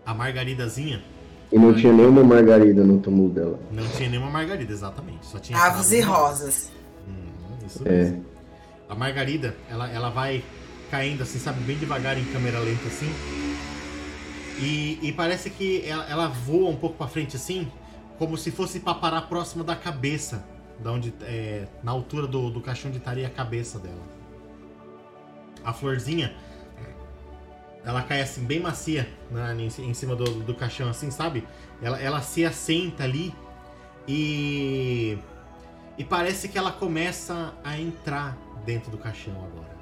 A 0.04 0.12
margaridazinha? 0.12 1.02
E 1.50 1.58
não 1.58 1.74
tinha 1.74 1.92
nenhuma 1.92 2.22
margarida 2.22 2.84
no 2.84 2.98
túmulo 2.98 3.30
dela. 3.30 3.58
Não 3.72 3.86
tinha 3.88 4.08
nenhuma 4.10 4.30
margarida, 4.30 4.72
exatamente. 4.72 5.24
Só 5.24 5.38
tinha 5.38 5.58
Avos 5.58 5.92
e 5.92 6.00
rosas. 6.00 6.70
Hum, 7.08 7.66
isso 7.66 7.82
É. 7.86 7.90
mesmo. 7.90 8.24
A 8.88 8.94
margarida, 8.94 9.54
ela, 9.70 9.90
ela 9.90 10.10
vai 10.10 10.42
caindo 10.90 11.22
assim, 11.22 11.38
sabe, 11.38 11.60
bem 11.60 11.76
devagar 11.76 12.18
em 12.18 12.24
câmera 12.26 12.58
lenta 12.58 12.86
assim. 12.86 13.12
E, 14.60 14.98
e 15.02 15.12
parece 15.12 15.50
que 15.50 15.84
ela, 15.86 16.08
ela 16.08 16.28
voa 16.28 16.70
um 16.70 16.76
pouco 16.76 16.96
pra 16.96 17.06
frente 17.06 17.36
assim, 17.36 17.70
como 18.18 18.36
se 18.36 18.50
fosse 18.50 18.80
pra 18.80 18.94
parar 18.94 19.22
próximo 19.22 19.62
da 19.62 19.76
cabeça. 19.76 20.44
Da 20.80 20.92
onde, 20.92 21.12
é, 21.22 21.66
na 21.82 21.90
altura 21.90 22.26
do, 22.26 22.50
do 22.50 22.60
caixão 22.60 22.90
de 22.90 22.98
estaria 22.98 23.26
a 23.26 23.30
cabeça 23.30 23.78
dela. 23.78 24.02
A 25.64 25.72
florzinha, 25.72 26.34
ela 27.84 28.02
cai 28.02 28.20
assim, 28.20 28.44
bem 28.44 28.60
macia 28.60 29.08
né, 29.30 29.56
em, 29.58 29.66
em 29.66 29.94
cima 29.94 30.14
do, 30.14 30.24
do 30.24 30.54
caixão, 30.54 30.88
assim, 30.88 31.10
sabe? 31.10 31.46
Ela, 31.80 32.00
ela 32.00 32.20
se 32.20 32.44
assenta 32.44 33.04
ali 33.04 33.34
e. 34.06 35.18
E 35.96 36.04
parece 36.04 36.48
que 36.48 36.56
ela 36.56 36.70
começa 36.70 37.54
a 37.64 37.78
entrar 37.78 38.36
dentro 38.64 38.90
do 38.90 38.98
caixão 38.98 39.34
agora. 39.44 39.77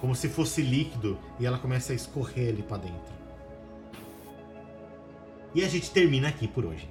Como 0.00 0.14
se 0.14 0.28
fosse 0.28 0.62
líquido 0.62 1.18
e 1.40 1.46
ela 1.46 1.58
começa 1.58 1.92
a 1.92 1.96
escorrer 1.96 2.50
ali 2.50 2.62
pra 2.62 2.76
dentro. 2.76 3.18
E 5.54 5.64
a 5.64 5.68
gente 5.68 5.90
termina 5.90 6.28
aqui 6.28 6.46
por 6.46 6.64
hoje. 6.64 6.88